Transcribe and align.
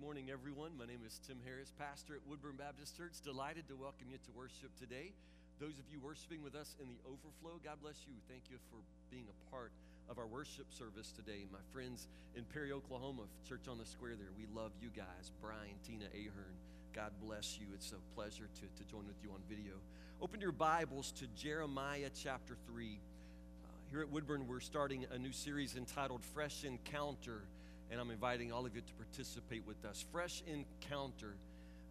morning, 0.00 0.32
everyone. 0.32 0.72
My 0.80 0.86
name 0.88 1.04
is 1.04 1.20
Tim 1.28 1.36
Harris, 1.44 1.76
pastor 1.76 2.16
at 2.16 2.24
Woodburn 2.24 2.56
Baptist 2.56 2.96
Church. 2.96 3.20
Delighted 3.20 3.68
to 3.68 3.76
welcome 3.76 4.08
you 4.08 4.16
to 4.16 4.32
worship 4.32 4.72
today. 4.80 5.12
Those 5.60 5.76
of 5.76 5.84
you 5.92 6.00
worshiping 6.00 6.40
with 6.42 6.56
us 6.56 6.74
in 6.80 6.88
the 6.88 6.96
overflow, 7.04 7.60
God 7.60 7.84
bless 7.84 8.00
you. 8.08 8.16
Thank 8.24 8.48
you 8.48 8.56
for 8.72 8.80
being 9.12 9.28
a 9.28 9.36
part 9.52 9.72
of 10.08 10.16
our 10.16 10.26
worship 10.26 10.72
service 10.72 11.12
today. 11.12 11.44
My 11.52 11.60
friends 11.70 12.08
in 12.34 12.44
Perry, 12.48 12.72
Oklahoma, 12.72 13.28
Church 13.46 13.68
on 13.68 13.76
the 13.76 13.84
Square 13.84 14.16
there, 14.16 14.32
we 14.40 14.48
love 14.56 14.72
you 14.80 14.88
guys. 14.88 15.36
Brian, 15.36 15.76
Tina, 15.84 16.08
Ahern, 16.16 16.56
God 16.96 17.12
bless 17.20 17.60
you. 17.60 17.66
It's 17.74 17.92
a 17.92 18.00
pleasure 18.16 18.48
to, 18.48 18.64
to 18.64 18.90
join 18.90 19.04
with 19.04 19.20
you 19.22 19.28
on 19.36 19.44
video. 19.50 19.76
Open 20.22 20.40
your 20.40 20.56
Bibles 20.56 21.12
to 21.20 21.26
Jeremiah 21.36 22.08
chapter 22.16 22.56
3. 22.72 22.96
Uh, 22.96 23.68
here 23.90 24.00
at 24.00 24.08
Woodburn, 24.08 24.48
we're 24.48 24.64
starting 24.64 25.04
a 25.12 25.18
new 25.18 25.32
series 25.32 25.76
entitled 25.76 26.24
Fresh 26.24 26.64
Encounter 26.64 27.44
and 27.90 28.00
I'm 28.00 28.10
inviting 28.10 28.52
all 28.52 28.66
of 28.66 28.74
you 28.74 28.80
to 28.80 28.94
participate 28.94 29.66
with 29.66 29.84
us. 29.84 30.04
Fresh 30.12 30.42
Encounter. 30.46 31.34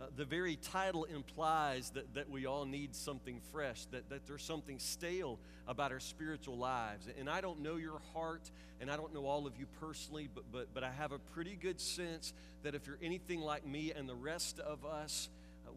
Uh, 0.02 0.06
the 0.16 0.24
very 0.24 0.56
title 0.56 1.04
implies 1.04 1.90
that, 1.90 2.14
that 2.14 2.30
we 2.30 2.46
all 2.46 2.66
need 2.66 2.96
something 2.96 3.42
fresh, 3.52 3.84
that, 3.92 4.10
that 4.10 4.26
there's 4.26 4.44
something 4.44 4.80
stale 4.80 5.38
about 5.68 5.92
our 5.92 6.00
spiritual 6.00 6.58
lives. 6.58 7.08
And 7.20 7.30
I 7.30 7.42
don't 7.42 7.60
know 7.60 7.76
your 7.76 8.00
heart, 8.14 8.50
and 8.80 8.90
I 8.90 8.96
don't 8.96 9.14
know 9.14 9.26
all 9.26 9.46
of 9.46 9.58
you 9.58 9.66
personally, 9.82 10.30
but, 10.34 10.46
but, 10.54 10.74
but 10.74 10.86
I 10.86 10.92
have 10.92 11.12
a 11.12 11.20
pretty 11.20 11.58
good 11.58 11.82
sense 11.82 12.34
that 12.64 12.76
if 12.76 12.88
you're 12.88 13.00
anything 13.02 13.42
like 13.42 13.68
me 13.68 13.92
and 13.94 14.08
the 14.08 14.16
rest 14.16 14.60
of 14.60 14.86
us, 14.86 15.28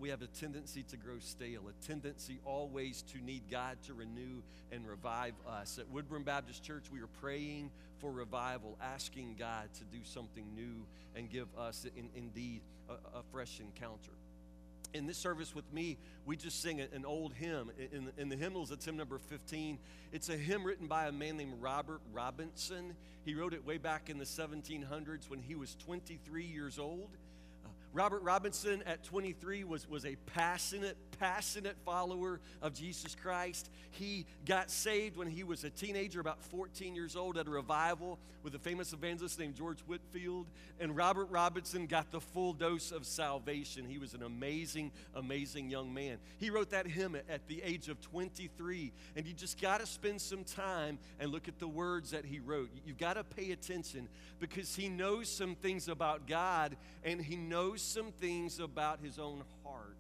we 0.03 0.09
have 0.09 0.21
a 0.21 0.27
tendency 0.27 0.83
to 0.83 0.97
grow 0.97 1.21
stale, 1.21 1.63
a 1.69 1.87
tendency 1.87 2.41
always 2.45 3.03
to 3.03 3.19
need 3.25 3.43
God 3.49 3.77
to 3.87 3.95
renew 3.95 4.43
and 4.73 4.85
revive 4.85 5.35
us. 5.49 5.79
At 5.79 5.89
Woodburn 5.91 6.25
Baptist 6.25 6.65
Church, 6.65 6.87
we 6.93 6.99
are 6.99 7.09
praying 7.21 7.71
for 8.01 8.11
revival, 8.11 8.77
asking 8.83 9.37
God 9.39 9.69
to 9.75 9.85
do 9.85 10.03
something 10.03 10.45
new 10.57 10.85
and 11.15 11.31
give 11.31 11.47
us, 11.57 11.87
in, 11.97 12.09
indeed, 12.17 12.63
a, 12.89 12.95
a, 13.19 13.23
fresh 13.31 13.61
encounter. 13.61 14.11
In 14.93 15.07
this 15.07 15.19
service 15.19 15.55
with 15.55 15.73
me, 15.73 15.99
we 16.27 16.37
just 16.37 16.61
sing 16.61 16.81
an 16.81 17.05
old 17.07 17.33
hymn. 17.35 17.71
In, 17.93 18.11
in 18.19 18.29
the 18.29 18.37
hymnals, 18.37 18.73
it's 18.73 18.85
hymn 18.85 18.97
number 18.97 19.19
15. 19.19 19.79
It's 20.11 20.29
a 20.29 20.37
hymn 20.37 20.65
written 20.65 20.89
by 20.89 21.07
a 21.07 21.13
man 21.13 21.37
named 21.37 21.55
Robert 21.61 22.01
Robinson. 22.13 22.97
He 23.25 23.37
wrote 23.37 23.55
it 23.55 23.65
way 23.65 23.79
back 23.79 24.11
in 24.11 24.19
the 24.19 24.25
1700s 24.25 25.31
when 25.31 25.39
he 25.39 25.55
was 25.55 25.77
23 25.77 26.45
years 26.45 26.81
old. 26.81 27.11
Robert 27.95 28.23
Robinson 28.23 28.83
at 28.87 29.05
23 29.05 29.65
was, 29.65 29.87
was 29.87 30.07
a 30.07 30.17
passionate, 30.35 30.97
passionate 31.19 31.77
follower 31.85 32.41
of 32.63 32.73
Jesus 32.73 33.15
Christ. 33.15 33.71
He 33.91 34.25
got 34.47 34.71
saved 34.71 35.19
when 35.19 35.29
he 35.29 35.45
was 35.45 35.65
a 35.65 35.71
teenager, 35.71 36.19
about 36.19 36.43
14 36.43 36.95
years 36.95 37.17
old, 37.17 37.37
at 37.37 37.47
a 37.47 37.51
revival 37.51 38.19
with 38.43 38.55
a 38.55 38.59
famous 38.59 38.95
evangelist 38.95 39.39
named 39.39 39.55
George 39.55 39.81
Whitefield. 39.81 40.47
And 40.81 40.97
Robert 40.97 41.27
Robinson 41.27 41.87
got 41.87 42.11
the 42.11 42.21
full 42.21 42.55
dose 42.55 42.93
of 42.93 43.05
salvation. 43.05 43.85
He 43.85 43.99
was 43.99 44.15
an 44.15 44.23
amazing, 44.23 44.91
amazing 45.15 45.69
young 45.69 45.93
man. 45.93 46.17
He 46.39 46.49
wrote 46.49 46.71
that 46.71 46.87
hymn 46.87 47.15
at 47.29 47.47
the 47.47 47.63
age 47.63 47.89
of 47.89 48.01
23. 48.01 48.93
And 49.17 49.27
you 49.27 49.35
just 49.35 49.61
got 49.61 49.81
to 49.81 49.87
spend 49.87 50.21
some 50.21 50.45
time 50.45 50.99
and 51.21 51.31
look 51.31 51.47
at 51.47 51.59
the 51.59 51.69
words 51.69 52.13
that 52.13 52.25
he 52.25 52.41
wrote. 52.41 52.71
You've 52.87 52.99
got 52.99 53.15
to 53.15 53.25
pay 53.25 53.53
attention 53.53 54.09
because 54.41 54.75
he 54.75 54.89
knows 54.89 55.29
some 55.29 55.57
things 55.57 55.89
about 55.89 56.27
God 56.27 56.77
and 57.05 57.21
he 57.21 57.37
knows 57.37 57.82
some 57.83 58.13
things 58.13 58.59
about 58.59 59.01
his 59.01 59.19
own 59.19 59.43
heart. 59.65 59.97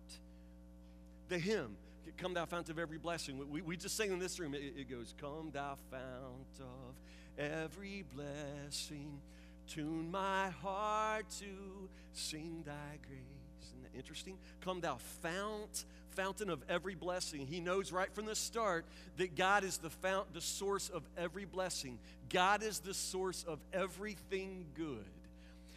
The 1.28 1.38
hymn, 1.38 1.76
Come 2.16 2.34
Thou 2.34 2.44
Fount 2.44 2.68
of 2.68 2.78
Every 2.78 2.98
Blessing, 2.98 3.38
we, 3.50 3.62
we 3.62 3.76
just 3.76 3.96
sing 3.96 4.12
in 4.12 4.18
this 4.18 4.38
room. 4.38 4.54
It, 4.54 4.74
it 4.76 4.90
goes, 4.90 5.14
Come 5.20 5.50
Thou 5.52 5.76
Fount 5.90 6.60
of 6.60 6.94
Every 7.38 8.04
Blessing, 8.14 9.20
tune 9.66 10.10
my 10.10 10.50
heart 10.50 11.26
to 11.40 11.88
sing 12.12 12.62
Thy 12.66 12.98
grace. 13.06 13.20
Isn't 13.62 13.82
that 13.82 13.96
interesting? 13.96 14.36
Come 14.60 14.80
Thou 14.80 14.98
Fount 15.22 15.84
fountain 16.12 16.50
of 16.50 16.62
every 16.68 16.94
blessing. 16.94 17.46
He 17.46 17.60
knows 17.60 17.92
right 17.92 18.12
from 18.14 18.26
the 18.26 18.34
start 18.34 18.84
that 19.16 19.34
God 19.34 19.64
is 19.64 19.78
the 19.78 19.90
fount, 19.90 20.32
the 20.34 20.40
source 20.40 20.88
of 20.88 21.02
every 21.16 21.44
blessing. 21.44 21.98
God 22.28 22.62
is 22.62 22.80
the 22.80 22.94
source 22.94 23.44
of 23.44 23.58
everything 23.72 24.66
good. 24.74 25.04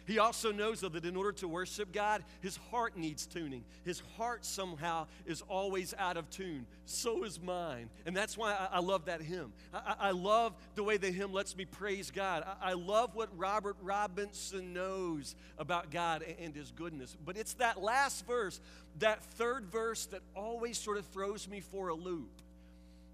He 0.06 0.20
also 0.20 0.52
knows, 0.52 0.80
though, 0.80 0.88
that 0.90 1.04
in 1.04 1.16
order 1.16 1.32
to 1.32 1.48
worship 1.48 1.92
God, 1.92 2.22
his 2.40 2.56
heart 2.70 2.96
needs 2.96 3.26
tuning. 3.26 3.64
His 3.84 4.00
heart 4.16 4.44
somehow 4.44 5.08
is 5.26 5.42
always 5.48 5.94
out 5.98 6.16
of 6.16 6.30
tune. 6.30 6.66
So 6.84 7.24
is 7.24 7.40
mine. 7.40 7.90
And 8.06 8.16
that's 8.16 8.38
why 8.38 8.52
I, 8.52 8.76
I 8.76 8.78
love 8.78 9.06
that 9.06 9.20
hymn. 9.20 9.52
I, 9.74 9.94
I, 9.98 10.10
love 10.12 10.54
the 10.76 10.84
way 10.84 10.96
the 10.96 11.10
hymn 11.10 11.32
lets 11.32 11.56
me 11.56 11.64
praise 11.64 12.12
God. 12.12 12.44
I, 12.46 12.70
I, 12.70 12.72
love 12.74 13.16
what 13.16 13.36
Robert 13.36 13.76
Robinson 13.82 14.72
knows 14.72 15.34
about 15.58 15.90
God 15.90 16.22
and, 16.22 16.36
and 16.38 16.54
his 16.54 16.70
goodness. 16.70 17.16
But 17.24 17.36
it's 17.36 17.54
that 17.54 17.82
last 17.82 18.24
verse, 18.26 18.60
that 19.00 19.24
third 19.24 19.66
verse, 19.66 20.06
that 20.06 20.20
always 20.36 20.78
sort 20.78 20.98
of 20.98 21.06
throws 21.06 21.48
me 21.48 21.60
for 21.60 21.88
a 21.88 21.94
loop. 21.94 22.30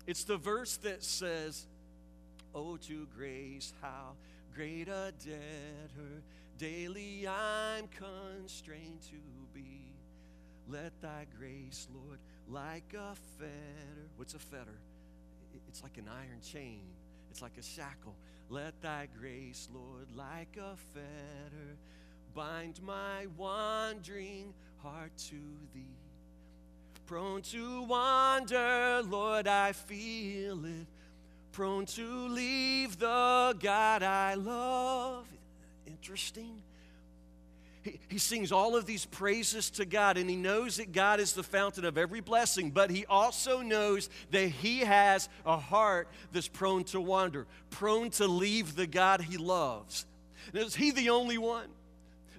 It's 0.06 0.24
the 0.24 0.36
verse 0.36 0.76
that 0.78 1.02
says, 1.02 1.66
Oh, 2.54 2.76
to 2.76 3.06
grace, 3.16 3.72
how 3.80 4.12
great 4.54 4.88
a 4.88 5.14
debtor 5.24 6.22
Daily 6.62 7.26
I'm 7.26 7.88
constrained 7.88 9.02
to 9.10 9.16
be. 9.52 9.96
Let 10.68 10.92
thy 11.02 11.26
grace, 11.36 11.88
Lord, 11.92 12.20
like 12.48 12.94
a 12.96 13.16
fetter. 13.36 14.08
What's 14.14 14.34
a 14.34 14.38
fetter? 14.38 14.78
It's 15.66 15.82
like 15.82 15.98
an 15.98 16.08
iron 16.08 16.40
chain, 16.40 16.82
it's 17.32 17.42
like 17.42 17.58
a 17.58 17.62
shackle. 17.64 18.14
Let 18.48 18.80
thy 18.80 19.08
grace, 19.18 19.68
Lord, 19.74 20.06
like 20.14 20.56
a 20.56 20.76
fetter, 20.94 21.76
bind 22.32 22.80
my 22.80 23.26
wandering 23.36 24.54
heart 24.84 25.16
to 25.30 25.40
thee. 25.74 25.98
Prone 27.06 27.42
to 27.42 27.82
wander, 27.82 29.02
Lord, 29.02 29.48
I 29.48 29.72
feel 29.72 30.64
it. 30.64 30.86
Prone 31.50 31.86
to 31.86 32.28
leave 32.28 33.00
the 33.00 33.56
God 33.58 34.04
I 34.04 34.34
love 34.34 35.26
interesting? 36.02 36.60
He, 37.82 38.00
he 38.08 38.18
sings 38.18 38.50
all 38.50 38.74
of 38.74 38.86
these 38.86 39.04
praises 39.04 39.70
to 39.70 39.84
God, 39.84 40.16
and 40.16 40.28
he 40.28 40.34
knows 40.34 40.78
that 40.78 40.90
God 40.90 41.20
is 41.20 41.32
the 41.32 41.44
fountain 41.44 41.84
of 41.84 41.96
every 41.96 42.18
blessing, 42.20 42.72
but 42.72 42.90
he 42.90 43.06
also 43.06 43.60
knows 43.60 44.10
that 44.32 44.48
he 44.48 44.80
has 44.80 45.28
a 45.46 45.56
heart 45.56 46.08
that's 46.32 46.48
prone 46.48 46.82
to 46.84 47.00
wander, 47.00 47.46
prone 47.70 48.10
to 48.10 48.26
leave 48.26 48.74
the 48.74 48.88
God 48.88 49.20
he 49.20 49.36
loves. 49.36 50.04
Now, 50.52 50.62
is 50.62 50.74
he 50.74 50.90
the 50.90 51.10
only 51.10 51.38
one? 51.38 51.68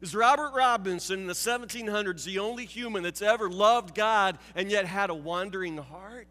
Is 0.01 0.13
Robert 0.13 0.51
Robinson 0.53 1.21
in 1.21 1.27
the 1.27 1.33
1700s 1.33 2.25
the 2.25 2.39
only 2.39 2.65
human 2.65 3.01
that's 3.01 3.21
ever 3.21 3.49
loved 3.49 3.95
God 3.95 4.39
and 4.55 4.69
yet 4.69 4.85
had 4.85 5.09
a 5.09 5.15
wandering 5.15 5.77
heart? 5.77 6.27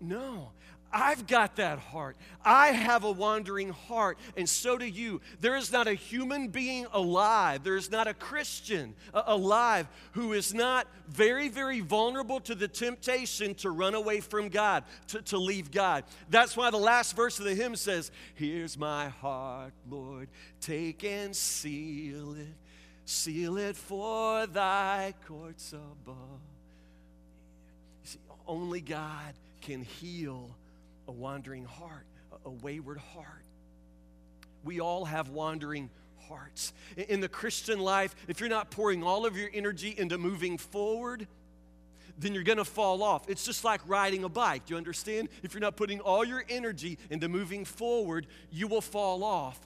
No. 0.00 0.50
I've 0.94 1.26
got 1.26 1.56
that 1.56 1.80
heart. 1.80 2.16
I 2.44 2.68
have 2.68 3.02
a 3.02 3.10
wandering 3.10 3.70
heart, 3.70 4.16
and 4.36 4.48
so 4.48 4.78
do 4.78 4.86
you. 4.86 5.20
There 5.40 5.56
is 5.56 5.72
not 5.72 5.88
a 5.88 5.94
human 5.94 6.48
being 6.48 6.86
alive, 6.92 7.64
there 7.64 7.74
is 7.74 7.90
not 7.90 8.06
a 8.06 8.14
Christian 8.14 8.94
uh, 9.12 9.24
alive 9.26 9.88
who 10.12 10.32
is 10.34 10.54
not 10.54 10.86
very, 11.08 11.48
very 11.48 11.80
vulnerable 11.80 12.38
to 12.40 12.54
the 12.54 12.68
temptation 12.68 13.56
to 13.56 13.70
run 13.70 13.96
away 13.96 14.20
from 14.20 14.48
God, 14.48 14.84
to, 15.08 15.20
to 15.22 15.36
leave 15.36 15.72
God. 15.72 16.04
That's 16.30 16.56
why 16.56 16.70
the 16.70 16.76
last 16.76 17.16
verse 17.16 17.40
of 17.40 17.44
the 17.44 17.56
hymn 17.56 17.74
says, 17.74 18.12
Here's 18.36 18.78
my 18.78 19.08
heart, 19.08 19.72
Lord, 19.90 20.28
take 20.60 21.02
and 21.02 21.34
seal 21.34 22.34
it, 22.34 22.54
seal 23.04 23.56
it 23.56 23.74
for 23.74 24.46
thy 24.46 25.14
courts 25.26 25.72
above. 25.72 26.40
You 28.04 28.10
see, 28.10 28.18
only 28.46 28.80
God 28.80 29.34
can 29.60 29.82
heal 29.82 30.54
a 31.08 31.12
wandering 31.12 31.64
heart, 31.64 32.06
a 32.44 32.50
wayward 32.50 32.98
heart. 32.98 33.44
We 34.64 34.80
all 34.80 35.04
have 35.04 35.28
wandering 35.28 35.90
hearts. 36.28 36.72
In 36.96 37.20
the 37.20 37.28
Christian 37.28 37.78
life, 37.78 38.14
if 38.28 38.40
you're 38.40 38.48
not 38.48 38.70
pouring 38.70 39.02
all 39.02 39.26
of 39.26 39.36
your 39.36 39.50
energy 39.52 39.94
into 39.96 40.18
moving 40.18 40.58
forward, 40.58 41.26
then 42.18 42.32
you're 42.32 42.44
going 42.44 42.58
to 42.58 42.64
fall 42.64 43.02
off. 43.02 43.28
It's 43.28 43.44
just 43.44 43.64
like 43.64 43.80
riding 43.86 44.24
a 44.24 44.28
bike. 44.28 44.66
Do 44.66 44.74
you 44.74 44.78
understand? 44.78 45.28
If 45.42 45.52
you're 45.52 45.60
not 45.60 45.76
putting 45.76 46.00
all 46.00 46.24
your 46.24 46.44
energy 46.48 46.98
into 47.10 47.28
moving 47.28 47.64
forward, 47.64 48.26
you 48.50 48.68
will 48.68 48.80
fall 48.80 49.24
off. 49.24 49.58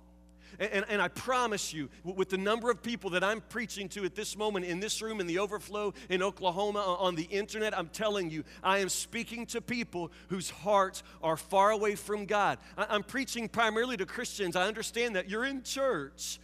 And, 0.58 0.84
and, 0.88 1.00
I 1.00 1.08
promise 1.08 1.72
you, 1.72 1.88
with 2.02 2.30
the 2.30 2.38
number 2.38 2.70
of 2.70 2.82
people 2.82 3.10
that 3.10 3.22
I'm 3.22 3.40
preaching 3.40 3.88
to 3.90 4.04
at 4.04 4.14
this 4.14 4.36
moment 4.36 4.66
in 4.66 4.80
this 4.80 5.00
room, 5.00 5.20
in 5.20 5.26
the 5.26 5.38
overflow 5.38 5.94
in 6.08 6.22
Oklahoma, 6.22 6.80
on 6.80 7.14
the 7.14 7.24
internet, 7.24 7.76
I'm 7.76 7.88
telling 7.88 8.30
you, 8.30 8.44
I 8.62 8.78
am 8.78 8.88
speaking 8.88 9.46
to 9.46 9.60
people 9.60 10.10
whose 10.28 10.50
hearts 10.50 11.02
are 11.22 11.36
far 11.36 11.70
away 11.70 11.94
from 11.94 12.26
God. 12.26 12.58
I'm 12.76 13.04
preaching 13.04 13.48
primarily 13.48 13.96
to 13.98 14.06
Christians. 14.06 14.56
I 14.56 14.66
understand 14.66 15.16
that 15.16 15.28
you're 15.28 15.44
in 15.44 15.62
church 15.62 16.40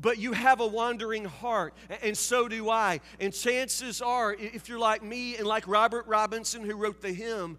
but 0.00 0.18
you 0.18 0.32
have 0.32 0.60
a 0.60 0.66
wandering 0.66 1.26
heart, 1.26 1.74
and 2.02 2.16
so 2.16 2.48
do 2.48 2.70
I. 2.70 3.00
And 3.20 3.34
chances 3.34 4.00
are, 4.00 4.32
if 4.32 4.66
you're 4.68 4.78
like 4.78 5.02
me 5.02 5.36
and 5.36 5.46
like 5.46 5.68
Robert 5.68 6.06
Robinson, 6.06 6.64
who 6.64 6.74
wrote 6.74 7.02
the 7.02 7.12
hymn, 7.12 7.58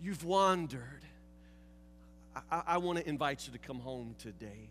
you've 0.00 0.24
wandered. 0.24 0.97
I, 2.50 2.62
I 2.66 2.78
want 2.78 2.98
to 2.98 3.08
invite 3.08 3.46
you 3.46 3.52
to 3.52 3.58
come 3.58 3.80
home 3.80 4.14
today. 4.18 4.70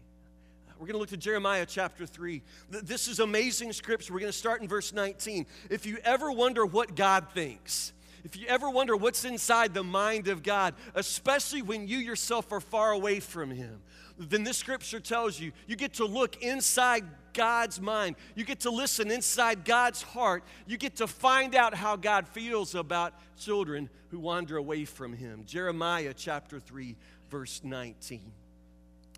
We're 0.79 0.85
going 0.85 0.93
to 0.93 0.99
look 0.99 1.09
to 1.09 1.17
Jeremiah 1.17 1.65
chapter 1.65 2.05
3. 2.05 2.43
This 2.69 3.07
is 3.07 3.19
amazing 3.19 3.73
scripture. 3.73 4.13
We're 4.13 4.19
going 4.19 4.31
to 4.31 4.37
start 4.37 4.61
in 4.61 4.67
verse 4.67 4.93
19. 4.93 5.47
If 5.71 5.87
you 5.87 5.97
ever 6.03 6.31
wonder 6.31 6.65
what 6.65 6.95
God 6.95 7.27
thinks, 7.33 7.93
if 8.23 8.37
you 8.37 8.45
ever 8.47 8.69
wonder 8.69 8.95
what's 8.95 9.25
inside 9.25 9.73
the 9.73 9.83
mind 9.83 10.27
of 10.27 10.43
God, 10.43 10.75
especially 10.93 11.63
when 11.63 11.87
you 11.87 11.97
yourself 11.97 12.51
are 12.51 12.59
far 12.59 12.91
away 12.91 13.19
from 13.19 13.49
Him, 13.49 13.81
then 14.19 14.43
this 14.43 14.57
scripture 14.57 14.99
tells 14.99 15.39
you 15.39 15.51
you 15.65 15.75
get 15.75 15.93
to 15.93 16.05
look 16.05 16.43
inside 16.43 17.05
God's 17.33 17.79
mind. 17.79 18.15
You 18.35 18.43
get 18.43 18.61
to 18.61 18.71
listen 18.71 19.11
inside 19.11 19.63
God's 19.63 20.01
heart. 20.01 20.43
You 20.65 20.77
get 20.77 20.97
to 20.97 21.07
find 21.07 21.55
out 21.55 21.73
how 21.73 21.95
God 21.95 22.27
feels 22.27 22.75
about 22.75 23.13
children 23.39 23.89
who 24.09 24.19
wander 24.19 24.57
away 24.57 24.85
from 24.85 25.13
Him. 25.13 25.43
Jeremiah 25.45 26.13
chapter 26.15 26.59
3, 26.59 26.95
verse 27.29 27.61
19. 27.63 28.31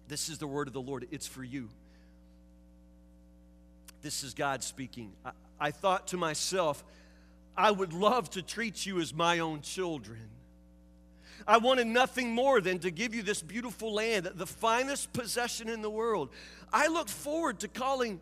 This 0.08 0.30
is 0.30 0.38
the 0.38 0.48
word 0.48 0.68
of 0.68 0.74
the 0.74 0.82
Lord. 0.82 1.08
It's 1.12 1.28
for 1.28 1.44
you. 1.44 1.70
This 4.02 4.24
is 4.24 4.34
God 4.34 4.64
speaking. 4.64 5.12
I, 5.24 5.32
I 5.60 5.72
thought 5.72 6.08
to 6.08 6.18
myself, 6.18 6.84
I 7.56 7.72
would 7.72 7.94
love 7.94 8.30
to 8.32 8.42
treat 8.42 8.86
you 8.86 9.00
as 9.00 9.14
my 9.14 9.40
own 9.40 9.62
children. 9.62 10.30
I 11.48 11.58
wanted 11.58 11.88
nothing 11.88 12.32
more 12.32 12.62
than 12.62 12.80
to 12.80 12.92
give 12.92 13.14
you 13.14 13.24
this 13.24 13.42
beautiful 13.42 13.94
land, 13.94 14.30
the 14.36 14.46
finest 14.46 15.14
possession 15.14 15.70
in 15.70 15.82
the 15.82 15.90
world. 15.90 16.30
I 16.72 16.88
look 16.88 17.10
forward 17.10 17.60
to 17.62 17.68
calling, 17.68 18.22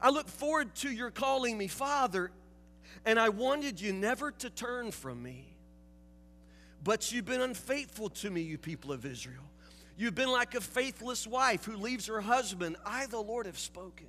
I 0.00 0.10
look 0.10 0.28
forward 0.28 0.74
to 0.76 0.90
your 0.90 1.10
calling 1.10 1.56
me 1.56 1.68
Father, 1.68 2.30
and 3.04 3.18
I 3.18 3.28
wanted 3.28 3.80
you 3.80 3.92
never 3.92 4.30
to 4.32 4.50
turn 4.50 4.90
from 4.90 5.22
me. 5.22 5.53
But 6.84 7.10
you've 7.10 7.24
been 7.24 7.40
unfaithful 7.40 8.10
to 8.10 8.30
me, 8.30 8.42
you 8.42 8.58
people 8.58 8.92
of 8.92 9.06
Israel. 9.06 9.42
You've 9.96 10.14
been 10.14 10.30
like 10.30 10.54
a 10.54 10.60
faithless 10.60 11.26
wife 11.26 11.64
who 11.64 11.76
leaves 11.76 12.06
her 12.06 12.20
husband. 12.20 12.76
I, 12.84 13.06
the 13.06 13.20
Lord, 13.20 13.46
have 13.46 13.58
spoken. 13.58 14.06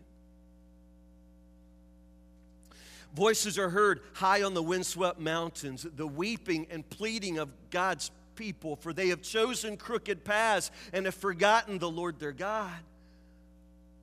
Voices 3.15 3.57
are 3.57 3.69
heard 3.69 4.01
high 4.13 4.43
on 4.43 4.53
the 4.53 4.61
windswept 4.61 5.19
mountains, 5.21 5.87
the 5.95 6.05
weeping 6.05 6.67
and 6.69 6.87
pleading 6.89 7.37
of 7.37 7.49
God's 7.69 8.11
people, 8.35 8.75
for 8.75 8.91
they 8.91 9.07
have 9.07 9.21
chosen 9.21 9.77
crooked 9.77 10.25
paths 10.25 10.69
and 10.91 11.05
have 11.05 11.15
forgotten 11.15 11.79
the 11.79 11.89
Lord 11.89 12.19
their 12.19 12.33
God. 12.33 12.73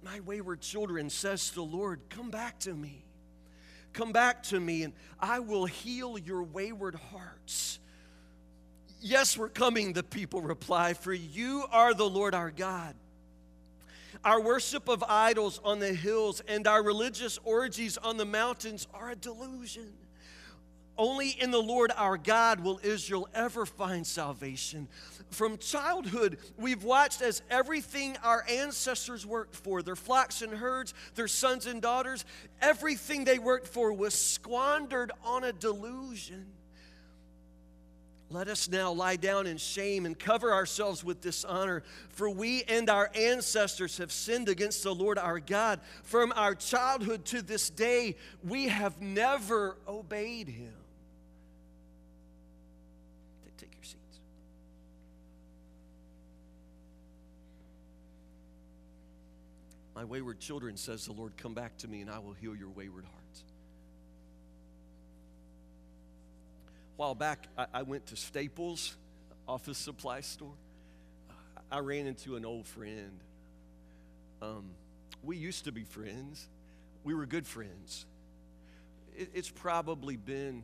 My 0.02 0.20
wayward 0.20 0.62
children, 0.62 1.10
says 1.10 1.50
the 1.50 1.62
Lord, 1.62 2.00
come 2.08 2.30
back 2.30 2.58
to 2.60 2.72
me. 2.72 3.04
Come 3.92 4.12
back 4.12 4.44
to 4.44 4.58
me, 4.58 4.84
and 4.84 4.94
I 5.20 5.40
will 5.40 5.66
heal 5.66 6.16
your 6.16 6.42
wayward 6.42 6.94
hearts. 6.94 7.78
Yes, 9.04 9.36
we're 9.36 9.48
coming, 9.48 9.92
the 9.92 10.04
people 10.04 10.40
reply, 10.40 10.94
for 10.94 11.12
you 11.12 11.64
are 11.72 11.92
the 11.92 12.08
Lord 12.08 12.36
our 12.36 12.52
God. 12.52 12.94
Our 14.24 14.40
worship 14.40 14.88
of 14.88 15.02
idols 15.02 15.60
on 15.64 15.80
the 15.80 15.92
hills 15.92 16.40
and 16.46 16.68
our 16.68 16.80
religious 16.84 17.36
orgies 17.42 17.98
on 17.98 18.16
the 18.16 18.24
mountains 18.24 18.86
are 18.94 19.10
a 19.10 19.16
delusion. 19.16 19.92
Only 20.96 21.30
in 21.30 21.50
the 21.50 21.60
Lord 21.60 21.90
our 21.96 22.16
God 22.16 22.60
will 22.60 22.78
Israel 22.84 23.28
ever 23.34 23.66
find 23.66 24.06
salvation. 24.06 24.86
From 25.30 25.58
childhood, 25.58 26.38
we've 26.56 26.84
watched 26.84 27.22
as 27.22 27.42
everything 27.50 28.16
our 28.22 28.44
ancestors 28.48 29.26
worked 29.26 29.56
for 29.56 29.82
their 29.82 29.96
flocks 29.96 30.42
and 30.42 30.52
herds, 30.52 30.94
their 31.16 31.26
sons 31.26 31.66
and 31.66 31.82
daughters 31.82 32.24
everything 32.60 33.24
they 33.24 33.40
worked 33.40 33.66
for 33.66 33.92
was 33.92 34.14
squandered 34.14 35.10
on 35.24 35.42
a 35.42 35.52
delusion. 35.52 36.46
Let 38.32 38.48
us 38.48 38.70
now 38.70 38.92
lie 38.92 39.16
down 39.16 39.46
in 39.46 39.58
shame 39.58 40.06
and 40.06 40.18
cover 40.18 40.52
ourselves 40.52 41.04
with 41.04 41.20
dishonor, 41.20 41.82
for 42.08 42.30
we 42.30 42.62
and 42.64 42.88
our 42.88 43.10
ancestors 43.14 43.98
have 43.98 44.10
sinned 44.10 44.48
against 44.48 44.82
the 44.82 44.94
Lord 44.94 45.18
our 45.18 45.38
God. 45.38 45.80
From 46.02 46.32
our 46.34 46.54
childhood 46.54 47.26
to 47.26 47.42
this 47.42 47.68
day, 47.68 48.16
we 48.42 48.68
have 48.68 49.02
never 49.02 49.76
obeyed 49.86 50.48
him. 50.48 50.72
Take 53.58 53.74
your 53.74 53.84
seats. 53.84 54.18
My 59.94 60.04
wayward 60.04 60.40
children, 60.40 60.78
says 60.78 61.04
the 61.04 61.12
Lord, 61.12 61.36
come 61.36 61.52
back 61.52 61.76
to 61.78 61.88
me 61.88 62.00
and 62.00 62.10
I 62.10 62.18
will 62.18 62.32
heal 62.32 62.56
your 62.56 62.70
wayward 62.70 63.04
heart. 63.04 63.22
While 67.02 67.16
back, 67.16 67.48
I, 67.58 67.66
I 67.74 67.82
went 67.82 68.06
to 68.06 68.16
Staples 68.16 68.94
office 69.48 69.76
supply 69.76 70.20
store. 70.20 70.54
I 71.68 71.80
ran 71.80 72.06
into 72.06 72.36
an 72.36 72.44
old 72.44 72.64
friend. 72.64 73.18
Um, 74.40 74.66
we 75.20 75.36
used 75.36 75.64
to 75.64 75.72
be 75.72 75.82
friends. 75.82 76.46
We 77.02 77.14
were 77.14 77.26
good 77.26 77.44
friends. 77.44 78.06
It, 79.16 79.30
it's 79.34 79.50
probably 79.50 80.16
been 80.16 80.62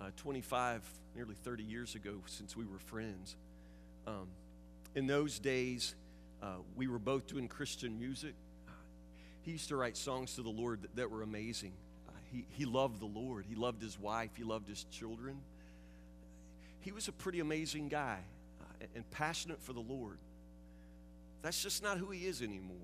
uh, 0.00 0.10
25, 0.18 0.88
nearly 1.16 1.34
30 1.34 1.64
years 1.64 1.96
ago 1.96 2.12
since 2.26 2.56
we 2.56 2.64
were 2.64 2.78
friends. 2.78 3.34
Um, 4.06 4.28
in 4.94 5.08
those 5.08 5.40
days, 5.40 5.96
uh, 6.44 6.58
we 6.76 6.86
were 6.86 7.00
both 7.00 7.26
doing 7.26 7.48
Christian 7.48 7.98
music. 7.98 8.34
He 9.40 9.50
used 9.50 9.68
to 9.70 9.74
write 9.74 9.96
songs 9.96 10.36
to 10.36 10.42
the 10.42 10.48
Lord 10.48 10.82
that, 10.82 10.94
that 10.94 11.10
were 11.10 11.22
amazing. 11.22 11.72
Uh, 12.08 12.12
he, 12.30 12.46
he 12.50 12.66
loved 12.66 13.00
the 13.00 13.06
Lord. 13.06 13.46
He 13.48 13.56
loved 13.56 13.82
his 13.82 13.98
wife. 13.98 14.30
He 14.36 14.44
loved 14.44 14.68
his 14.68 14.84
children 14.84 15.40
he 16.82 16.92
was 16.92 17.08
a 17.08 17.12
pretty 17.12 17.40
amazing 17.40 17.88
guy 17.88 18.18
uh, 18.60 18.86
and 18.94 19.08
passionate 19.10 19.62
for 19.62 19.72
the 19.72 19.80
Lord. 19.80 20.18
That's 21.40 21.62
just 21.62 21.82
not 21.82 21.98
who 21.98 22.10
he 22.10 22.26
is 22.26 22.42
anymore. 22.42 22.76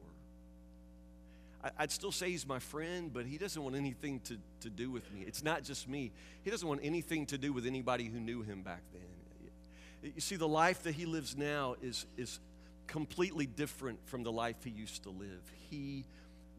I, 1.62 1.70
would 1.80 1.90
still 1.90 2.12
say 2.12 2.30
he's 2.30 2.46
my 2.46 2.60
friend, 2.60 3.12
but 3.12 3.26
he 3.26 3.36
doesn't 3.36 3.60
want 3.60 3.74
anything 3.74 4.20
to, 4.20 4.38
to 4.60 4.70
do 4.70 4.90
with 4.92 5.12
me. 5.12 5.24
It's 5.26 5.42
not 5.42 5.64
just 5.64 5.88
me. 5.88 6.12
He 6.42 6.50
doesn't 6.50 6.66
want 6.66 6.80
anything 6.84 7.26
to 7.26 7.38
do 7.38 7.52
with 7.52 7.66
anybody 7.66 8.04
who 8.04 8.20
knew 8.20 8.42
him 8.42 8.62
back 8.62 8.82
then. 8.92 10.12
You 10.14 10.20
see, 10.20 10.36
the 10.36 10.46
life 10.46 10.84
that 10.84 10.94
he 10.94 11.04
lives 11.04 11.36
now 11.36 11.74
is, 11.82 12.06
is 12.16 12.38
completely 12.86 13.46
different 13.46 13.98
from 14.06 14.22
the 14.22 14.30
life 14.30 14.56
he 14.62 14.70
used 14.70 15.02
to 15.02 15.10
live. 15.10 15.42
He 15.68 16.04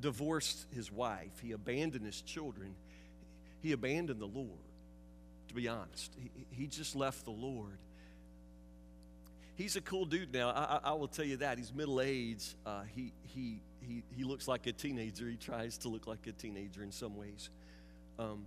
divorced 0.01 0.65
his 0.73 0.91
wife, 0.91 1.31
he 1.41 1.53
abandoned 1.53 2.05
his 2.05 2.21
children, 2.21 2.75
he 3.61 3.71
abandoned 3.71 4.19
the 4.19 4.25
Lord 4.25 4.68
to 5.49 5.53
be 5.53 5.67
honest. 5.67 6.15
He, 6.17 6.31
he 6.49 6.67
just 6.67 6.95
left 6.95 7.25
the 7.25 7.31
Lord. 7.31 7.77
He's 9.55 9.75
a 9.75 9.81
cool 9.81 10.05
dude 10.05 10.33
now. 10.33 10.49
I, 10.51 10.77
I, 10.77 10.79
I 10.85 10.93
will 10.93 11.09
tell 11.09 11.25
you 11.25 11.37
that. 11.37 11.57
He's 11.57 11.73
middle 11.73 11.99
aged. 11.99 12.55
Uh, 12.65 12.83
he, 12.95 13.11
he, 13.25 13.61
he, 13.81 14.03
he 14.15 14.23
looks 14.23 14.47
like 14.47 14.67
a 14.67 14.71
teenager. 14.71 15.27
He 15.29 15.35
tries 15.35 15.77
to 15.79 15.89
look 15.89 16.07
like 16.07 16.25
a 16.27 16.31
teenager 16.31 16.81
in 16.81 16.91
some 16.91 17.17
ways. 17.17 17.49
Um, 18.17 18.45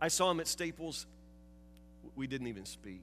I 0.00 0.08
saw 0.08 0.30
him 0.30 0.38
at 0.38 0.46
Staples. 0.46 1.06
We 2.14 2.28
didn't 2.28 2.46
even 2.46 2.64
speak. 2.64 3.02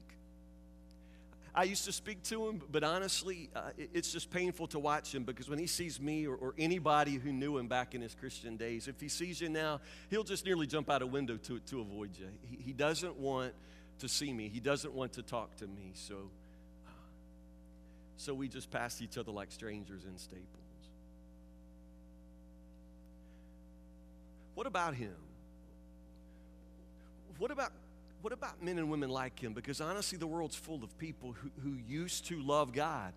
I 1.58 1.62
used 1.62 1.86
to 1.86 1.92
speak 1.92 2.22
to 2.24 2.48
him, 2.48 2.60
but 2.70 2.84
honestly, 2.84 3.48
uh, 3.56 3.70
it's 3.78 4.12
just 4.12 4.30
painful 4.30 4.66
to 4.68 4.78
watch 4.78 5.14
him 5.14 5.24
because 5.24 5.48
when 5.48 5.58
he 5.58 5.66
sees 5.66 5.98
me 5.98 6.26
or, 6.26 6.36
or, 6.36 6.54
anybody 6.58 7.14
who 7.14 7.32
knew 7.32 7.56
him 7.56 7.66
back 7.66 7.94
in 7.94 8.02
his 8.02 8.14
Christian 8.14 8.58
days, 8.58 8.88
if 8.88 9.00
he 9.00 9.08
sees 9.08 9.40
you 9.40 9.48
now, 9.48 9.80
he'll 10.10 10.22
just 10.22 10.44
nearly 10.44 10.66
jump 10.66 10.90
out 10.90 11.00
a 11.00 11.06
window 11.06 11.38
to, 11.38 11.58
to 11.60 11.80
avoid 11.80 12.10
you. 12.18 12.28
He, 12.42 12.56
he 12.56 12.72
doesn't 12.74 13.16
want 13.16 13.54
to 14.00 14.08
see 14.08 14.34
me, 14.34 14.50
he 14.50 14.60
doesn't 14.60 14.92
want 14.92 15.14
to 15.14 15.22
talk 15.22 15.56
to 15.56 15.66
me. 15.66 15.92
So, 15.94 16.16
uh, 16.86 16.90
so 18.18 18.34
we 18.34 18.48
just 18.48 18.70
passed 18.70 19.00
each 19.00 19.16
other 19.16 19.32
like 19.32 19.50
strangers 19.50 20.04
in 20.04 20.18
Staples. 20.18 20.44
What 24.54 24.66
about 24.66 24.94
him? 24.94 25.16
What 27.38 27.50
about 27.50 27.72
what 28.26 28.32
about 28.32 28.60
men 28.60 28.76
and 28.76 28.90
women 28.90 29.08
like 29.08 29.38
him? 29.38 29.52
Because 29.52 29.80
honestly, 29.80 30.18
the 30.18 30.26
world's 30.26 30.56
full 30.56 30.82
of 30.82 30.98
people 30.98 31.32
who, 31.40 31.48
who 31.62 31.76
used 31.86 32.26
to 32.26 32.42
love 32.42 32.72
God, 32.72 33.12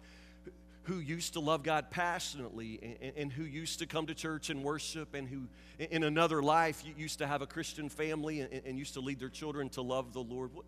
who 0.84 1.00
used 1.00 1.34
to 1.34 1.39
love 1.39 1.63
God 1.63 1.89
passionately, 1.89 2.98
and, 3.01 3.13
and, 3.18 3.34
who 3.34 3.42
used 3.42 3.80
to 3.80 3.88
come 3.88 4.06
to 4.06 4.13
church 4.13 4.51
and 4.51 4.63
worship, 4.63 5.16
and 5.16 5.28
who 5.28 5.48
in 5.80 6.04
another 6.04 6.44
life 6.44 6.84
used 6.96 7.18
to 7.18 7.25
have 7.25 7.42
a 7.42 7.48
Christian 7.48 7.89
family 7.89 8.42
and, 8.42 8.62
and 8.63 8.78
used 8.78 8.94
to 8.94 9.00
lead 9.00 9.20
their 9.20 9.30
children 9.30 9.68
to 9.70 9.82
love 9.82 10.13
the 10.13 10.22
Lord. 10.22 10.54
What, 10.54 10.66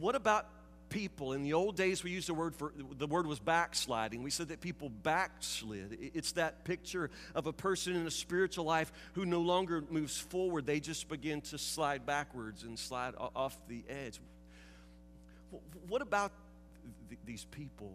what 0.00 0.16
about 0.16 0.46
people. 0.88 1.32
In 1.32 1.42
the 1.42 1.52
old 1.52 1.76
days 1.76 2.02
we 2.02 2.10
used 2.10 2.28
the 2.28 2.34
word 2.34 2.54
for 2.54 2.72
the 2.76 3.06
word 3.06 3.26
was 3.26 3.38
backsliding. 3.38 4.22
We 4.22 4.30
said 4.30 4.48
that 4.48 4.60
people 4.60 4.88
backslid. 4.88 5.98
It's 6.14 6.32
that 6.32 6.64
picture 6.64 7.10
of 7.34 7.46
a 7.46 7.52
person 7.52 7.94
in 7.96 8.06
a 8.06 8.10
spiritual 8.10 8.64
life 8.64 8.92
who 9.14 9.24
no 9.24 9.40
longer 9.40 9.84
moves 9.90 10.18
forward. 10.18 10.66
They 10.66 10.80
just 10.80 11.08
begin 11.08 11.40
to 11.42 11.58
slide 11.58 12.06
backwards 12.06 12.62
and 12.62 12.78
slide 12.78 13.14
off 13.18 13.58
the 13.68 13.82
edge. 13.88 14.20
What 15.88 16.02
about 16.02 16.32
th- 17.08 17.20
these 17.24 17.44
people? 17.44 17.92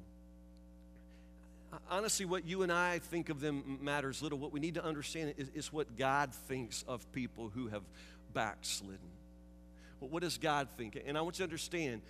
Honestly 1.89 2.25
what 2.25 2.45
you 2.45 2.61
and 2.61 2.71
i 2.71 2.99
think 2.99 3.29
of 3.29 3.39
them 3.39 3.79
matters 3.81 4.21
little. 4.21 4.37
What 4.37 4.51
we 4.51 4.59
need 4.59 4.75
to 4.75 4.83
understand 4.83 5.33
is 5.37 5.73
what 5.73 5.97
god 5.97 6.33
thinks 6.33 6.83
of 6.87 7.11
people 7.11 7.51
who 7.53 7.67
have 7.67 7.81
backslidden. 8.33 8.99
What 9.99 10.21
does 10.21 10.37
god 10.37 10.67
think? 10.77 11.01
And 11.05 11.17
i 11.17 11.21
want 11.21 11.35
you 11.35 11.45
to 11.45 11.49
understand 11.49 12.01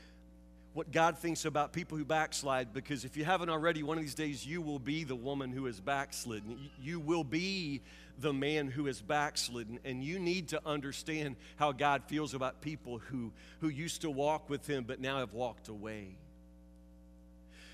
what 0.73 0.91
God 0.91 1.17
thinks 1.19 1.45
about 1.45 1.71
people 1.71 1.97
who 1.97 2.05
backslide 2.05 2.73
because 2.73 3.05
if 3.05 3.15
you 3.15 3.23
haven't 3.23 3.49
already, 3.49 3.83
one 3.83 3.97
of 3.97 4.03
these 4.03 4.15
days 4.15 4.45
you 4.45 4.61
will 4.61 4.79
be 4.79 5.03
the 5.03 5.15
woman 5.15 5.51
who 5.51 5.67
is 5.67 5.79
backslidden. 5.79 6.69
You 6.81 6.99
will 6.99 7.23
be 7.23 7.81
the 8.19 8.33
man 8.33 8.67
who 8.67 8.87
is 8.87 9.01
backslidden. 9.01 9.79
And 9.85 10.03
you 10.03 10.19
need 10.19 10.49
to 10.49 10.61
understand 10.65 11.35
how 11.57 11.71
God 11.71 12.03
feels 12.07 12.33
about 12.33 12.61
people 12.61 12.97
who, 12.97 13.31
who 13.61 13.69
used 13.69 14.01
to 14.01 14.09
walk 14.09 14.49
with 14.49 14.65
Him 14.67 14.83
but 14.87 14.99
now 14.99 15.19
have 15.19 15.33
walked 15.33 15.67
away. 15.67 16.15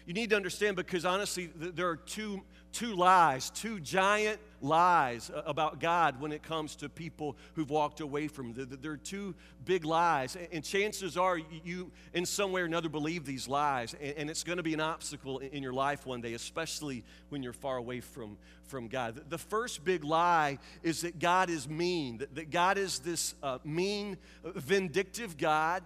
You 0.05 0.13
need 0.13 0.31
to 0.31 0.35
understand 0.35 0.75
because 0.75 1.05
honestly, 1.05 1.51
there 1.55 1.87
are 1.87 1.97
two 1.97 2.41
two 2.71 2.93
lies, 2.93 3.49
two 3.49 3.79
giant 3.79 4.39
lies 4.61 5.31
about 5.45 5.79
God 5.79 6.19
when 6.19 6.31
it 6.31 6.43
comes 6.43 6.75
to 6.77 6.89
people 6.89 7.37
who've 7.53 7.69
walked 7.69 8.01
away 8.01 8.27
from 8.27 8.53
Him. 8.53 8.77
There 8.81 8.91
are 8.91 8.97
two 8.97 9.35
big 9.65 9.85
lies, 9.85 10.37
and 10.51 10.63
chances 10.63 11.17
are 11.17 11.37
you, 11.37 11.91
in 12.13 12.25
some 12.25 12.51
way 12.51 12.61
or 12.61 12.65
another, 12.65 12.89
believe 12.89 13.25
these 13.25 13.47
lies, 13.47 13.95
and 14.01 14.29
it's 14.29 14.43
going 14.43 14.57
to 14.57 14.63
be 14.63 14.73
an 14.73 14.81
obstacle 14.81 15.39
in 15.39 15.63
your 15.63 15.73
life 15.73 16.05
one 16.05 16.21
day, 16.21 16.33
especially 16.33 17.03
when 17.29 17.43
you're 17.43 17.53
far 17.53 17.77
away 17.77 18.01
from, 18.01 18.37
from 18.63 18.87
God. 18.87 19.21
The 19.29 19.37
first 19.37 19.83
big 19.83 20.03
lie 20.03 20.59
is 20.83 21.01
that 21.01 21.19
God 21.19 21.49
is 21.49 21.67
mean, 21.67 22.25
that 22.33 22.51
God 22.51 22.77
is 22.77 22.99
this 22.99 23.35
uh, 23.41 23.59
mean, 23.63 24.17
vindictive 24.43 25.37
God 25.37 25.83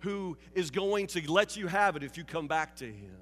who 0.00 0.36
is 0.54 0.70
going 0.70 1.06
to 1.08 1.30
let 1.30 1.56
you 1.56 1.66
have 1.66 1.96
it 1.96 2.02
if 2.02 2.16
you 2.16 2.24
come 2.24 2.48
back 2.48 2.76
to 2.76 2.86
Him. 2.86 3.16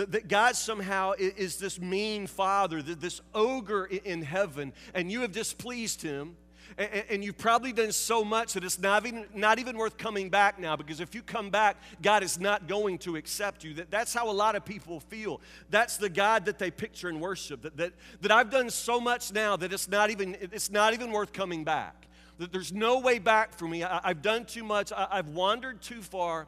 That, 0.00 0.12
that 0.12 0.28
God 0.28 0.56
somehow 0.56 1.12
is 1.18 1.56
this 1.56 1.78
mean 1.78 2.26
father, 2.26 2.80
this 2.80 3.20
ogre 3.34 3.84
in 3.84 4.22
heaven, 4.22 4.72
and 4.94 5.12
you 5.12 5.20
have 5.20 5.32
displeased 5.32 6.00
him. 6.00 6.38
And, 6.78 7.22
you've 7.22 7.36
probably 7.36 7.72
done 7.74 7.92
so 7.92 8.24
much 8.24 8.54
that 8.54 8.64
it's 8.64 8.78
not 8.78 9.04
even, 9.04 9.26
not 9.34 9.58
even 9.58 9.76
worth 9.76 9.98
coming 9.98 10.30
back 10.30 10.58
now 10.58 10.76
because 10.76 11.00
if 11.00 11.14
you 11.14 11.20
come 11.20 11.50
back, 11.50 11.76
God 12.00 12.22
is 12.22 12.40
not 12.40 12.66
going 12.68 12.96
to 12.98 13.16
accept 13.16 13.62
you. 13.64 13.74
That, 13.74 13.90
that's 13.90 14.14
how 14.14 14.30
a 14.30 14.32
lot 14.32 14.54
of 14.54 14.64
people 14.64 15.00
feel. 15.00 15.40
That's 15.68 15.98
the 15.98 16.08
God 16.08 16.46
that 16.46 16.58
they 16.58 16.70
picture 16.70 17.08
and 17.08 17.20
worship. 17.20 17.62
That, 17.62 17.76
that, 17.76 17.92
that 18.22 18.30
I've 18.30 18.50
done 18.50 18.70
so 18.70 19.00
much 19.00 19.34
now 19.34 19.56
that 19.56 19.70
it's 19.70 19.88
not 19.88 20.10
even, 20.10 20.36
it's 20.40 20.70
not 20.70 20.94
even 20.94 21.10
worth 21.10 21.34
coming 21.34 21.64
back. 21.64 22.06
That 22.38 22.52
there's 22.52 22.72
no 22.72 23.00
way 23.00 23.18
back 23.18 23.52
for 23.52 23.68
me. 23.68 23.84
I, 23.84 24.00
have 24.04 24.22
done 24.22 24.46
too 24.46 24.64
much. 24.64 24.92
I, 24.92 25.08
I've 25.10 25.28
wandered 25.28 25.82
too 25.82 26.00
far. 26.00 26.46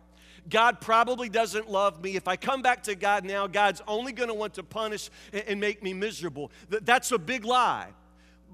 God 0.48 0.80
probably 0.80 1.28
doesn't 1.28 1.70
love 1.70 2.02
me. 2.02 2.16
If 2.16 2.28
I 2.28 2.36
come 2.36 2.62
back 2.62 2.82
to 2.84 2.94
God 2.94 3.24
now, 3.24 3.46
God's 3.46 3.80
only 3.86 4.12
going 4.12 4.28
to 4.28 4.34
want 4.34 4.54
to 4.54 4.62
punish 4.62 5.10
and 5.32 5.60
make 5.60 5.82
me 5.82 5.94
miserable. 5.94 6.50
That's 6.68 7.12
a 7.12 7.18
big 7.18 7.44
lie 7.44 7.88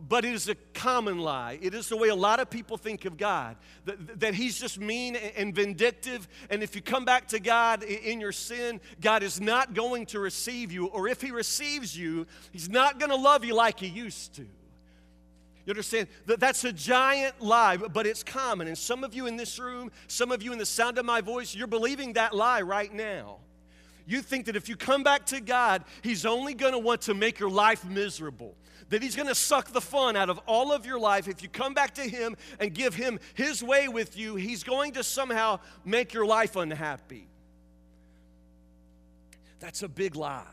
but 0.07 0.25
it 0.25 0.33
is 0.33 0.49
a 0.49 0.54
common 0.75 1.18
lie. 1.18 1.59
It 1.61 1.75
is 1.75 1.88
the 1.88 1.97
way 1.97 2.09
a 2.09 2.14
lot 2.14 2.38
of 2.38 2.49
people 2.50 2.76
think 2.76 3.04
of 3.04 3.16
God 3.16 3.57
that, 3.85 4.21
that, 4.21 4.35
He's 4.35 4.59
just 4.59 4.78
mean 4.78 5.16
and 5.16 5.54
vindictive. 5.54 6.28
And 6.50 6.62
if 6.62 6.76
you 6.76 6.83
come 6.83 7.04
back 7.04 7.26
to 7.28 7.40
God 7.40 7.83
in 7.83 8.21
your 8.21 8.33
sin, 8.33 8.80
God 9.00 9.23
is 9.23 9.40
not 9.40 9.75
going 9.75 10.07
to 10.07 10.21
receive 10.21 10.71
you. 10.71 10.87
Or 10.87 11.09
if 11.09 11.21
He 11.21 11.33
receives 11.33 11.99
you, 11.99 12.26
He's 12.52 12.68
not 12.68 13.00
going 13.00 13.11
to 13.11 13.16
love 13.16 13.45
you 13.45 13.54
like 13.54 13.80
He 13.80 13.88
used 13.88 14.35
to. 14.37 14.47
You 15.69 15.73
understand? 15.73 16.09
That 16.25 16.41
that's 16.41 16.65
a 16.65 16.73
giant 16.73 17.43
lie, 17.43 17.77
but 17.77 18.07
it's 18.07 18.23
common. 18.23 18.69
And 18.69 18.79
some 18.79 19.05
of 19.05 19.13
you 19.13 19.27
in 19.27 19.37
this 19.37 19.59
room, 19.59 19.91
some 20.07 20.33
of 20.33 20.43
you 20.43 20.51
in 20.55 20.59
the 20.59 20.65
sound 20.65 20.97
of 20.97 21.05
my 21.05 21.21
voice, 21.21 21.55
you're 21.55 21.67
believing 21.67 22.15
that 22.15 22.35
lie 22.35 22.63
right 22.63 22.91
now. 22.91 23.41
You 24.07 24.23
think 24.23 24.47
that 24.47 24.57
if 24.57 24.71
you 24.71 24.77
come 24.77 25.03
back 25.03 25.27
to 25.27 25.43
God, 25.43 25.85
He's 26.01 26.25
only 26.25 26.55
going 26.55 26.73
to 26.73 26.79
want 26.79 27.03
to 27.03 27.13
make 27.13 27.39
your 27.39 27.51
life 27.51 27.85
miserable. 27.85 28.55
That 28.89 29.03
He's 29.03 29.15
going 29.15 29.29
to 29.29 29.35
suck 29.35 29.71
the 29.71 29.83
fun 29.83 30.17
out 30.17 30.31
of 30.31 30.41
all 30.47 30.73
of 30.73 30.87
your 30.87 30.99
life. 30.99 31.29
If 31.29 31.43
you 31.43 31.51
come 31.51 31.75
back 31.75 31.97
to 31.97 32.03
Him 32.03 32.39
and 32.59 32.73
give 32.73 32.95
Him 32.95 33.21
His 33.35 33.63
way 33.63 33.89
with 33.89 34.17
you, 34.17 34.37
He's 34.37 34.65
going 34.65 34.93
to 34.93 35.05
somehow 35.05 35.61
make 35.85 36.15
your 36.15 36.25
life 36.25 36.57
unhappy. 36.57 37.29
That's 39.61 39.83
a 39.83 39.89
big 39.89 40.17
lie. 40.17 40.45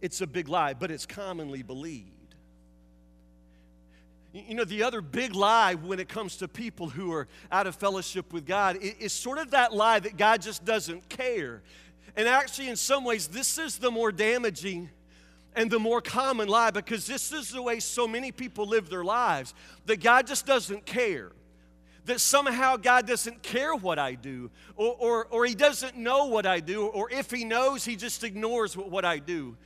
It's 0.00 0.22
a 0.22 0.26
big 0.26 0.48
lie, 0.48 0.72
but 0.72 0.90
it's 0.90 1.04
commonly 1.04 1.62
believed. 1.62 2.15
You 4.36 4.54
know, 4.54 4.64
the 4.64 4.82
other 4.82 5.00
big 5.00 5.34
lie 5.34 5.74
when 5.74 5.98
it 5.98 6.08
comes 6.08 6.36
to 6.38 6.48
people 6.48 6.90
who 6.90 7.10
are 7.12 7.26
out 7.50 7.66
of 7.66 7.74
fellowship 7.74 8.34
with 8.34 8.44
God 8.44 8.76
is 8.76 9.14
sort 9.14 9.38
of 9.38 9.52
that 9.52 9.72
lie 9.72 9.98
that 9.98 10.18
God 10.18 10.42
just 10.42 10.62
doesn't 10.62 11.08
care. 11.08 11.62
And 12.16 12.28
actually, 12.28 12.68
in 12.68 12.76
some 12.76 13.04
ways, 13.04 13.28
this 13.28 13.56
is 13.56 13.78
the 13.78 13.90
more 13.90 14.12
damaging 14.12 14.90
and 15.54 15.70
the 15.70 15.78
more 15.78 16.02
common 16.02 16.48
lie 16.48 16.70
because 16.70 17.06
this 17.06 17.32
is 17.32 17.48
the 17.48 17.62
way 17.62 17.80
so 17.80 18.06
many 18.06 18.30
people 18.30 18.66
live 18.66 18.90
their 18.90 19.04
lives 19.04 19.54
that 19.86 20.00
God 20.00 20.26
just 20.26 20.44
doesn't 20.44 20.84
care. 20.84 21.32
That 22.04 22.20
somehow 22.20 22.76
God 22.76 23.06
doesn't 23.06 23.42
care 23.42 23.74
what 23.74 23.98
I 23.98 24.14
do, 24.14 24.50
or, 24.76 24.94
or, 24.98 25.26
or 25.26 25.46
He 25.46 25.54
doesn't 25.54 25.96
know 25.96 26.26
what 26.26 26.46
I 26.46 26.60
do, 26.60 26.86
or 26.86 27.10
if 27.10 27.30
He 27.30 27.44
knows, 27.44 27.84
He 27.84 27.96
just 27.96 28.22
ignores 28.22 28.76
what, 28.76 28.90
what 28.90 29.04
I 29.04 29.18
do. 29.18 29.56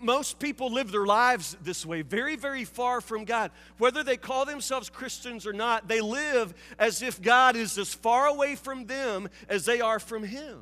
Most 0.00 0.38
people 0.38 0.72
live 0.72 0.90
their 0.90 1.04
lives 1.04 1.56
this 1.62 1.84
way, 1.84 2.02
very, 2.02 2.36
very 2.36 2.64
far 2.64 3.00
from 3.00 3.24
God. 3.24 3.50
Whether 3.78 4.02
they 4.02 4.16
call 4.16 4.44
themselves 4.44 4.88
Christians 4.88 5.46
or 5.46 5.52
not, 5.52 5.88
they 5.88 6.00
live 6.00 6.54
as 6.78 7.02
if 7.02 7.20
God 7.20 7.56
is 7.56 7.76
as 7.78 7.92
far 7.92 8.26
away 8.26 8.54
from 8.54 8.86
them 8.86 9.28
as 9.48 9.64
they 9.64 9.80
are 9.80 9.98
from 9.98 10.24
Him. 10.24 10.60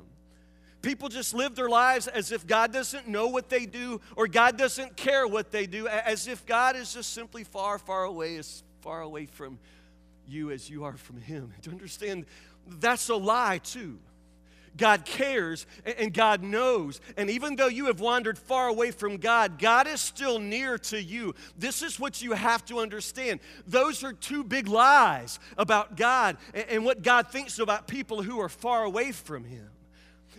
People 0.82 1.10
just 1.10 1.34
live 1.34 1.54
their 1.54 1.68
lives 1.68 2.06
as 2.08 2.32
if 2.32 2.46
God 2.46 2.72
doesn't 2.72 3.06
know 3.06 3.28
what 3.28 3.50
they 3.50 3.66
do 3.66 4.00
or 4.16 4.26
God 4.26 4.56
doesn't 4.56 4.96
care 4.96 5.26
what 5.26 5.50
they 5.50 5.66
do, 5.66 5.86
as 5.86 6.26
if 6.26 6.46
God 6.46 6.74
is 6.74 6.94
just 6.94 7.12
simply 7.12 7.44
far, 7.44 7.78
far 7.78 8.04
away, 8.04 8.36
as 8.38 8.62
far 8.80 9.02
away 9.02 9.26
from 9.26 9.58
you 10.26 10.50
as 10.50 10.70
you 10.70 10.84
are 10.84 10.96
from 10.96 11.20
Him. 11.20 11.52
To 11.62 11.70
understand, 11.70 12.24
that's 12.66 13.08
a 13.08 13.16
lie, 13.16 13.58
too. 13.58 13.98
God 14.76 15.04
cares 15.04 15.66
and 15.98 16.12
God 16.12 16.42
knows. 16.42 17.00
And 17.16 17.30
even 17.30 17.56
though 17.56 17.66
you 17.68 17.86
have 17.86 18.00
wandered 18.00 18.38
far 18.38 18.68
away 18.68 18.90
from 18.90 19.16
God, 19.16 19.58
God 19.58 19.86
is 19.86 20.00
still 20.00 20.38
near 20.38 20.78
to 20.78 21.00
you. 21.00 21.34
This 21.56 21.82
is 21.82 21.98
what 21.98 22.22
you 22.22 22.32
have 22.32 22.64
to 22.66 22.78
understand. 22.78 23.40
Those 23.66 24.04
are 24.04 24.12
two 24.12 24.44
big 24.44 24.68
lies 24.68 25.38
about 25.58 25.96
God 25.96 26.36
and 26.68 26.84
what 26.84 27.02
God 27.02 27.28
thinks 27.28 27.58
about 27.58 27.88
people 27.88 28.22
who 28.22 28.40
are 28.40 28.48
far 28.48 28.84
away 28.84 29.12
from 29.12 29.44
Him. 29.44 29.68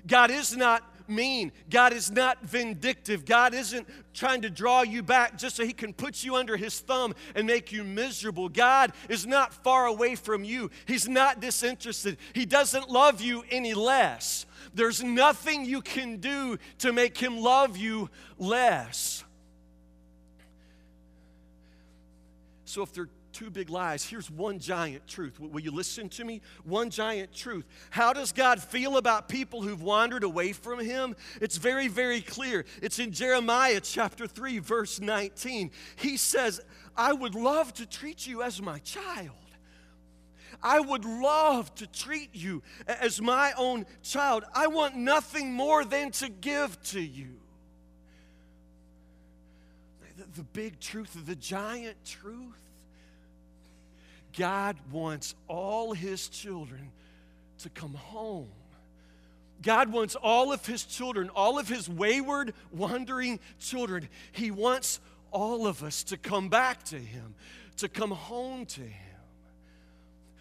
God 0.08 0.32
is 0.32 0.56
not 0.56 0.84
mean. 1.12 1.52
God 1.70 1.94
is 1.94 2.10
not 2.10 2.42
vindictive. 2.44 3.26
God 3.26 3.54
isn't 3.54 3.88
trying 4.14 4.42
to 4.42 4.50
draw 4.50 4.82
you 4.82 5.04
back 5.04 5.38
just 5.38 5.58
so 5.58 5.66
He 5.66 5.74
can 5.74 5.94
put 5.94 6.24
you 6.24 6.36
under 6.36 6.58
His 6.58 6.80
thumb 6.80 7.14
and 7.36 7.46
make 7.46 7.72
you 7.72 7.84
miserable. 7.84 8.50
God 8.50 8.94
is 9.10 9.28
not 9.28 9.54
far 9.54 9.86
away 9.86 10.16
from 10.16 10.44
you, 10.44 10.72
He's 10.86 11.08
not 11.08 11.40
disinterested. 11.40 12.18
He 12.34 12.46
doesn't 12.46 12.90
love 12.90 13.22
you 13.22 13.44
any 13.52 13.74
less. 13.74 14.46
There's 14.74 15.04
nothing 15.04 15.66
you 15.66 15.82
can 15.82 16.18
do 16.18 16.58
to 16.80 16.94
make 16.94 17.18
Him 17.18 17.40
love 17.40 17.78
you 17.78 18.10
less. 18.38 19.24
So 22.66 22.84
if 22.84 22.94
there 22.94 23.10
two 23.32 23.50
big 23.50 23.70
lies. 23.70 24.04
Here's 24.04 24.30
one 24.30 24.60
giant 24.60 25.08
truth. 25.08 25.40
Will 25.40 25.60
you 25.60 25.72
listen 25.72 26.10
to 26.10 26.24
me? 26.24 26.42
One 26.64 26.90
giant 26.90 27.34
truth. 27.34 27.66
How 27.90 28.14
does 28.14 28.32
God 28.32 28.62
feel 28.62 28.98
about 28.98 29.30
people 29.30 29.62
who've 29.62 29.82
wandered 29.82 30.24
away 30.24 30.54
from 30.54 30.80
Him? 30.80 31.16
It's 31.40 31.58
very, 31.58 31.88
very 31.88 32.22
clear. 32.22 32.66
It's 32.82 33.00
in 33.00 33.12
Jeremiah 33.12 33.80
chapter 33.82 34.28
3, 34.28 34.60
verse 34.60 35.00
19. 35.00 35.72
He 35.96 36.18
says, 36.18 36.62
I 36.96 37.14
would 37.14 37.36
love 37.36 37.74
to 37.76 37.86
treat 37.86 38.28
you 38.28 38.44
as 38.44 38.62
my 38.62 38.80
child. 38.80 39.36
I 40.64 40.80
would 40.80 41.06
love 41.06 41.74
to 41.76 41.88
treat 41.88 42.30
you 42.34 42.62
as 42.86 43.22
my 43.22 43.54
own 43.58 43.86
child. 44.04 44.44
I 44.54 44.68
want 44.68 44.96
nothing 44.96 45.54
more 45.54 45.84
than 45.84 46.12
to 46.12 46.30
give 46.30 46.82
to 46.84 47.02
you. 47.02 47.38
The, 50.36 50.44
big 50.44 50.80
truth, 50.80 51.18
the 51.26 51.36
giant 51.36 51.98
truth 52.06 52.61
God 54.38 54.78
wants 54.92 55.36
all 55.48 55.94
his 55.94 56.28
children 56.30 56.92
to 57.60 57.70
come 57.70 57.94
home. 57.94 58.50
God 59.62 59.92
wants 59.92 60.16
all 60.16 60.52
of 60.52 60.66
his 60.66 60.84
children, 60.84 61.30
all 61.36 61.60
of 61.60 61.68
his 61.68 61.88
wayward, 61.88 62.54
wandering 62.72 63.40
children. 63.60 64.10
He 64.32 64.50
wants 64.50 65.00
all 65.32 65.68
of 65.68 65.84
us 65.84 66.04
to 66.06 66.18
come 66.18 66.50
back 66.50 66.84
to 66.86 66.98
him, 66.98 67.36
to 67.78 67.88
come 67.88 68.12
home 68.12 68.66
to 68.68 68.82
him. 68.82 69.12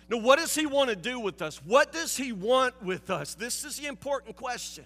Now, 0.09 0.19
what 0.19 0.39
does 0.39 0.55
he 0.55 0.67
want 0.67 0.91
to 0.91 0.97
do 0.97 1.21
with 1.21 1.41
us? 1.43 1.61
What 1.65 1.93
does 1.93 2.17
he 2.17 2.33
want 2.33 2.83
with 2.83 3.11
us? 3.11 3.35
This 3.35 3.65
is 3.65 3.79
the 3.79 3.87
important 3.87 4.37
question. 4.37 4.85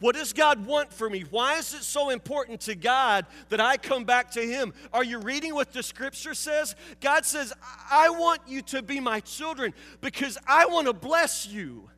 What 0.00 0.16
does 0.16 0.32
God 0.32 0.66
want 0.66 0.92
for 0.92 1.08
me? 1.08 1.24
Why 1.30 1.58
is 1.58 1.74
it 1.74 1.84
so 1.84 2.08
important 2.08 2.62
to 2.62 2.74
God 2.74 3.26
that 3.50 3.60
I 3.60 3.76
come 3.76 4.04
back 4.04 4.30
to 4.32 4.40
Him? 4.40 4.72
Are 4.94 5.04
you 5.04 5.18
reading 5.18 5.54
what 5.54 5.72
the 5.72 5.82
scripture 5.82 6.34
says? 6.34 6.74
God 7.00 7.26
says, 7.26 7.52
I 7.90 8.08
want 8.08 8.40
you 8.48 8.62
to 8.62 8.82
be 8.82 8.98
my 8.98 9.20
children 9.20 9.74
because 10.00 10.38
I 10.46 10.66
want 10.66 10.86
to 10.86 10.94
bless 10.94 11.46
you. 11.46 11.90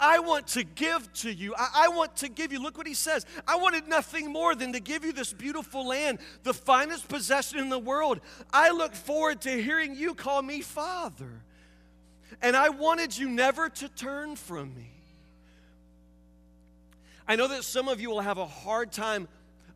I 0.00 0.18
want 0.20 0.48
to 0.48 0.64
give 0.64 1.10
to 1.14 1.32
you. 1.32 1.54
I, 1.56 1.84
I, 1.84 1.88
want 1.88 2.16
to 2.16 2.28
give 2.28 2.52
you. 2.52 2.62
Look 2.62 2.76
what 2.76 2.86
he 2.86 2.94
says. 2.94 3.24
I 3.46 3.56
wanted 3.56 3.88
nothing 3.88 4.30
more 4.30 4.54
than 4.54 4.72
to 4.72 4.80
give 4.80 5.04
you 5.04 5.12
this 5.12 5.32
beautiful 5.32 5.86
land, 5.86 6.18
the 6.42 6.52
finest 6.54 7.08
possession 7.08 7.58
in 7.58 7.68
the 7.68 7.78
world. 7.78 8.20
I 8.52 8.70
look 8.70 8.94
forward 8.94 9.42
to 9.42 9.62
hearing 9.62 9.94
you 9.94 10.14
call 10.14 10.42
me 10.42 10.60
Father. 10.60 11.42
and 12.42 12.56
I 12.56 12.70
wanted 12.70 13.16
you 13.16 13.28
never 13.28 13.68
to 13.68 13.88
turn 13.88 14.36
from 14.36 14.74
me. 14.74 14.95
I 17.28 17.36
know 17.36 17.48
that 17.48 17.64
some 17.64 17.88
of 17.88 18.00
you 18.00 18.10
will 18.10 18.20
have 18.20 18.38
a 18.38 18.46
hard 18.46 18.92
time 18.92 19.28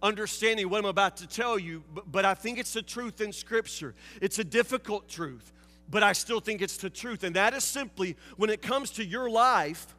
understanding 0.02 0.68
what 0.70 0.78
I'm 0.78 0.86
about 0.86 1.18
to 1.18 1.26
tell 1.26 1.58
you, 1.58 1.82
but, 2.06 2.24
I 2.24 2.34
think 2.34 2.58
it's 2.58 2.72
the 2.72 2.82
truth 2.82 3.20
in 3.20 3.32
Scripture. 3.32 3.94
It's 4.20 4.38
a 4.38 4.44
difficult 4.44 5.08
truth, 5.08 5.52
but 5.90 6.02
I 6.02 6.12
still 6.12 6.40
think 6.40 6.62
it's 6.62 6.76
the 6.76 6.90
truth. 6.90 7.24
And 7.24 7.36
that 7.36 7.54
is 7.54 7.64
simply 7.64 8.16
when 8.36 8.50
it 8.50 8.62
comes 8.62 8.90
to 8.92 9.04
your 9.04 9.28
life, 9.28 9.94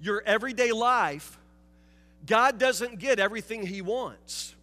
your 0.00 0.22
everyday 0.24 0.72
life, 0.72 1.38
God 2.26 2.58
doesn't 2.58 2.98
get 2.98 3.18
everything 3.18 3.66
He 3.66 3.82
wants. 3.82 4.54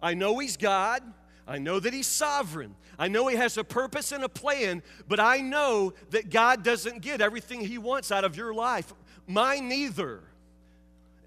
I 0.00 0.14
know 0.14 0.38
He's 0.38 0.56
God. 0.56 1.02
I 1.46 1.58
know 1.58 1.80
that 1.80 1.92
He's 1.92 2.06
sovereign. 2.06 2.76
I 2.98 3.08
know 3.08 3.26
He 3.26 3.36
has 3.36 3.58
a 3.58 3.64
purpose 3.64 4.12
and 4.12 4.24
a 4.24 4.28
plan, 4.28 4.82
but 5.08 5.20
I 5.20 5.38
know 5.38 5.92
that 6.10 6.30
God 6.30 6.62
doesn't 6.62 7.02
get 7.02 7.20
everything 7.20 7.60
He 7.60 7.78
wants 7.78 8.10
out 8.10 8.24
of 8.24 8.36
your 8.36 8.54
life. 8.54 8.94
Mine 9.26 9.68
neither. 9.68 10.20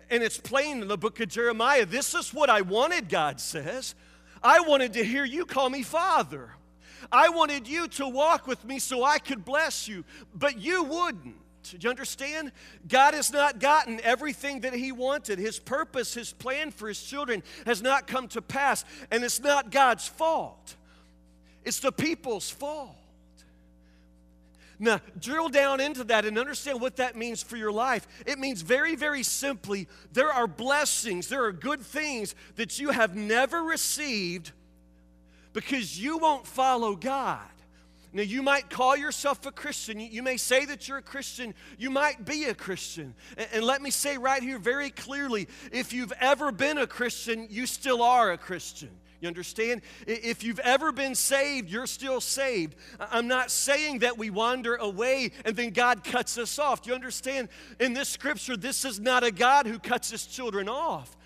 And 0.09 0.21
it's 0.23 0.37
plain 0.37 0.81
in 0.81 0.87
the 0.87 0.97
book 0.97 1.19
of 1.19 1.29
Jeremiah. 1.29 1.85
This 1.85 2.13
is 2.13 2.33
what 2.33 2.49
I 2.49 2.61
wanted, 2.61 3.09
God 3.09 3.39
says. 3.39 3.95
I 4.43 4.59
wanted 4.59 4.93
to 4.93 5.03
hear 5.03 5.25
you 5.25 5.45
call 5.45 5.69
me 5.69 5.81
Father. 5.81 6.51
I 7.11 7.29
wanted 7.29 7.67
you 7.67 7.87
to 7.89 8.07
walk 8.07 8.47
with 8.47 8.63
me 8.65 8.79
so 8.79 9.03
I 9.03 9.19
could 9.19 9.45
bless 9.45 9.87
you, 9.87 10.03
but 10.33 10.59
you 10.59 10.83
wouldn't. 10.83 11.35
Do 11.63 11.77
you 11.79 11.89
understand? 11.89 12.51
God 12.87 13.15
has 13.15 13.33
not 13.33 13.59
gotten 13.59 13.99
everything 14.03 14.61
that 14.61 14.73
He 14.73 14.91
wanted. 14.91 15.39
His 15.39 15.59
purpose, 15.59 16.13
His 16.13 16.31
plan 16.31 16.71
for 16.71 16.87
His 16.87 17.01
children 17.01 17.41
has 17.65 17.81
not 17.81 18.05
come 18.05 18.27
to 18.29 18.41
pass, 18.41 18.85
and 19.09 19.23
it's 19.23 19.39
not 19.39 19.71
God's 19.71 20.07
fault, 20.07 20.75
it's 21.63 21.79
the 21.79 21.91
people's 21.91 22.49
fault. 22.49 22.95
Now, 24.79 24.99
drill 25.19 25.49
down 25.49 25.79
into 25.79 26.03
that 26.05 26.25
and 26.25 26.37
understand 26.37 26.81
what 26.81 26.97
that 26.97 27.15
means 27.15 27.41
for 27.41 27.57
your 27.57 27.71
life. 27.71 28.07
It 28.25 28.39
means 28.39 28.61
very, 28.61 28.95
very 28.95 29.23
simply 29.23 29.87
there 30.11 30.31
are 30.31 30.47
blessings, 30.47 31.27
there 31.27 31.45
are 31.45 31.51
good 31.51 31.81
things 31.81 32.35
that 32.55 32.79
you 32.79 32.89
have 32.89 33.15
never 33.15 33.63
received 33.63 34.51
because 35.53 35.99
you 35.99 36.17
won't 36.17 36.45
follow 36.45 36.95
God. 36.95 37.39
Now, 38.15 38.21
you 38.21 38.41
might 38.41 38.69
call 38.69 38.95
yourself 38.95 39.45
a 39.45 39.51
Christian. 39.51 39.99
You 39.99 40.23
may 40.23 40.37
say 40.37 40.63
that 40.65 40.87
you're 40.87 40.99
a 40.99 41.01
Christian. 41.01 41.53
You 41.77 41.89
might 41.89 42.23
be 42.23 42.45
a 42.45 42.53
Christian. 42.53 43.13
And, 43.51 43.65
let 43.65 43.81
me 43.81 43.91
say 43.91 44.17
right 44.17 44.41
here 44.41 44.57
very 44.57 44.89
clearly 44.89 45.49
if 45.73 45.91
you've 45.91 46.13
ever 46.21 46.53
been 46.53 46.77
a 46.77 46.87
Christian, 46.87 47.47
you 47.49 47.65
still 47.65 48.01
are 48.01 48.31
a 48.31 48.37
Christian. 48.37 48.89
You 49.25 49.29
understand? 49.29 49.81
If 50.05 50.43
you've 50.43 50.59
ever 50.59 50.91
been 50.91 51.15
saved, 51.15 51.67
you're 51.67 51.87
still 51.87 52.21
saved. 52.21 52.75
I'm 52.99 53.27
not 53.27 53.49
saying 53.49 53.99
that 53.99 54.19
we 54.19 54.29
wander 54.29 54.75
away 54.75 55.31
and 55.43 55.55
then 55.55 55.71
God 55.71 56.03
cuts 56.03 56.37
us 56.37 56.59
off. 56.59 56.83
Do 56.83 56.91
you 56.91 56.95
understand? 56.95 57.49
In 57.79 57.93
this 57.93 58.07
scripture, 58.07 58.55
this 58.55 58.85
is 58.85 58.99
not 58.99 59.23
a 59.23 59.31
God 59.31 59.65
who 59.65 59.79
cuts 59.79 60.11
his 60.11 60.27
children 60.27 60.69
off. 60.69 61.17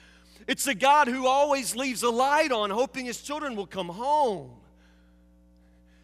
It's 0.48 0.65
a 0.68 0.74
God 0.74 1.10
who 1.10 1.27
always 1.27 1.75
leaves 1.75 2.03
a 2.03 2.10
light 2.10 2.53
on, 2.53 2.70
hoping 2.70 3.06
his 3.06 3.22
children 3.22 3.58
will 3.58 3.68
come 3.68 3.89
home. 3.89 4.51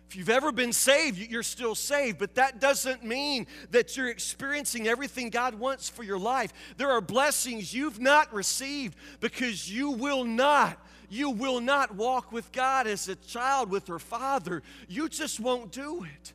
If 0.10 0.18
you've 0.18 0.30
ever 0.30 0.52
been 0.52 0.74
saved, 0.74 1.18
you're 1.18 1.44
still 1.44 1.75
saved, 1.75 2.20
but 2.20 2.36
that 2.36 2.60
doesn't 2.60 3.06
mean 3.06 3.48
that 3.72 3.96
you're 3.96 4.10
experiencing 4.10 4.86
everything 4.86 5.30
God 5.30 5.56
wants 5.56 5.88
for 5.88 6.04
your 6.04 6.20
life. 6.20 6.52
There 6.75 6.92
are 6.92 7.00
blessings 7.00 7.74
you've 7.74 8.02
not 8.02 8.34
received 8.34 8.98
because 9.22 9.72
you 9.72 9.92
will 9.92 10.25
not 10.25 10.78
you 11.10 11.30
will 11.30 11.60
not 11.60 11.96
walk 11.96 12.32
with 12.32 12.52
God 12.52 12.88
as 12.88 13.08
a 13.10 13.16
child 13.16 13.70
with 13.70 13.88
her 13.88 14.00
father. 14.00 14.64
You 14.88 15.10
just 15.10 15.40
won't 15.40 15.72
do 15.72 16.04
it. 16.04 16.34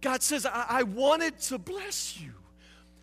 God 0.00 0.22
says, 0.22 0.46
I, 0.46 0.66
I 0.68 0.82
wanted 0.84 1.38
to 1.42 1.58
bless 1.58 2.18
you. 2.20 2.32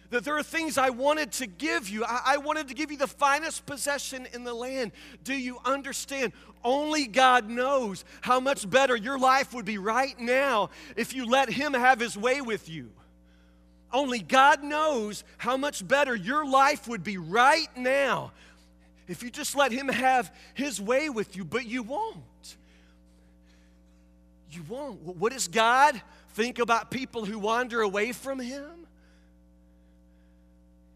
That 0.09 0.23
there 0.23 0.37
are 0.37 0.43
things 0.43 0.77
I 0.77 0.89
wanted 0.89 1.33
to 1.33 1.47
give 1.47 1.89
you. 1.89 2.05
I, 2.05 2.21
I 2.25 2.37
wanted 2.37 2.69
to 2.69 2.73
give 2.73 2.91
you 2.91 2.97
the 2.97 3.07
finest 3.07 3.65
possession 3.65 4.25
in 4.33 4.45
the 4.45 4.53
land. 4.53 4.93
Do 5.23 5.33
you 5.33 5.57
understand? 5.65 6.31
Only 6.63 7.07
God 7.07 7.49
knows 7.49 8.05
how 8.21 8.39
much 8.39 8.69
better 8.69 8.95
your 8.95 9.19
life 9.19 9.53
would 9.53 9.65
be 9.65 9.77
right 9.77 10.17
now 10.19 10.69
if 10.95 11.13
you 11.13 11.25
let 11.25 11.49
Him 11.49 11.73
have 11.73 11.99
His 11.99 12.17
way 12.17 12.39
with 12.41 12.69
you. 12.69 12.91
Only 13.91 14.19
God 14.19 14.63
knows 14.63 15.23
how 15.37 15.57
much 15.57 15.85
better 15.85 16.15
your 16.15 16.45
life 16.45 16.87
would 16.87 17.03
be 17.03 17.17
right 17.17 17.69
now 17.75 18.31
if 19.07 19.23
you 19.23 19.29
just 19.29 19.55
let 19.55 19.71
Him 19.71 19.87
have 19.87 20.33
His 20.53 20.81
way 20.81 21.09
with 21.09 21.35
you, 21.35 21.45
but 21.45 21.65
you 21.65 21.83
won't. 21.83 22.57
You 24.51 24.63
won't. 24.67 25.01
What 25.01 25.33
does 25.33 25.47
God 25.47 26.01
think 26.29 26.59
about 26.59 26.91
people 26.91 27.25
who 27.25 27.39
wander 27.39 27.81
away 27.81 28.11
from 28.11 28.39
Him? 28.39 28.87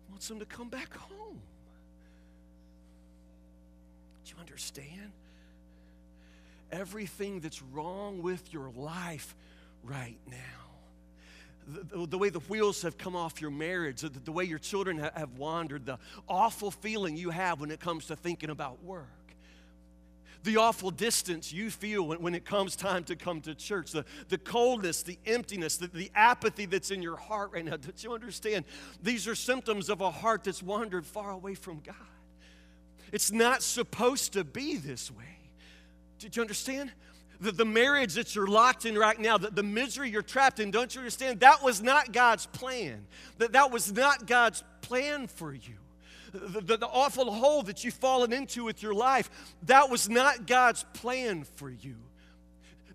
He 0.06 0.12
wants 0.12 0.28
them 0.28 0.40
to 0.40 0.46
come 0.46 0.70
back 0.70 0.96
home. 0.96 1.42
Do 4.26 4.32
you 4.34 4.40
understand? 4.40 5.12
Everything 6.72 7.42
that's 7.42 7.62
wrong 7.62 8.22
with 8.22 8.54
your 8.54 8.72
life 8.76 9.36
right 9.84 10.18
now 10.30 10.71
the, 11.68 12.08
the, 12.08 12.18
way 12.18 12.30
the 12.30 12.40
wheels 12.40 12.82
have 12.82 12.98
come 12.98 13.16
off 13.16 13.42
your 13.42 13.52
marriage, 13.52 14.02
the, 14.02 14.10
the 14.10 14.32
way 14.32 14.44
your 14.44 14.60
children 14.60 14.98
ha- 14.98 15.12
have 15.16 15.38
wandered, 15.38 15.86
the 15.86 15.98
awful 16.28 16.72
feeling 16.72 17.18
you 17.18 17.30
have 17.30 17.62
when 17.62 17.72
it 17.72 17.80
comes 17.80 18.08
to 18.08 18.16
thinking 18.16 18.50
about 18.50 18.84
work, 18.84 19.08
the 20.44 20.58
awful 20.58 20.92
distance 20.92 21.54
you 21.54 21.70
feel 21.70 22.04
when, 22.04 22.22
when 22.22 22.36
it 22.36 22.46
comes 22.46 22.76
time 22.76 23.04
to 23.06 23.16
come 23.16 23.42
to 23.42 23.54
church, 23.54 23.92
the, 23.92 24.06
the 24.30 24.38
coldness, 24.38 25.04
the 25.04 25.20
emptiness, 25.26 25.78
the, 25.78 25.88
the 25.88 26.12
apathy 26.16 26.66
that's 26.66 26.92
in 26.92 27.02
your 27.02 27.18
heart 27.18 27.52
right 27.54 27.64
now. 27.64 27.78
Don't 27.78 28.04
you 28.04 28.14
understand? 28.14 28.66
These 29.04 29.28
are 29.28 29.36
symptoms 29.36 29.90
of 29.90 30.02
a 30.02 30.12
heart 30.12 30.44
that's 30.44 30.64
wandered 30.64 31.06
far 31.06 31.32
away 31.32 31.54
from 31.56 31.80
God. 31.80 31.96
It's 33.12 33.32
not 33.32 33.62
supposed 33.62 34.34
to 34.34 34.44
be 34.44 34.78
this 34.78 35.12
way. 35.12 35.38
Did 36.18 36.36
you 36.36 36.42
understand? 36.42 36.92
The, 37.42 37.52
the 37.52 37.66
marriage 37.66 38.14
that 38.14 38.36
you're 38.36 38.48
locked 38.48 38.86
in 38.86 38.96
right 38.96 39.20
now, 39.20 39.38
the, 39.38 39.50
the 39.50 39.64
misery 39.64 40.10
you're 40.10 40.22
trapped 40.22 40.60
in, 40.60 40.72
don't 40.72 40.94
you 40.94 41.02
understand? 41.02 41.40
That 41.40 41.64
was 41.64 41.82
not 41.82 42.14
God's 42.14 42.46
plan. 42.46 43.06
That, 43.40 43.54
that 43.54 43.72
was 43.72 43.92
not 43.92 44.28
God's 44.28 44.64
plan 44.82 45.28
for 45.28 45.52
you. 45.54 45.76
The, 46.32 46.62
the, 46.62 46.78
the, 46.78 46.88
awful 46.88 47.30
hole 47.34 47.62
that 47.64 47.84
you've 47.84 47.96
fallen 47.96 48.32
into 48.32 48.64
with 48.64 48.82
your 48.82 48.94
life, 48.94 49.30
that 49.64 49.90
was 49.90 50.08
not 50.08 50.48
God's 50.48 50.86
plan 50.94 51.44
for 51.58 51.70
you 51.70 51.96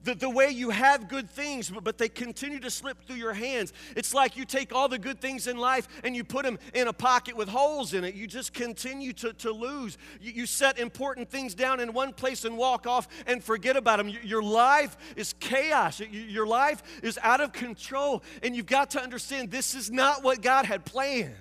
the, 0.07 0.15
the 0.15 0.31
way 0.31 0.49
you 0.49 0.71
have 0.71 1.09
good 1.09 1.29
things, 1.29 1.69
but, 1.69 1.85
but 1.85 1.99
they 1.99 2.09
continue 2.09 2.61
to 2.61 2.71
slip 2.71 3.05
through 3.07 3.17
your 3.17 3.35
hands. 3.35 3.73
It's 3.97 4.15
like 4.15 4.37
you 4.37 4.45
take 4.45 4.73
all 4.73 4.89
the 4.89 4.99
good 4.99 5.21
things 5.21 5.49
in 5.49 5.59
life 5.59 5.89
and 6.05 6.17
you 6.17 6.25
put 6.25 6.45
them 6.45 6.59
in 6.73 6.89
a 6.89 6.93
pocket 6.93 7.37
with 7.37 7.49
holes 7.49 7.93
in 7.93 8.05
it. 8.05 8.15
You 8.15 8.27
just 8.27 8.55
continue 8.55 9.13
to, 9.15 9.33
to 9.35 9.51
lose. 9.51 9.99
You, 10.21 10.33
you 10.33 10.47
set 10.47 10.79
important 10.79 11.29
things 11.29 11.55
down 11.55 11.81
in 11.81 11.93
one 11.93 12.13
place 12.13 12.45
and 12.45 12.57
walk 12.57 12.87
off 12.87 13.09
and 13.27 13.43
forget 13.43 13.77
about 13.77 13.99
them. 13.99 14.09
Your, 14.09 14.23
your 14.23 14.43
life 14.43 14.97
is 15.17 15.35
chaos, 15.41 16.01
your 16.01 16.47
life 16.47 16.83
is 17.03 17.19
out 17.23 17.41
of 17.41 17.53
control, 17.53 18.23
and 18.43 18.55
you've 18.55 18.67
got 18.67 18.91
to 18.93 19.03
understand 19.03 19.51
this 19.51 19.75
is 19.75 19.91
not 19.91 20.23
what 20.23 20.41
God 20.41 20.67
had 20.67 20.85
planned. 20.85 21.35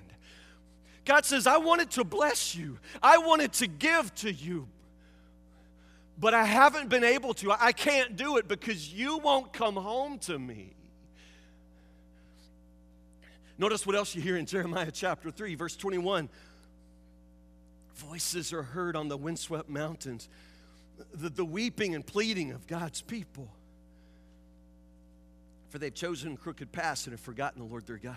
God 1.06 1.24
says, 1.24 1.46
I 1.46 1.58
wanted 1.58 1.92
to 1.92 2.04
bless 2.04 2.56
you. 2.56 2.80
I 3.02 3.20
wanted 3.20 3.54
to 3.54 3.68
give 3.68 4.14
to 4.16 4.34
you, 4.34 4.68
but 6.18 6.34
I 6.34 6.46
haven't 6.46 6.90
been 6.90 7.04
able 7.04 7.34
to. 7.36 7.52
I 7.52 7.72
can't 7.72 8.16
do 8.16 8.38
it 8.38 8.48
because 8.48 8.94
you 8.94 9.18
won't 9.18 9.52
come 9.52 9.76
home 9.76 10.20
to 10.20 10.40
me. 10.40 10.74
Notice 13.58 13.86
what 13.86 13.96
else 13.96 14.16
you 14.16 14.22
hear 14.22 14.38
in 14.38 14.46
Jeremiah 14.46 14.92
chapter 14.92 15.32
3, 15.32 15.56
verse 15.56 15.76
21. 15.76 16.30
Voices 17.96 18.52
are 18.52 18.64
heard 18.64 18.96
on 18.96 19.08
the 19.08 19.18
windswept 19.18 19.70
mountains, 19.70 20.28
the, 21.14 21.30
the 21.30 21.46
weeping 21.46 21.96
and 21.96 22.06
pleading 22.06 22.52
of 22.52 22.68
God's 22.68 23.02
people. 23.02 23.50
For 25.70 25.80
they've 25.80 25.94
chosen 25.94 26.36
crooked 26.36 26.72
paths 26.72 27.06
and 27.06 27.14
have 27.14 27.22
forgotten 27.22 27.60
the 27.60 27.68
Lord 27.68 27.86
their 27.88 27.98
God. 27.98 28.16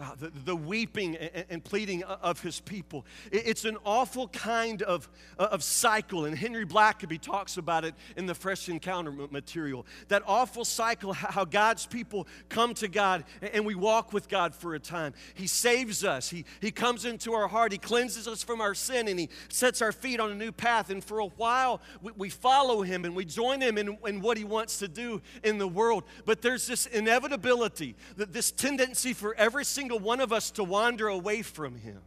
Wow, 0.00 0.14
the, 0.18 0.32
the 0.46 0.56
weeping 0.56 1.16
and, 1.50 1.62
pleading 1.62 2.04
of 2.04 2.40
his 2.40 2.58
people. 2.58 3.04
It, 3.30 3.42
it's 3.48 3.66
an 3.66 3.76
awful 3.84 4.28
kind 4.28 4.80
of, 4.80 5.06
uh, 5.38 5.48
of 5.52 5.62
cycle, 5.62 6.24
and 6.24 6.34
Henry 6.34 6.64
Blackaby 6.64 7.20
talks 7.20 7.58
about 7.58 7.84
it 7.84 7.94
in 8.16 8.24
the 8.24 8.34
Fresh 8.34 8.70
Encounter 8.70 9.12
material. 9.30 9.84
That 10.08 10.22
awful 10.26 10.64
cycle, 10.64 11.12
how 11.12 11.44
God's 11.44 11.84
people 11.84 12.26
come 12.48 12.72
to 12.74 12.88
God 12.88 13.24
and 13.52 13.66
we 13.66 13.74
walk 13.74 14.14
with 14.14 14.30
God 14.30 14.54
for 14.54 14.74
a 14.74 14.80
time. 14.80 15.12
He 15.34 15.46
saves 15.46 16.02
us, 16.02 16.30
He, 16.30 16.46
he 16.62 16.70
comes 16.70 17.04
into 17.04 17.34
our 17.34 17.46
heart, 17.46 17.70
He 17.70 17.76
cleanses 17.76 18.26
us 18.26 18.42
from 18.42 18.62
our 18.62 18.74
sin, 18.74 19.06
and 19.06 19.20
He 19.20 19.28
sets 19.50 19.82
our 19.82 19.92
feet 19.92 20.18
on 20.18 20.30
a 20.30 20.34
new 20.34 20.50
path. 20.50 20.88
And 20.88 21.04
for 21.04 21.18
a 21.18 21.26
while, 21.26 21.82
we, 22.00 22.12
we 22.16 22.30
follow 22.30 22.80
Him 22.80 23.04
and 23.04 23.14
we 23.14 23.26
join 23.26 23.60
Him 23.60 23.76
in, 23.76 23.98
in 24.06 24.22
what 24.22 24.38
He 24.38 24.44
wants 24.44 24.78
to 24.78 24.88
do 24.88 25.20
in 25.44 25.58
the 25.58 25.68
world. 25.68 26.04
But 26.24 26.40
there's 26.40 26.66
this 26.66 26.86
inevitability, 26.86 27.96
that 28.16 28.32
this 28.32 28.50
tendency 28.50 29.12
for 29.12 29.34
every 29.34 29.66
single 29.66 29.89
single 29.90 30.06
one 30.06 30.20
of 30.20 30.32
us 30.32 30.52
to 30.52 30.62
wander 30.62 31.08
away 31.08 31.42
from 31.42 31.74
Him. 31.74 32.00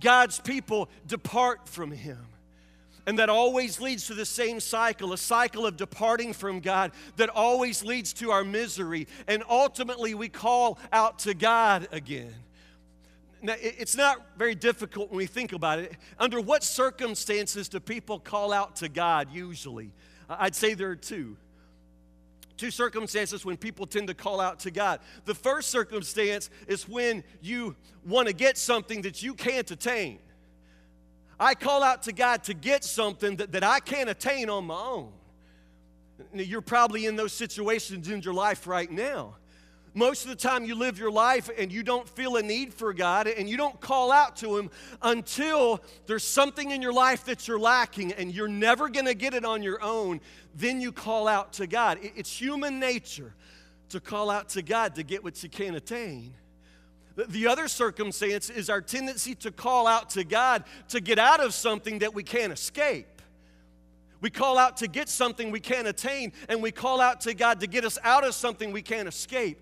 God's 0.00 0.40
people 0.40 0.88
depart 1.06 1.68
from 1.68 1.90
Him. 1.90 2.24
And 3.06 3.18
that 3.18 3.28
always 3.28 3.80
leads 3.80 4.06
to 4.06 4.14
the 4.14 4.24
same 4.24 4.60
cycle, 4.60 5.12
a 5.12 5.18
cycle 5.18 5.66
of 5.66 5.76
departing 5.76 6.32
from 6.32 6.60
God 6.60 6.92
that 7.16 7.28
always 7.28 7.84
leads 7.84 8.14
to 8.14 8.30
our 8.30 8.44
misery. 8.44 9.06
And 9.28 9.44
ultimately, 9.48 10.14
we 10.14 10.28
call 10.30 10.78
out 10.90 11.18
to 11.20 11.34
God 11.34 11.86
again. 11.92 12.34
Now, 13.42 13.54
it's 13.60 13.94
not 13.94 14.16
very 14.38 14.54
difficult 14.54 15.10
when 15.10 15.18
we 15.18 15.26
think 15.26 15.52
about 15.52 15.78
it. 15.78 15.92
Under 16.18 16.40
what 16.40 16.64
circumstances 16.64 17.68
do 17.68 17.78
people 17.78 18.18
call 18.18 18.54
out 18.54 18.76
to 18.76 18.88
God 18.88 19.28
usually? 19.30 19.92
I'd 20.30 20.56
say 20.56 20.72
there 20.72 20.88
are 20.88 20.96
two. 20.96 21.36
Two 22.56 22.70
circumstances 22.70 23.44
when 23.44 23.56
people 23.56 23.86
tend 23.86 24.08
to 24.08 24.14
call 24.14 24.40
out 24.40 24.60
to 24.60 24.70
God. 24.70 25.00
The 25.24 25.34
first 25.34 25.70
circumstance 25.70 26.48
is 26.66 26.88
when 26.88 27.22
you 27.42 27.76
want 28.06 28.28
to 28.28 28.34
get 28.34 28.56
something 28.56 29.02
that 29.02 29.22
you 29.22 29.34
can't 29.34 29.70
attain. 29.70 30.18
I 31.38 31.54
call 31.54 31.82
out 31.82 32.04
to 32.04 32.12
God 32.12 32.44
to 32.44 32.54
get 32.54 32.82
something 32.82 33.36
that, 33.36 33.52
that 33.52 33.62
I 33.62 33.80
can't 33.80 34.08
attain 34.08 34.48
on 34.48 34.66
my 34.66 34.74
own. 34.74 35.12
You're 36.32 36.62
probably 36.62 37.04
in 37.04 37.16
those 37.16 37.34
situations 37.34 38.08
in 38.08 38.22
your 38.22 38.32
life 38.32 38.66
right 38.66 38.90
now. 38.90 39.36
Most 39.96 40.24
of 40.24 40.28
the 40.28 40.36
time, 40.36 40.66
you 40.66 40.74
live 40.74 40.98
your 40.98 41.10
life 41.10 41.48
and 41.56 41.72
you 41.72 41.82
don't 41.82 42.06
feel 42.06 42.36
a 42.36 42.42
need 42.42 42.74
for 42.74 42.92
God 42.92 43.26
and 43.26 43.48
you 43.48 43.56
don't 43.56 43.80
call 43.80 44.12
out 44.12 44.36
to 44.36 44.58
Him 44.58 44.68
until 45.00 45.80
there's 46.04 46.22
something 46.22 46.70
in 46.70 46.82
your 46.82 46.92
life 46.92 47.24
that 47.24 47.48
you're 47.48 47.58
lacking 47.58 48.12
and 48.12 48.30
you're 48.30 48.46
never 48.46 48.90
going 48.90 49.06
to 49.06 49.14
get 49.14 49.32
it 49.32 49.46
on 49.46 49.62
your 49.62 49.82
own. 49.82 50.20
Then 50.54 50.82
you 50.82 50.92
call 50.92 51.26
out 51.26 51.54
to 51.54 51.66
God. 51.66 51.98
It's 52.02 52.30
human 52.38 52.78
nature 52.78 53.32
to 53.88 53.98
call 53.98 54.28
out 54.28 54.50
to 54.50 54.60
God 54.60 54.96
to 54.96 55.02
get 55.02 55.24
what 55.24 55.42
you 55.42 55.48
can't 55.48 55.76
attain. 55.76 56.34
The 57.16 57.46
other 57.46 57.66
circumstance 57.66 58.50
is 58.50 58.68
our 58.68 58.82
tendency 58.82 59.34
to 59.36 59.50
call 59.50 59.86
out 59.86 60.10
to 60.10 60.24
God 60.24 60.64
to 60.88 61.00
get 61.00 61.18
out 61.18 61.40
of 61.40 61.54
something 61.54 62.00
that 62.00 62.12
we 62.12 62.22
can't 62.22 62.52
escape. 62.52 63.06
We 64.20 64.30
call 64.30 64.58
out 64.58 64.78
to 64.78 64.88
get 64.88 65.08
something 65.08 65.50
we 65.50 65.60
can't 65.60 65.86
attain, 65.86 66.32
and 66.48 66.62
we 66.62 66.70
call 66.70 67.00
out 67.00 67.20
to 67.22 67.34
God 67.34 67.60
to 67.60 67.66
get 67.66 67.84
us 67.84 67.98
out 68.02 68.24
of 68.24 68.34
something 68.34 68.72
we 68.72 68.82
can't 68.82 69.08
escape. 69.08 69.60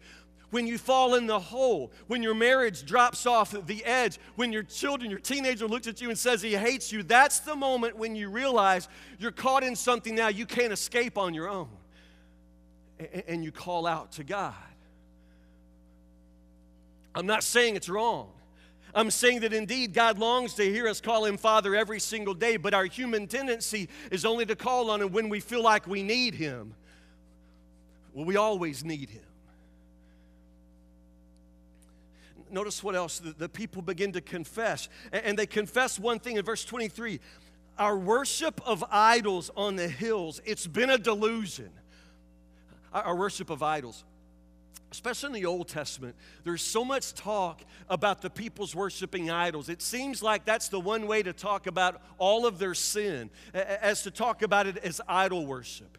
When 0.51 0.67
you 0.67 0.79
fall 0.79 1.15
in 1.17 1.27
the 1.27 1.41
hole, 1.41 1.91
when 2.07 2.23
your 2.23 2.35
marriage 2.35 2.87
drops 2.87 3.27
off 3.27 3.55
the 3.67 3.85
edge, 3.85 4.19
when 4.37 4.53
your 4.53 4.63
children, 4.63 5.11
your 5.11 5.19
teenager 5.19 5.67
looks 5.67 5.87
at 5.87 6.01
you 6.01 6.11
and 6.11 6.19
says 6.19 6.43
he 6.43 6.55
hates 6.55 6.93
you, 6.93 7.03
that's 7.03 7.41
the 7.41 7.57
moment 7.57 7.97
when 7.97 8.15
you 8.15 8.29
realize 8.29 8.89
you're 9.19 9.33
caught 9.33 9.65
in 9.65 9.75
something 9.75 10.15
now 10.15 10.29
you 10.29 10.47
can't 10.47 10.73
escape 10.73 11.19
on 11.19 11.35
your 11.35 11.49
own. 11.49 11.69
And 13.27 13.43
you 13.43 13.51
call 13.51 13.87
out 13.87 14.13
to 14.13 14.25
God. 14.25 14.55
I'm 17.15 17.27
not 17.27 17.43
saying 17.43 17.77
it's 17.77 17.89
wrong. 17.89 18.31
I'm 18.95 19.11
saying 19.11 19.41
that 19.41 19.53
indeed 19.53 19.93
God 19.93 20.19
longs 20.19 20.55
to 20.55 20.65
hear 20.65 20.87
us 20.87 21.01
call 21.01 21.25
Him 21.25 21.37
Father 21.37 21.75
every 21.75 21.99
single 21.99 22.35
day, 22.35 22.57
but 22.57 22.75
our 22.75 22.85
human 22.85 23.27
tendency 23.27 23.89
is 24.13 24.25
only 24.25 24.47
to 24.47 24.55
call 24.55 24.91
on 24.91 25.03
Him 25.03 25.11
when 25.11 25.29
we 25.29 25.41
feel 25.41 25.63
like 25.63 25.87
we 25.89 26.03
need 26.03 26.35
Him. 26.35 26.75
Well, 28.13 28.25
we 28.25 28.37
always 28.37 28.85
need 28.85 29.11
Him. 29.11 29.24
Notice 32.51 32.83
what 32.83 32.95
else 32.95 33.19
the, 33.19 33.33
the 33.33 33.49
people 33.49 33.83
begin 33.83 34.13
to 34.13 34.21
confess. 34.21 34.89
And, 35.13 35.25
and 35.25 35.39
they 35.39 35.47
confess 35.47 35.99
one 35.99 36.19
thing 36.19 36.37
in 36.37 36.45
verse 36.45 36.65
23 36.65 37.21
our 37.77 37.97
worship 37.97 38.61
of 38.65 38.85
idols 38.89 39.51
on 39.57 39.75
the 39.75 39.89
hills, 39.89 40.41
it's 40.45 40.65
been 40.65 40.91
a 40.91 40.99
delusion. 40.99 41.71
Our, 42.93 43.03
our 43.03 43.17
worship 43.17 43.51
of 43.51 43.63
idols 43.65 44.05
especially 44.95 45.27
in 45.27 45.33
the 45.33 45.45
Old 45.45 45.67
Testament, 45.67 46.15
there's 46.45 46.63
so 46.63 46.85
much 46.85 47.15
talk 47.15 47.63
about 47.89 48.23
the 48.23 48.31
people's 48.31 48.77
worshiping 48.77 49.29
idols. 49.29 49.69
It 49.69 49.83
seems 49.83 50.23
like 50.23 50.45
that's 50.45 50.69
the 50.69 50.79
one 50.79 51.09
way 51.09 51.21
to 51.25 51.33
talk 51.33 51.67
about 51.67 52.01
all 52.17 52.47
of 52.47 52.61
their 52.61 52.75
sin, 52.75 53.29
as 53.53 54.03
to 54.03 54.13
talk 54.13 54.43
about 54.43 54.69
it 54.69 54.77
as 54.79 55.01
idol 55.09 55.47
worship. 55.47 55.99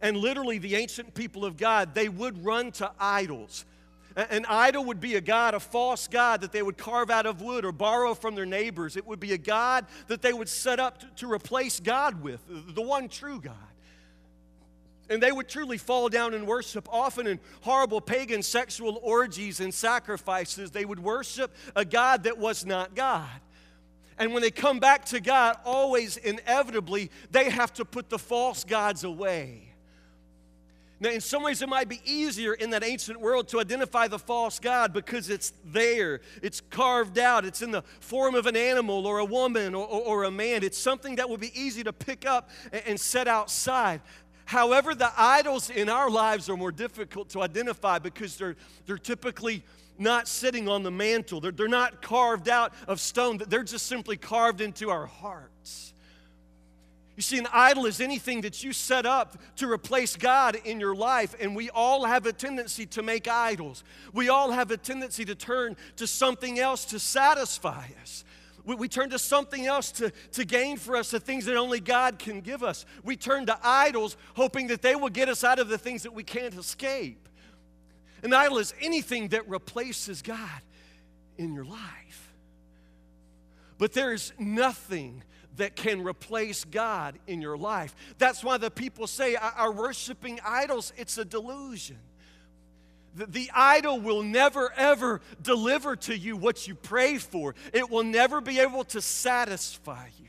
And 0.00 0.16
literally, 0.16 0.58
the 0.58 0.74
ancient 0.74 1.14
people 1.14 1.44
of 1.44 1.56
God, 1.56 1.94
they 1.94 2.08
would 2.08 2.44
run 2.44 2.72
to 2.72 2.90
idols. 2.98 3.64
An 4.16 4.46
idol 4.48 4.84
would 4.84 5.00
be 5.00 5.16
a 5.16 5.20
god, 5.20 5.54
a 5.54 5.60
false 5.60 6.06
god 6.06 6.42
that 6.42 6.52
they 6.52 6.62
would 6.62 6.78
carve 6.78 7.10
out 7.10 7.26
of 7.26 7.42
wood 7.42 7.64
or 7.64 7.72
borrow 7.72 8.14
from 8.14 8.36
their 8.36 8.46
neighbors. 8.46 8.96
It 8.96 9.04
would 9.06 9.18
be 9.18 9.32
a 9.32 9.38
god 9.38 9.86
that 10.06 10.22
they 10.22 10.32
would 10.32 10.48
set 10.48 10.78
up 10.78 11.16
to, 11.16 11.32
replace 11.32 11.80
God 11.80 12.22
with, 12.22 12.40
the 12.48 12.82
one 12.82 13.08
true 13.08 13.40
God. 13.40 13.54
And 15.10 15.20
they 15.20 15.32
would 15.32 15.48
truly 15.48 15.78
fall 15.78 16.08
down 16.08 16.32
and 16.32 16.46
worship, 16.46 16.88
often 16.92 17.26
in 17.26 17.40
horrible 17.62 18.00
pagan 18.00 18.42
sexual 18.42 19.00
orgies 19.02 19.58
and 19.58 19.74
sacrifices. 19.74 20.70
They 20.70 20.84
would 20.84 21.00
worship 21.00 21.52
a 21.74 21.84
God 21.84 22.22
that 22.22 22.38
was 22.38 22.64
not 22.64 22.94
God. 22.94 23.28
And 24.16 24.32
when 24.32 24.42
they 24.42 24.52
come 24.52 24.78
back 24.78 25.06
to 25.06 25.20
God, 25.20 25.56
always 25.64 26.16
inevitably, 26.18 27.10
they 27.32 27.50
have 27.50 27.72
to 27.74 27.84
put 27.84 28.10
the 28.10 28.18
false 28.18 28.62
gods 28.62 29.02
away. 29.02 29.63
Now, 31.04 31.10
in 31.10 31.20
some 31.20 31.42
ways, 31.42 31.60
it 31.60 31.68
might 31.68 31.90
be 31.90 32.00
easier 32.06 32.54
in 32.54 32.70
that 32.70 32.82
ancient 32.82 33.20
world 33.20 33.48
to 33.48 33.60
identify 33.60 34.08
the 34.08 34.18
false 34.18 34.58
God 34.58 34.94
because 34.94 35.28
it's 35.28 35.52
there, 35.62 36.22
it's 36.42 36.62
carved 36.62 37.18
out, 37.18 37.44
it's 37.44 37.60
in 37.60 37.72
the 37.72 37.82
form 38.00 38.34
of 38.34 38.46
an 38.46 38.56
animal 38.56 39.06
or 39.06 39.18
a 39.18 39.24
woman 39.24 39.74
or, 39.74 39.86
or, 39.86 40.00
or 40.00 40.24
a 40.24 40.30
man. 40.30 40.62
It's 40.62 40.78
something 40.78 41.16
that 41.16 41.28
would 41.28 41.40
be 41.40 41.52
easy 41.60 41.84
to 41.84 41.92
pick 41.92 42.24
up 42.24 42.48
and, 42.72 42.82
and 42.86 42.98
set 43.00 43.28
outside. 43.28 44.00
However, 44.46 44.94
the 44.94 45.12
idols 45.14 45.68
in 45.68 45.90
our 45.90 46.08
lives 46.08 46.48
are 46.48 46.56
more 46.56 46.72
difficult 46.72 47.28
to 47.30 47.42
identify 47.42 47.98
because 47.98 48.38
they're, 48.38 48.56
they're 48.86 48.96
typically 48.96 49.62
not 49.98 50.26
sitting 50.26 50.70
on 50.70 50.84
the 50.84 50.90
mantle. 50.90 51.38
They're, 51.38 51.52
they're 51.52 51.68
not 51.68 52.00
carved 52.00 52.48
out 52.48 52.72
of 52.88 52.98
stone, 52.98 53.42
they're 53.46 53.62
just 53.62 53.88
simply 53.88 54.16
carved 54.16 54.62
into 54.62 54.88
our 54.88 55.04
hearts. 55.04 55.93
You 57.16 57.22
see, 57.22 57.38
an 57.38 57.46
idol 57.52 57.86
is 57.86 58.00
anything 58.00 58.40
that 58.40 58.64
you 58.64 58.72
set 58.72 59.06
up 59.06 59.36
to 59.56 59.70
replace 59.70 60.16
God 60.16 60.56
in 60.64 60.80
your 60.80 60.96
life, 60.96 61.36
and 61.38 61.54
we 61.54 61.70
all 61.70 62.04
have 62.04 62.26
a 62.26 62.32
tendency 62.32 62.86
to 62.86 63.02
make 63.02 63.28
idols. 63.28 63.84
We 64.12 64.28
all 64.28 64.50
have 64.50 64.72
a 64.72 64.76
tendency 64.76 65.24
to 65.26 65.34
turn 65.36 65.76
to 65.96 66.08
something 66.08 66.58
else 66.58 66.84
to 66.86 66.98
satisfy 66.98 67.86
us. 68.02 68.24
We, 68.64 68.74
we 68.74 68.88
turn 68.88 69.10
to 69.10 69.18
something 69.18 69.64
else 69.64 69.92
to, 69.92 70.10
to 70.32 70.44
gain 70.44 70.76
for 70.76 70.96
us 70.96 71.12
the 71.12 71.20
things 71.20 71.44
that 71.44 71.56
only 71.56 71.78
God 71.78 72.18
can 72.18 72.40
give 72.40 72.64
us. 72.64 72.84
We 73.04 73.16
turn 73.16 73.46
to 73.46 73.58
idols 73.62 74.16
hoping 74.34 74.66
that 74.68 74.82
they 74.82 74.96
will 74.96 75.10
get 75.10 75.28
us 75.28 75.44
out 75.44 75.60
of 75.60 75.68
the 75.68 75.78
things 75.78 76.02
that 76.02 76.14
we 76.14 76.24
can't 76.24 76.54
escape. 76.54 77.28
An 78.24 78.32
idol 78.32 78.58
is 78.58 78.74
anything 78.80 79.28
that 79.28 79.48
replaces 79.48 80.20
God 80.22 80.62
in 81.38 81.52
your 81.54 81.64
life. 81.64 82.32
But 83.78 83.92
there's 83.92 84.32
nothing 84.38 85.22
that 85.56 85.76
can 85.76 86.02
replace 86.02 86.64
God 86.64 87.18
in 87.26 87.40
your 87.40 87.56
life. 87.56 87.94
That's 88.18 88.42
why 88.42 88.58
the 88.58 88.70
people 88.70 89.06
say, 89.06 89.36
Are 89.36 89.72
worshiping 89.72 90.40
idols, 90.44 90.92
it's 90.96 91.18
a 91.18 91.24
delusion. 91.24 91.98
The, 93.14 93.26
the 93.26 93.50
idol 93.54 94.00
will 94.00 94.22
never, 94.22 94.72
ever 94.76 95.20
deliver 95.40 95.94
to 95.96 96.16
you 96.16 96.36
what 96.36 96.66
you 96.66 96.74
pray 96.74 97.18
for, 97.18 97.54
it 97.72 97.88
will 97.90 98.04
never 98.04 98.40
be 98.40 98.58
able 98.58 98.84
to 98.84 99.00
satisfy 99.00 100.06
you. 100.18 100.24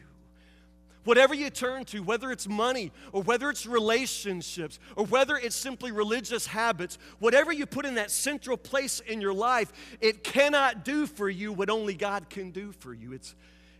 Whatever 1.03 1.35
you 1.35 1.51
turn 1.51 1.85
to, 1.85 2.01
whether 2.01 2.31
it's 2.31 2.47
money 2.47 2.91
or 3.11 3.21
whether 3.21 3.51
it's 3.51 3.67
relationships 3.67 4.79
or 4.95 5.05
whether 5.05 5.37
it's 5.37 5.55
simply 5.55 5.91
religious 5.91 6.47
habits, 6.47 6.97
whatever 7.19 7.53
you 7.53 7.67
put 7.67 7.85
in 7.85 7.95
that 7.95 8.09
central 8.09 8.57
place 8.57 9.01
in 9.01 9.21
your 9.21 9.33
life, 9.33 9.71
it 10.01 10.23
cannot 10.23 10.83
do 10.83 11.05
for 11.05 11.29
you 11.29 11.53
what 11.53 11.69
only 11.69 11.93
God 11.93 12.27
can 12.27 12.49
do 12.49 12.71
for 12.71 12.91
you. 12.91 13.13
It's, 13.13 13.35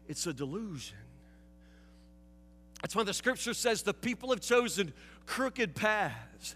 it's 0.08 0.27
a 0.27 0.34
delusion. 0.34 0.97
That's 2.85 2.95
why 2.95 3.01
the 3.01 3.15
scripture 3.15 3.55
says 3.55 3.81
the 3.81 3.95
people 3.95 4.29
have 4.29 4.41
chosen 4.41 4.93
crooked 5.25 5.73
paths 5.73 6.55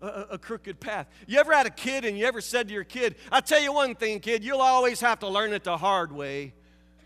a, 0.00 0.06
a, 0.30 0.38
crooked 0.38 0.78
path. 0.78 1.08
You 1.26 1.40
ever 1.40 1.52
had 1.52 1.66
a 1.66 1.70
kid 1.70 2.04
and 2.04 2.16
you 2.16 2.26
ever 2.26 2.40
said 2.40 2.68
to 2.68 2.74
your 2.74 2.84
kid, 2.84 3.16
I 3.32 3.40
tell 3.40 3.60
you 3.60 3.72
one 3.72 3.96
thing, 3.96 4.20
kid, 4.20 4.44
you'll 4.44 4.60
always 4.60 5.00
have 5.00 5.18
to 5.18 5.28
learn 5.28 5.52
it 5.52 5.64
the 5.64 5.76
hard 5.76 6.12
way. 6.12 6.54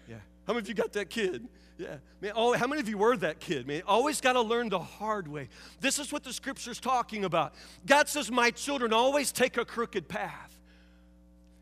Yeah. 0.06 0.16
How 0.46 0.52
many 0.52 0.64
of 0.64 0.68
you 0.68 0.74
got 0.74 0.92
that 0.92 1.08
kid? 1.08 1.48
Yeah. 1.78 1.96
Man, 2.20 2.32
oh, 2.36 2.52
how 2.52 2.66
many 2.66 2.82
of 2.82 2.90
you 2.90 2.98
were 2.98 3.16
that 3.16 3.40
kid? 3.40 3.66
Man, 3.66 3.80
always 3.86 4.20
got 4.20 4.34
to 4.34 4.42
learn 4.42 4.68
the 4.68 4.80
hard 4.80 5.28
way. 5.28 5.48
This 5.80 5.98
is 5.98 6.12
what 6.12 6.22
the 6.22 6.34
scripture's 6.34 6.78
talking 6.78 7.24
about. 7.24 7.54
God 7.86 8.06
says, 8.06 8.30
My 8.30 8.50
children 8.50 8.92
always 8.92 9.32
take 9.32 9.56
a 9.56 9.64
crooked 9.64 10.08
path. 10.08 10.60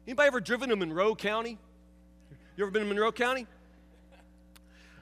Anybody 0.09 0.27
ever 0.27 0.41
driven 0.41 0.71
to 0.71 0.77
Monroe 0.77 1.15
County? 1.15 1.57
You 2.57 2.65
ever 2.65 2.73
been 2.73 2.83
to 2.83 2.89
Monroe 2.89 3.13
County? 3.13 3.47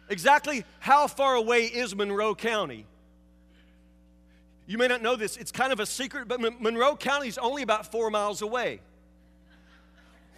Exactly 0.08 0.64
how 0.80 1.06
far 1.06 1.34
away 1.34 1.64
is 1.64 1.94
Monroe 1.94 2.34
County? 2.34 2.86
You 4.66 4.78
may 4.78 4.88
not 4.88 5.02
know 5.02 5.16
this, 5.16 5.36
it's 5.36 5.52
kind 5.52 5.72
of 5.72 5.80
a 5.80 5.86
secret, 5.86 6.28
but 6.28 6.40
Monroe 6.40 6.96
County 6.96 7.28
is 7.28 7.38
only 7.38 7.62
about 7.62 7.90
four 7.90 8.10
miles 8.10 8.42
away. 8.42 8.80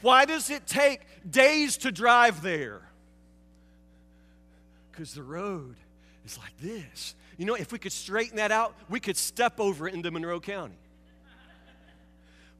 Why 0.02 0.24
does 0.24 0.50
it 0.50 0.66
take 0.66 1.00
days 1.28 1.78
to 1.78 1.92
drive 1.92 2.42
there? 2.42 2.82
Because 4.90 5.14
the 5.14 5.22
road 5.22 5.76
is 6.24 6.38
like 6.38 6.56
this. 6.60 7.14
You 7.36 7.44
know, 7.44 7.54
if 7.54 7.70
we 7.70 7.78
could 7.78 7.92
straighten 7.92 8.36
that 8.36 8.50
out, 8.50 8.74
we 8.88 8.98
could 8.98 9.16
step 9.16 9.60
over 9.60 9.88
into 9.88 10.10
Monroe 10.10 10.40
County. 10.40 10.78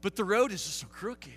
But 0.01 0.15
the 0.15 0.23
road 0.23 0.51
is 0.51 0.63
just 0.63 0.79
so 0.79 0.87
crooked. 0.87 1.31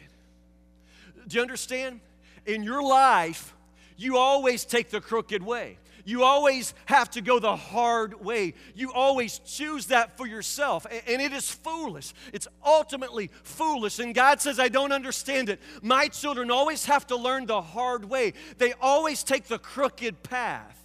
Do 1.26 1.36
you 1.36 1.42
understand? 1.42 2.00
In 2.46 2.62
your 2.62 2.82
life, 2.82 3.54
you 4.00 4.16
always 4.16 4.64
take 4.64 4.88
the 4.88 5.00
crooked 5.00 5.42
way. 5.42 5.78
You 6.06 6.24
always 6.24 6.72
have 6.86 7.10
to 7.10 7.20
go 7.20 7.38
the 7.38 7.54
hard 7.54 8.24
way. 8.24 8.54
You 8.74 8.92
always 8.92 9.40
choose 9.40 9.86
that 9.86 10.16
for 10.16 10.26
yourself. 10.26 10.86
And 11.06 11.20
it 11.20 11.34
is 11.34 11.50
foolish. 11.50 12.14
It's 12.32 12.48
ultimately 12.64 13.30
foolish. 13.42 13.98
And 13.98 14.14
God 14.14 14.40
says, 14.40 14.58
I 14.58 14.68
don't 14.68 14.92
understand 14.92 15.50
it. 15.50 15.60
My 15.82 16.08
children 16.08 16.50
always 16.50 16.86
have 16.86 17.06
to 17.08 17.16
learn 17.16 17.44
the 17.44 17.60
hard 17.60 18.06
way, 18.06 18.32
they 18.56 18.72
always 18.80 19.22
take 19.22 19.44
the 19.44 19.58
crooked 19.58 20.22
path. 20.22 20.78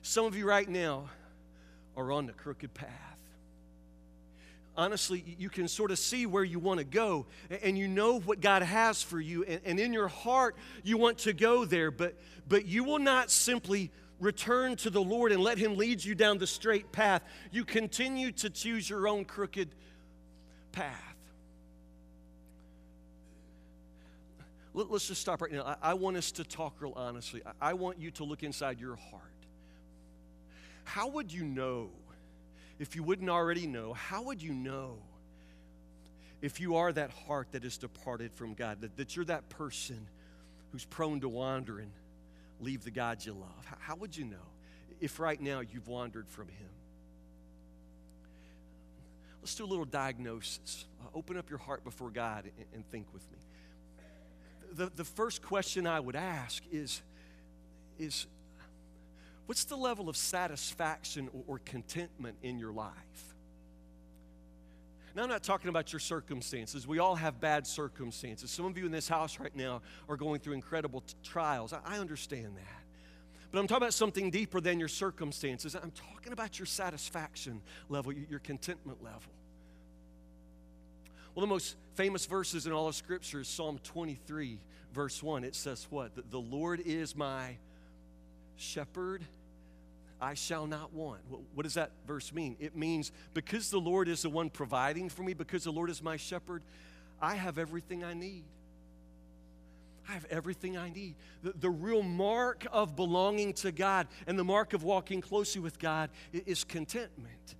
Some 0.00 0.24
of 0.24 0.34
you 0.34 0.48
right 0.48 0.68
now 0.68 1.10
are 1.96 2.10
on 2.10 2.26
the 2.26 2.32
crooked 2.32 2.72
path 2.72 3.11
honestly, 4.76 5.36
you 5.38 5.48
can 5.48 5.68
sort 5.68 5.90
of 5.90 5.98
see 5.98 6.26
where 6.26 6.44
you 6.44 6.58
want 6.58 6.78
to 6.78 6.84
go 6.84 7.26
and 7.62 7.78
you 7.78 7.88
know 7.88 8.20
what 8.20 8.40
God 8.40 8.62
has 8.62 9.02
for 9.02 9.20
you. 9.20 9.44
And, 9.44 9.78
in 9.78 9.92
your 9.92 10.08
heart, 10.08 10.56
you 10.82 10.96
want 10.96 11.18
to 11.18 11.32
go 11.32 11.64
there, 11.64 11.90
but, 11.90 12.14
but 12.48 12.66
you 12.66 12.84
will 12.84 12.98
not 12.98 13.30
simply 13.30 13.90
return 14.20 14.76
to 14.76 14.90
the 14.90 15.02
Lord 15.02 15.32
and 15.32 15.42
let 15.42 15.58
Him 15.58 15.76
lead 15.76 16.04
you 16.04 16.14
down 16.14 16.38
the 16.38 16.46
straight 16.46 16.92
path. 16.92 17.22
You 17.50 17.64
continue 17.64 18.32
to 18.32 18.50
choose 18.50 18.88
your 18.88 19.08
own 19.08 19.24
crooked 19.24 19.68
path. 20.70 21.12
Let, 24.74 24.90
us 24.90 25.06
just 25.06 25.20
stop 25.20 25.42
right 25.42 25.52
now. 25.52 25.76
I, 25.82 25.94
want 25.94 26.16
us 26.16 26.32
to 26.32 26.44
talk 26.44 26.80
real 26.80 26.94
honestly. 26.96 27.42
I 27.60 27.74
want 27.74 27.98
you 27.98 28.10
to 28.12 28.24
look 28.24 28.42
inside 28.42 28.80
your 28.80 28.96
heart. 28.96 29.22
How 30.84 31.08
would 31.08 31.32
you 31.32 31.44
know? 31.44 31.90
If 32.82 32.96
you 32.96 33.04
wouldn't 33.04 33.30
already 33.30 33.68
know, 33.68 33.92
how 33.92 34.22
would 34.22 34.42
you 34.42 34.52
know 34.52 34.98
if 36.40 36.58
you 36.60 36.74
are 36.74 36.92
that 36.92 37.10
heart 37.10 37.46
that 37.52 37.64
is 37.64 37.78
departed 37.78 38.32
from 38.34 38.54
God, 38.54 38.80
that, 38.80 38.96
that 38.96 39.14
you're 39.14 39.24
that 39.26 39.48
person 39.48 40.08
who's 40.72 40.84
prone 40.84 41.20
to 41.20 41.28
wander 41.28 41.78
and 41.78 41.92
leave 42.60 42.82
the 42.82 42.90
God 42.90 43.24
you 43.24 43.34
love? 43.34 43.64
How, 43.66 43.76
how 43.78 43.94
would 43.96 44.16
you 44.16 44.24
know 44.24 44.48
if 45.00 45.20
right 45.20 45.40
now 45.40 45.60
you've 45.60 45.86
wandered 45.86 46.28
from 46.28 46.48
Him? 46.48 46.68
Let's 49.40 49.54
do 49.54 49.64
a 49.64 49.66
little 49.66 49.84
diagnosis. 49.84 50.86
Uh, 51.00 51.16
open 51.16 51.36
up 51.36 51.50
your 51.50 51.60
heart 51.60 51.84
before 51.84 52.10
God 52.10 52.44
and, 52.44 52.66
and 52.74 52.90
think 52.90 53.06
with 53.12 53.22
me. 53.30 53.38
The, 54.72 54.90
the 54.96 55.04
first 55.04 55.40
question 55.40 55.86
I 55.86 56.00
would 56.00 56.16
ask 56.16 56.64
is, 56.72 57.00
is 58.00 58.26
What's 59.46 59.64
the 59.64 59.76
level 59.76 60.08
of 60.08 60.16
satisfaction 60.16 61.28
or, 61.46 61.58
contentment 61.64 62.36
in 62.42 62.58
your 62.58 62.72
life? 62.72 63.34
Now, 65.14 65.24
I'm 65.24 65.28
not 65.28 65.42
talking 65.42 65.68
about 65.68 65.92
your 65.92 66.00
circumstances. 66.00 66.86
We 66.86 66.98
all 66.98 67.16
have 67.16 67.38
bad 67.38 67.66
circumstances. 67.66 68.50
Some 68.50 68.64
of 68.64 68.78
you 68.78 68.86
in 68.86 68.92
this 68.92 69.08
house 69.08 69.38
right 69.38 69.54
now 69.54 69.82
are 70.08 70.16
going 70.16 70.40
through 70.40 70.54
incredible 70.54 71.02
t- 71.02 71.14
trials. 71.22 71.74
I, 71.74 71.80
I 71.84 71.98
understand 71.98 72.56
that. 72.56 72.82
But 73.50 73.58
I'm 73.58 73.66
talking 73.66 73.82
about 73.82 73.92
something 73.92 74.30
deeper 74.30 74.62
than 74.62 74.78
your 74.78 74.88
circumstances. 74.88 75.74
I'm 75.74 75.90
talking 75.90 76.32
about 76.32 76.58
your 76.58 76.64
satisfaction 76.64 77.60
level, 77.90 78.12
your 78.12 78.38
contentment 78.38 79.04
level. 79.04 79.20
Well, 81.34 81.42
the 81.42 81.50
most 81.50 81.76
famous 81.94 82.24
verses 82.24 82.66
in 82.66 82.72
all 82.72 82.88
of 82.88 82.94
Scripture 82.94 83.40
is 83.40 83.48
Psalm 83.48 83.78
23, 83.84 84.58
verse 84.94 85.22
1. 85.22 85.44
It 85.44 85.54
says, 85.54 85.86
What? 85.90 86.12
The 86.30 86.40
Lord 86.40 86.80
is 86.80 87.14
my 87.14 87.58
shepherd, 88.56 89.24
I 90.20 90.34
shall 90.34 90.66
not 90.66 90.92
want. 90.92 91.20
What 91.54 91.64
does 91.64 91.74
that 91.74 91.90
verse 92.06 92.32
mean? 92.32 92.56
It 92.60 92.76
means 92.76 93.10
because 93.34 93.70
the 93.70 93.80
Lord 93.80 94.08
is 94.08 94.22
the 94.22 94.30
one 94.30 94.50
providing 94.50 95.08
for 95.08 95.22
me, 95.22 95.34
because 95.34 95.64
the 95.64 95.72
Lord 95.72 95.90
is 95.90 96.02
my 96.02 96.16
shepherd, 96.16 96.62
I 97.20 97.34
have 97.34 97.58
everything 97.58 98.04
I 98.04 98.14
need. 98.14 98.44
I 100.08 100.12
have 100.12 100.24
everything 100.26 100.76
I 100.76 100.90
need. 100.90 101.14
The, 101.42 101.52
the 101.52 101.70
real 101.70 102.02
mark 102.02 102.66
of 102.72 102.96
belonging 102.96 103.52
to 103.54 103.72
God 103.72 104.08
and 104.26 104.38
the 104.38 104.44
mark 104.44 104.72
of 104.72 104.82
walking 104.82 105.20
closely 105.20 105.60
with 105.60 105.78
God 105.78 106.10
is 106.32 106.64
contentment. 106.64 107.54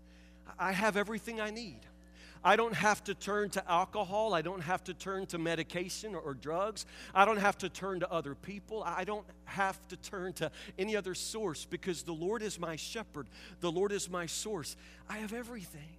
I 0.58 0.72
have 0.72 0.96
everything 0.96 1.40
I 1.40 1.50
need. 1.50 1.80
I 2.44 2.56
don't 2.56 2.74
have 2.74 3.04
to 3.04 3.14
turn 3.14 3.50
to 3.50 3.70
alcohol. 3.70 4.34
I 4.34 4.42
don't 4.42 4.62
have 4.62 4.82
to 4.84 4.94
turn 4.94 5.26
to 5.26 5.38
medication 5.38 6.14
or, 6.14 6.20
or, 6.20 6.34
drugs. 6.34 6.86
I 7.14 7.24
don't 7.24 7.36
have 7.36 7.56
to 7.58 7.68
turn 7.68 8.00
to 8.00 8.10
other 8.10 8.34
people. 8.34 8.82
I 8.84 9.04
don't 9.04 9.26
have 9.44 9.78
to 9.88 9.96
turn 9.96 10.32
to 10.34 10.50
any 10.78 10.96
other 10.96 11.14
source 11.14 11.64
because 11.64 12.02
the 12.02 12.12
Lord 12.12 12.42
is 12.42 12.58
my 12.58 12.76
shepherd. 12.76 13.28
The 13.60 13.70
Lord 13.70 13.92
is 13.92 14.10
my 14.10 14.26
source. 14.26 14.76
I 15.08 15.18
have 15.18 15.32
everything. 15.32 15.96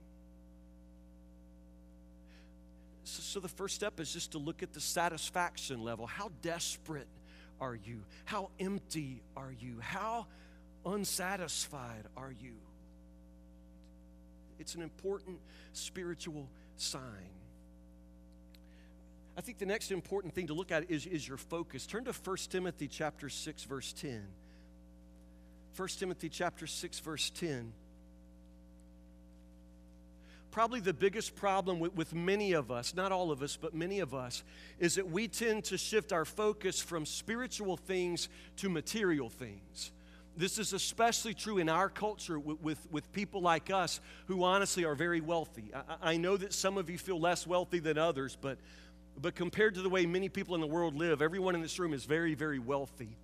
So, 3.06 3.21
so 3.21 3.39
the 3.39 3.47
first 3.49 3.75
step 3.75 3.99
is 3.99 4.12
just 4.12 4.32
to 4.34 4.38
look 4.38 4.63
at 4.63 4.73
the 4.73 4.82
satisfaction 4.82 5.84
level. 5.84 6.08
How 6.08 6.29
desperate 6.41 7.08
are 7.62 7.75
you? 7.75 8.03
How 8.25 8.49
empty 8.60 9.21
are 9.38 9.53
you? 9.58 9.79
How 9.79 10.27
unsatisfied 10.86 12.06
are 12.17 12.34
you? 12.41 12.56
It's 14.63 14.76
an 14.76 14.82
important 14.82 15.39
spiritual 15.73 16.47
sign. 16.78 17.02
I 19.38 19.41
think 19.41 19.58
the 19.58 19.65
next 19.65 19.91
important 19.91 20.34
thing 20.34 20.47
to 20.47 20.54
look 20.54 20.71
at 20.71 20.89
is, 20.89 21.06
is 21.06 21.28
your 21.28 21.36
focus. 21.36 21.86
Turn 21.86 22.06
to 22.06 22.13
1 22.13 22.38
Timothy 22.49 22.88
chapter 22.88 23.28
6, 23.28 23.63
verse 23.65 23.91
10. 23.91 24.26
1 25.76 25.88
Timothy 25.99 26.30
chapter 26.30 26.65
6, 26.65 26.99
verse 27.02 27.30
10. 27.32 27.73
Probably 30.49 30.80
the 30.80 30.93
biggest 30.93 31.36
problem 31.36 31.82
with, 31.82 31.93
with 31.95 32.15
many 32.15 32.54
of 32.54 32.71
us, 32.71 32.95
not 32.95 33.12
all 33.12 33.32
of 33.32 33.41
us, 33.41 33.58
but 33.58 33.73
many 33.73 33.99
of 33.99 34.13
us, 34.13 34.45
is 34.80 34.95
that 34.95 35.10
we 35.10 35.28
tend 35.28 35.65
to 35.65 35.78
shift 35.78 36.13
our 36.13 36.23
focus 36.23 36.80
from 36.80 37.06
spiritual 37.06 37.76
things 37.76 38.30
to 38.58 38.69
material 38.69 39.28
things. 39.28 39.91
This 40.35 40.57
is 40.57 40.73
especially 40.73 41.33
true 41.33 41.59
in 41.59 41.69
our 41.69 41.89
culture 41.89 42.39
with, 42.39 42.61
with, 42.61 42.91
with, 42.91 43.11
people 43.13 43.41
like 43.41 43.69
us 43.69 43.99
who 44.25 44.43
honestly 44.43 44.83
are 44.83 44.95
very 44.95 45.21
wealthy. 45.21 45.71
I, 45.75 46.13
I 46.13 46.17
know 46.17 46.37
that 46.37 46.53
some 46.53 46.77
of 46.77 46.89
you 46.89 46.97
feel 46.97 47.19
less 47.19 47.45
wealthy 47.45 47.79
than 47.79 47.97
others, 47.97 48.35
but, 48.39 48.57
but 49.21 49.35
compared 49.35 49.75
to 49.75 49.81
the 49.81 49.89
way 49.89 50.05
many 50.05 50.29
people 50.29 50.55
in 50.55 50.61
the 50.61 50.67
world 50.67 50.95
live, 50.95 51.21
everyone 51.21 51.53
in 51.53 51.61
this 51.61 51.77
room 51.77 51.93
is 51.93 52.05
very, 52.05 52.33
very 52.33 52.59
wealthy 52.59 53.15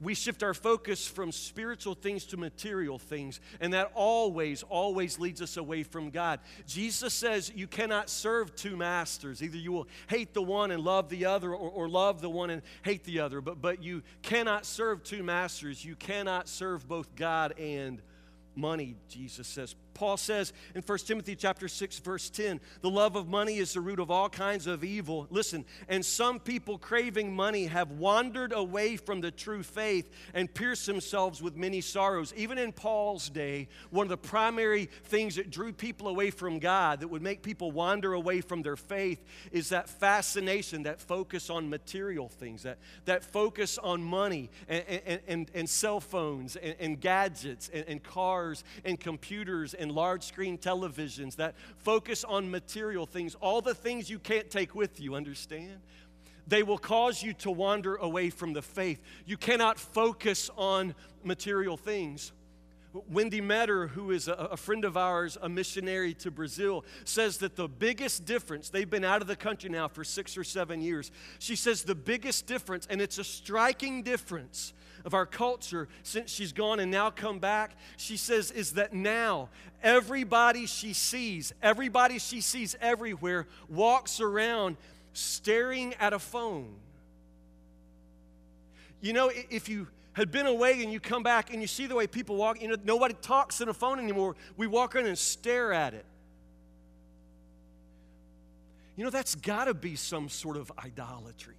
we 0.00 0.14
shift 0.14 0.42
our 0.42 0.54
focus 0.54 1.06
from 1.06 1.32
spiritual 1.32 1.94
things 1.94 2.24
to 2.26 2.36
material 2.36 2.98
things, 2.98 3.40
and 3.60 3.72
that 3.72 3.90
always, 3.94 4.62
always 4.62 5.18
leads 5.18 5.42
us 5.42 5.56
away 5.56 5.82
from 5.82 6.10
God. 6.10 6.40
Jesus 6.66 7.12
says 7.12 7.50
you 7.54 7.66
cannot 7.66 8.08
serve 8.08 8.54
two 8.54 8.76
masters. 8.76 9.42
Either 9.42 9.56
you 9.56 9.72
will 9.72 9.88
hate 10.08 10.34
the 10.34 10.42
one 10.42 10.70
and 10.70 10.82
love 10.82 11.08
the 11.08 11.26
other, 11.26 11.52
or, 11.52 11.70
or 11.70 11.88
love 11.88 12.20
the 12.20 12.30
one 12.30 12.50
and 12.50 12.62
hate 12.82 13.04
the 13.04 13.20
other. 13.20 13.40
But, 13.40 13.60
but 13.60 13.82
you 13.82 14.02
cannot 14.22 14.66
serve 14.66 15.02
two 15.02 15.22
masters. 15.22 15.84
You 15.84 15.96
cannot 15.96 16.48
serve 16.48 16.86
both 16.86 17.14
God 17.16 17.58
and 17.58 18.00
money, 18.54 18.96
Jesus 19.08 19.46
says. 19.46 19.74
Paul 19.98 20.16
says 20.16 20.52
in 20.76 20.82
1 20.82 20.98
Timothy 20.98 21.34
chapter 21.34 21.66
6 21.66 21.98
verse 21.98 22.30
10, 22.30 22.60
the 22.82 22.88
love 22.88 23.16
of 23.16 23.26
money 23.26 23.58
is 23.58 23.72
the 23.72 23.80
root 23.80 23.98
of 23.98 24.12
all 24.12 24.28
kinds 24.28 24.68
of 24.68 24.84
evil. 24.84 25.26
Listen, 25.28 25.64
and 25.88 26.06
some 26.06 26.38
people 26.38 26.78
craving 26.78 27.34
money 27.34 27.66
have 27.66 27.90
wandered 27.90 28.52
away 28.52 28.96
from 28.96 29.20
the 29.20 29.32
true 29.32 29.64
faith 29.64 30.08
and 30.34 30.54
pierced 30.54 30.86
themselves 30.86 31.42
with 31.42 31.56
many 31.56 31.80
sorrows. 31.80 32.32
Even 32.36 32.58
in 32.58 32.70
Paul's 32.70 33.28
day, 33.28 33.66
one 33.90 34.04
of 34.04 34.10
the 34.10 34.16
primary 34.16 34.88
things 35.04 35.34
that 35.34 35.50
drew 35.50 35.72
people 35.72 36.06
away 36.06 36.30
from 36.30 36.60
God, 36.60 37.00
that 37.00 37.08
would 37.08 37.22
make 37.22 37.42
people 37.42 37.72
wander 37.72 38.12
away 38.12 38.40
from 38.40 38.62
their 38.62 38.76
faith, 38.76 39.24
is 39.50 39.70
that 39.70 39.88
fascination, 39.88 40.84
that 40.84 41.00
focus 41.00 41.50
on 41.50 41.68
material 41.68 42.28
things, 42.28 42.62
that, 42.62 42.78
that 43.06 43.24
focus 43.24 43.78
on 43.78 44.00
money 44.00 44.48
and, 44.68 44.84
and, 44.86 45.20
and, 45.26 45.50
and 45.54 45.68
cell 45.68 45.98
phones 45.98 46.54
and, 46.54 46.76
and 46.78 47.00
gadgets 47.00 47.68
and, 47.74 47.84
and 47.88 48.00
cars 48.04 48.62
and 48.84 49.00
computers 49.00 49.74
and 49.74 49.87
and 49.88 49.96
large 49.96 50.22
screen 50.22 50.58
televisions 50.58 51.36
that 51.36 51.54
focus 51.78 52.22
on 52.24 52.50
material 52.50 53.06
things, 53.06 53.34
all 53.36 53.60
the 53.60 53.74
things 53.74 54.10
you 54.10 54.18
can't 54.18 54.50
take 54.50 54.74
with 54.74 55.00
you, 55.00 55.14
understand? 55.14 55.80
They 56.46 56.62
will 56.62 56.78
cause 56.78 57.22
you 57.22 57.32
to 57.34 57.50
wander 57.50 57.96
away 57.96 58.30
from 58.30 58.52
the 58.52 58.62
faith. 58.62 59.00
You 59.26 59.36
cannot 59.36 59.78
focus 59.78 60.50
on 60.56 60.94
material 61.24 61.76
things. 61.76 62.32
Wendy 63.10 63.40
Metter, 63.40 63.86
who 63.86 64.10
is 64.10 64.28
a, 64.28 64.56
friend 64.56 64.84
of 64.84 64.96
ours, 64.96 65.36
a 65.40 65.48
missionary 65.48 66.14
to 66.14 66.30
Brazil, 66.30 66.84
says 67.04 67.38
that 67.38 67.54
the 67.54 67.68
biggest 67.68 68.24
difference, 68.24 68.70
they've 68.70 68.88
been 68.88 69.04
out 69.04 69.20
of 69.20 69.28
the 69.28 69.36
country 69.36 69.68
now 69.68 69.88
for 69.88 70.04
six 70.04 70.38
or 70.38 70.44
seven 70.44 70.80
years. 70.80 71.10
She 71.38 71.54
says 71.54 71.82
the 71.82 71.94
biggest 71.94 72.46
difference, 72.46 72.86
and 72.88 73.00
it's 73.02 73.18
a 73.18 73.24
striking 73.24 74.02
difference 74.02 74.72
of 75.04 75.14
our 75.14 75.26
culture 75.26 75.88
since 76.02 76.30
she's 76.30 76.52
gone 76.52 76.80
and 76.80 76.90
now 76.90 77.10
come 77.10 77.38
back, 77.38 77.72
she 77.96 78.16
says, 78.16 78.50
is 78.50 78.72
that 78.72 78.92
now 78.92 79.48
everybody 79.82 80.66
she 80.66 80.92
sees, 80.92 81.52
everybody 81.62 82.18
she 82.18 82.40
sees 82.40 82.76
everywhere, 82.80 83.46
walks 83.68 84.20
around 84.20 84.76
staring 85.12 85.94
at 85.94 86.12
a 86.12 86.18
phone. 86.18 86.74
You 89.00 89.12
know, 89.12 89.30
if 89.50 89.68
you 89.68 89.86
had 90.12 90.32
been 90.32 90.46
away 90.46 90.82
and 90.82 90.92
you 90.92 90.98
come 90.98 91.22
back 91.22 91.52
and 91.52 91.62
you 91.62 91.68
see 91.68 91.86
the 91.86 91.94
way 91.94 92.06
people 92.06 92.36
walk, 92.36 92.60
you 92.60 92.68
know, 92.68 92.76
nobody 92.84 93.14
talks 93.22 93.60
on 93.60 93.68
a 93.68 93.74
phone 93.74 94.00
anymore. 94.00 94.34
We 94.56 94.66
walk 94.66 94.96
around 94.96 95.06
and 95.06 95.16
stare 95.16 95.72
at 95.72 95.94
it. 95.94 96.04
You 98.96 99.04
know, 99.04 99.10
that's 99.10 99.36
got 99.36 99.66
to 99.66 99.74
be 99.74 99.94
some 99.94 100.28
sort 100.28 100.56
of 100.56 100.72
idolatry. 100.76 101.54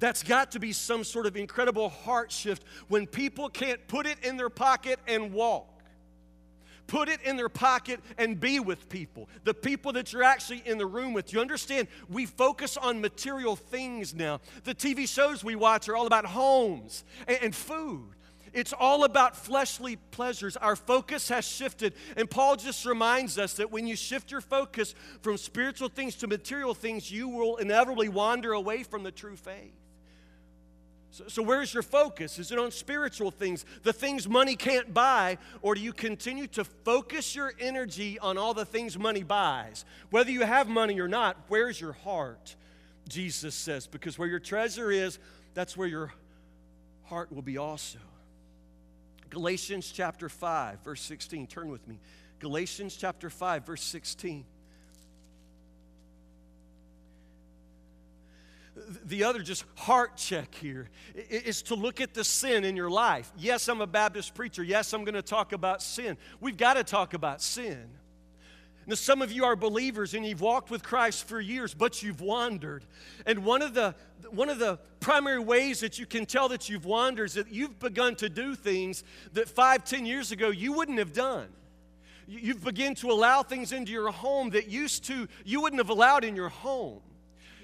That's 0.00 0.22
got 0.22 0.52
to 0.52 0.58
be 0.58 0.72
some 0.72 1.04
sort 1.04 1.26
of 1.26 1.36
incredible 1.36 1.90
heart 1.90 2.32
shift 2.32 2.64
when 2.88 3.06
people 3.06 3.50
can't 3.50 3.86
put 3.86 4.06
it 4.06 4.18
in 4.24 4.38
their 4.38 4.48
pocket 4.48 4.98
and 5.06 5.32
walk. 5.32 5.68
Put 6.86 7.08
it 7.08 7.20
in 7.22 7.36
their 7.36 7.50
pocket 7.50 8.00
and 8.18 8.40
be 8.40 8.58
with 8.58 8.88
people, 8.88 9.28
the 9.44 9.54
people 9.54 9.92
that 9.92 10.12
you're 10.12 10.24
actually 10.24 10.62
in 10.64 10.76
the 10.76 10.86
room 10.86 11.12
with. 11.12 11.32
You 11.32 11.40
understand? 11.40 11.86
We 12.08 12.26
focus 12.26 12.76
on 12.76 13.00
material 13.00 13.54
things 13.54 14.12
now. 14.12 14.40
The 14.64 14.74
TV 14.74 15.08
shows 15.08 15.44
we 15.44 15.54
watch 15.54 15.88
are 15.88 15.96
all 15.96 16.08
about 16.08 16.24
homes 16.24 17.04
and, 17.28 17.54
food. 17.54 18.08
It's 18.52 18.72
all 18.72 19.04
about 19.04 19.36
fleshly 19.36 19.96
pleasures. 19.96 20.56
Our 20.56 20.74
focus 20.74 21.28
has 21.28 21.46
shifted. 21.46 21.94
And 22.16 22.28
Paul 22.28 22.56
just 22.56 22.84
reminds 22.84 23.38
us 23.38 23.54
that 23.54 23.70
when 23.70 23.86
you 23.86 23.94
shift 23.94 24.32
your 24.32 24.40
focus 24.40 24.96
from 25.20 25.36
spiritual 25.36 25.90
things 25.90 26.16
to 26.16 26.26
material 26.26 26.74
things, 26.74 27.08
you 27.08 27.28
will 27.28 27.58
inevitably 27.58 28.08
wander 28.08 28.52
away 28.52 28.82
from 28.82 29.04
the 29.04 29.12
true 29.12 29.36
faith. 29.36 29.74
So, 31.12 31.24
so, 31.26 31.42
where's 31.42 31.74
your 31.74 31.82
focus? 31.82 32.38
Is 32.38 32.52
it 32.52 32.58
on 32.58 32.70
spiritual 32.70 33.32
things, 33.32 33.64
the 33.82 33.92
things 33.92 34.28
money 34.28 34.54
can't 34.54 34.94
buy, 34.94 35.38
or 35.60 35.74
do 35.74 35.80
you 35.80 35.92
continue 35.92 36.46
to 36.48 36.64
focus 36.64 37.34
your 37.34 37.52
energy 37.58 38.18
on 38.20 38.38
all 38.38 38.54
the 38.54 38.64
things 38.64 38.96
money 38.96 39.24
buys? 39.24 39.84
Whether 40.10 40.30
you 40.30 40.42
have 40.42 40.68
money 40.68 41.00
or 41.00 41.08
not, 41.08 41.36
where's 41.48 41.80
your 41.80 41.92
heart? 41.92 42.54
Jesus 43.08 43.56
says, 43.56 43.88
because 43.88 44.18
where 44.18 44.28
your 44.28 44.38
treasure 44.38 44.90
is, 44.92 45.18
that's 45.52 45.76
where 45.76 45.88
your 45.88 46.12
heart 47.06 47.32
will 47.32 47.42
be 47.42 47.58
also. 47.58 47.98
Galatians 49.30 49.90
chapter 49.92 50.28
5, 50.28 50.80
verse 50.84 51.00
16. 51.02 51.48
Turn 51.48 51.68
with 51.68 51.86
me. 51.88 51.98
Galatians 52.38 52.96
chapter 52.96 53.28
5, 53.30 53.66
verse 53.66 53.82
16. 53.82 54.44
The 59.04 59.24
other 59.24 59.40
just 59.40 59.64
heart 59.76 60.16
check 60.16 60.54
here 60.54 60.90
is 61.14 61.62
to 61.62 61.74
look 61.74 62.00
at 62.00 62.14
the 62.14 62.24
sin 62.24 62.64
in 62.64 62.76
your 62.76 62.90
life. 62.90 63.30
Yes, 63.36 63.68
I'm 63.68 63.80
a 63.80 63.86
Baptist 63.86 64.34
preacher. 64.34 64.62
Yes, 64.62 64.92
I'm 64.92 65.04
going 65.04 65.14
to 65.14 65.22
talk 65.22 65.52
about 65.52 65.82
sin. 65.82 66.16
We've 66.40 66.56
got 66.56 66.74
to 66.74 66.84
talk 66.84 67.14
about 67.14 67.42
sin. 67.42 67.88
Now, 68.86 68.94
some 68.96 69.22
of 69.22 69.30
you 69.30 69.44
are 69.44 69.56
believers 69.56 70.14
and 70.14 70.26
you've 70.26 70.40
walked 70.40 70.70
with 70.70 70.82
Christ 70.82 71.28
for 71.28 71.40
years, 71.40 71.74
but 71.74 72.02
you've 72.02 72.20
wandered. 72.20 72.84
And 73.26 73.44
one 73.44 73.62
of 73.62 73.74
the 73.74 73.94
one 74.30 74.48
of 74.48 74.58
the 74.58 74.78
primary 75.00 75.38
ways 75.38 75.80
that 75.80 75.98
you 75.98 76.06
can 76.06 76.26
tell 76.26 76.48
that 76.48 76.68
you've 76.68 76.84
wandered 76.84 77.26
is 77.26 77.34
that 77.34 77.52
you've 77.52 77.78
begun 77.78 78.14
to 78.16 78.28
do 78.28 78.54
things 78.54 79.04
that 79.32 79.48
five, 79.48 79.84
ten 79.84 80.06
years 80.06 80.32
ago 80.32 80.50
you 80.50 80.72
wouldn't 80.72 80.98
have 80.98 81.12
done. 81.12 81.48
You've 82.26 82.64
begun 82.64 82.94
to 82.96 83.10
allow 83.10 83.42
things 83.42 83.72
into 83.72 83.92
your 83.92 84.10
home 84.10 84.50
that 84.50 84.68
used 84.68 85.04
to 85.04 85.28
you 85.44 85.60
wouldn't 85.62 85.80
have 85.80 85.90
allowed 85.90 86.24
in 86.24 86.34
your 86.34 86.48
home. 86.48 87.00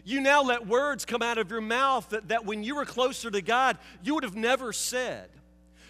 You 0.07 0.21
now 0.21 0.45
let 0.45 0.69
words 0.69 1.05
come 1.05 1.21
out 1.21 1.37
of 1.37 1.51
your 1.51 1.61
mouth 1.61 2.11
that, 2.11 2.29
that 2.29 2.47
when 2.47 2.62
you 2.62 2.77
were 2.77 2.85
closer 2.85 3.29
to 3.29 3.42
God, 3.42 3.77
you 4.05 4.14
would 4.14 4.23
have 4.23 4.37
never 4.37 4.73
said. 4.73 5.29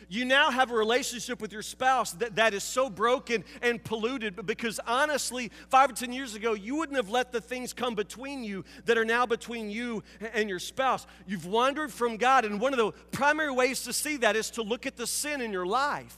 You 0.08 0.24
now 0.24 0.50
have 0.50 0.70
a 0.70 0.74
relationship 0.74 1.42
with 1.42 1.52
your 1.52 1.60
spouse 1.60 2.12
that, 2.12 2.36
that 2.36 2.54
is 2.54 2.64
so 2.64 2.88
broken 2.88 3.44
and 3.60 3.82
polluted 3.84 4.46
because 4.46 4.80
honestly, 4.86 5.52
five 5.68 5.90
or 5.90 5.92
10 5.92 6.14
years 6.14 6.34
ago, 6.34 6.54
you 6.54 6.76
wouldn't 6.76 6.96
have 6.96 7.10
let 7.10 7.30
the 7.30 7.42
things 7.42 7.74
come 7.74 7.94
between 7.94 8.42
you 8.42 8.64
that 8.86 8.96
are 8.96 9.04
now 9.04 9.26
between 9.26 9.68
you 9.68 10.02
and 10.32 10.48
your 10.48 10.60
spouse. 10.60 11.06
You've 11.26 11.44
wandered 11.44 11.92
from 11.92 12.16
God, 12.16 12.46
and 12.46 12.58
one 12.58 12.72
of 12.72 12.78
the 12.78 12.92
primary 13.10 13.52
ways 13.52 13.82
to 13.82 13.92
see 13.92 14.16
that 14.18 14.34
is 14.34 14.48
to 14.52 14.62
look 14.62 14.86
at 14.86 14.96
the 14.96 15.06
sin 15.06 15.42
in 15.42 15.52
your 15.52 15.66
life, 15.66 16.16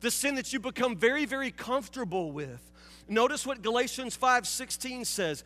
the 0.00 0.10
sin 0.10 0.34
that 0.34 0.52
you 0.52 0.58
become 0.58 0.96
very, 0.96 1.26
very 1.26 1.52
comfortable 1.52 2.32
with. 2.32 2.72
Notice 3.06 3.46
what 3.46 3.62
Galatians 3.62 4.16
5 4.16 4.48
16 4.48 5.04
says 5.04 5.44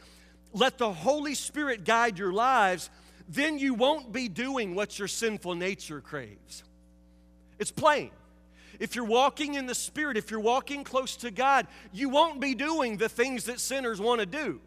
let 0.53 0.79
the 0.79 0.93
Holy 0.93 1.35
Spirit 1.35 1.85
guide 1.85 2.19
your 2.19 2.33
lives, 2.33 2.91
then 3.29 3.59
you 3.59 3.75
won't 3.75 4.13
be 4.13 4.29
doing 4.29 4.75
what 4.75 4.99
your 4.99 5.09
sinful 5.09 5.55
nature 5.55 6.01
craves. 6.01 6.65
It's 7.59 7.71
plain. 7.71 8.11
If 8.81 8.97
you're 8.97 9.05
walking 9.05 9.55
in 9.55 9.67
the 9.67 9.75
Spirit, 9.75 10.17
if 10.17 10.31
you're 10.31 10.41
walking 10.41 10.85
close 10.85 11.17
to 11.17 11.31
God, 11.31 11.67
you 11.93 12.09
won't 12.09 12.41
be 12.41 12.55
doing 12.55 12.97
the 12.97 13.09
things 13.09 13.45
that 13.45 13.61
sinners 13.61 14.01
want 14.01 14.21
to 14.21 14.27
do. 14.27 14.61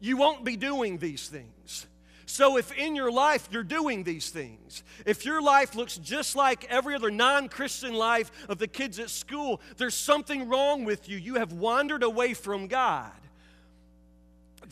You 0.00 0.16
won't 0.16 0.44
be 0.44 0.56
doing 0.56 0.98
these 0.98 1.28
things. 1.28 1.86
So, 2.26 2.56
if 2.56 2.72
in 2.72 2.96
your 2.96 3.12
life 3.12 3.48
you're 3.50 3.62
doing 3.62 4.02
these 4.02 4.30
things, 4.30 4.82
if 5.04 5.26
your 5.26 5.42
life 5.42 5.74
looks 5.74 5.98
just 5.98 6.36
like 6.36 6.64
every 6.70 6.94
other 6.94 7.10
non 7.10 7.48
Christian 7.48 7.92
life 7.92 8.30
of 8.48 8.58
the 8.58 8.66
kids 8.66 8.98
at 8.98 9.10
school, 9.10 9.60
there's 9.76 9.94
something 9.94 10.48
wrong 10.48 10.84
with 10.84 11.08
you. 11.08 11.18
You 11.18 11.34
have 11.34 11.52
wandered 11.52 12.02
away 12.02 12.32
from 12.34 12.66
God 12.66 13.12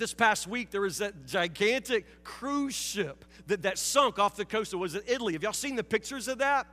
this 0.03 0.13
past 0.13 0.49
week, 0.49 0.71
there 0.71 0.81
was 0.81 0.99
that 0.99 1.27
gigantic 1.27 2.25
cruise 2.25 2.75
ship 2.75 3.25
that, 3.47 3.63
that 3.63 3.79
sunk 3.79 4.19
off 4.19 4.35
the 4.35 4.45
coast 4.45 4.75
of, 4.75 4.81
was 4.81 4.97
it 4.97 5.05
Italy? 5.07 5.35
Have 5.35 5.45
y'all 5.45 5.53
seen 5.53 5.77
the 5.77 5.85
pictures 5.85 6.27
of 6.27 6.39
that? 6.39 6.67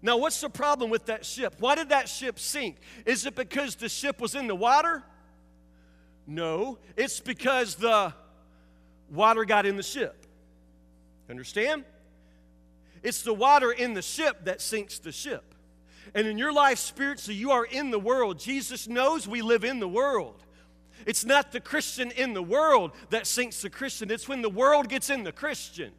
Now, 0.00 0.16
what's 0.16 0.40
the 0.40 0.48
problem 0.48 0.88
with 0.88 1.06
that 1.06 1.26
ship? 1.26 1.56
Why 1.58 1.74
did 1.74 1.90
that 1.90 2.08
ship 2.08 2.38
sink? 2.38 2.76
Is 3.04 3.26
it 3.26 3.34
because 3.34 3.74
the 3.74 3.88
ship 3.90 4.18
was 4.18 4.34
in 4.34 4.46
the 4.46 4.54
water? 4.54 5.02
No, 6.26 6.78
it's 6.96 7.20
because 7.20 7.74
the 7.74 8.14
water 9.10 9.44
got 9.44 9.66
in 9.66 9.76
the 9.76 9.82
ship. 9.82 10.24
Understand? 11.28 11.84
It's 13.02 13.20
the 13.20 13.34
water 13.34 13.72
in 13.72 13.92
the 13.92 14.02
ship 14.02 14.46
that 14.46 14.62
sinks 14.62 14.98
the 14.98 15.12
ship. 15.12 15.54
And 16.14 16.26
in 16.26 16.38
your 16.38 16.52
life, 16.52 16.78
spiritually, 16.78 17.38
you 17.38 17.50
are 17.50 17.66
in 17.66 17.90
the 17.90 17.98
world. 17.98 18.38
Jesus 18.38 18.88
knows 18.88 19.28
we 19.28 19.42
live 19.42 19.64
in 19.64 19.80
the 19.80 19.88
world. 19.88 20.42
It's 21.08 21.24
not 21.24 21.52
the 21.52 21.60
Christian 21.60 22.10
in 22.10 22.34
the 22.34 22.42
world 22.42 22.92
that 23.08 23.26
sinks 23.26 23.62
the 23.62 23.70
Christian, 23.70 24.10
it's 24.10 24.28
when 24.28 24.42
the 24.42 24.50
world 24.50 24.90
gets 24.90 25.08
in 25.08 25.24
the 25.24 25.32
Christian. 25.32 25.90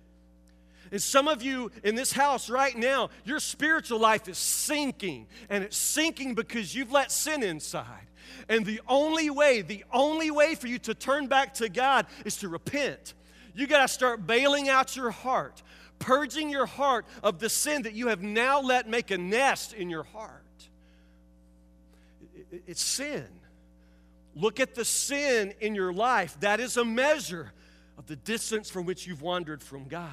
And 0.92 1.02
some 1.02 1.28
of 1.28 1.42
you 1.42 1.72
in 1.84 1.96
this 1.96 2.12
house 2.12 2.48
right 2.48 2.78
now, 2.78 3.10
your 3.26 3.40
spiritual 3.40 4.00
life 4.00 4.30
is 4.30 4.38
sinking, 4.38 5.26
and 5.50 5.64
it's 5.64 5.78
sinking 5.78 6.36
because 6.36 6.76
you've 6.76 6.92
let 6.92 7.12
sin 7.12 7.42
inside. 7.42 8.06
And 8.48 8.68
the 8.68 8.82
only 8.88 9.32
way, 9.32 9.64
the 9.64 9.84
only 9.92 10.30
way 10.30 10.54
for 10.54 10.68
you 10.68 10.78
to 10.78 10.94
turn 10.94 11.26
back 11.26 11.56
to 11.56 11.70
God 11.70 12.06
is 12.24 12.38
to 12.38 12.48
repent. 12.48 13.16
You 13.56 13.66
got 13.66 13.82
to 13.82 13.88
start 13.88 14.28
bailing 14.28 14.70
out 14.70 14.96
your 14.96 15.10
heart, 15.10 15.64
purging 15.98 16.52
your 16.52 16.68
heart 16.68 17.08
of 17.24 17.40
the 17.40 17.50
sin 17.50 17.82
that 17.82 17.94
you 17.94 18.10
have 18.10 18.22
now 18.22 18.62
let 18.62 18.88
make 18.88 19.10
a 19.10 19.18
nest 19.18 19.74
in 19.74 19.90
your 19.90 20.04
heart. 20.04 20.44
It's 22.68 22.84
sin. 22.84 23.26
Look 24.36 24.60
at 24.60 24.76
the 24.76 24.86
sin 24.86 25.54
in 25.60 25.76
your 25.76 25.92
life. 25.92 26.40
That 26.40 26.60
is 26.60 26.78
a 26.78 26.86
measure 26.86 27.52
of 27.98 28.06
the 28.08 28.16
distance 28.16 28.70
from 28.70 28.86
which 28.86 29.08
you've 29.08 29.22
wandered 29.22 29.62
from 29.62 29.88
God. 29.88 30.10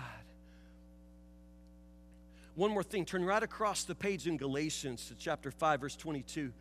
One 2.55 2.71
more 2.71 2.83
thing, 2.83 3.05
turn 3.05 3.25
right 3.25 3.43
across 3.43 3.85
the 3.85 3.95
page 3.95 4.27
in 4.27 4.39
Galatians 4.39 5.07
to 5.09 5.15
chapter 5.15 5.51
5, 5.51 5.81
verse 5.81 5.97
22. 5.97 6.53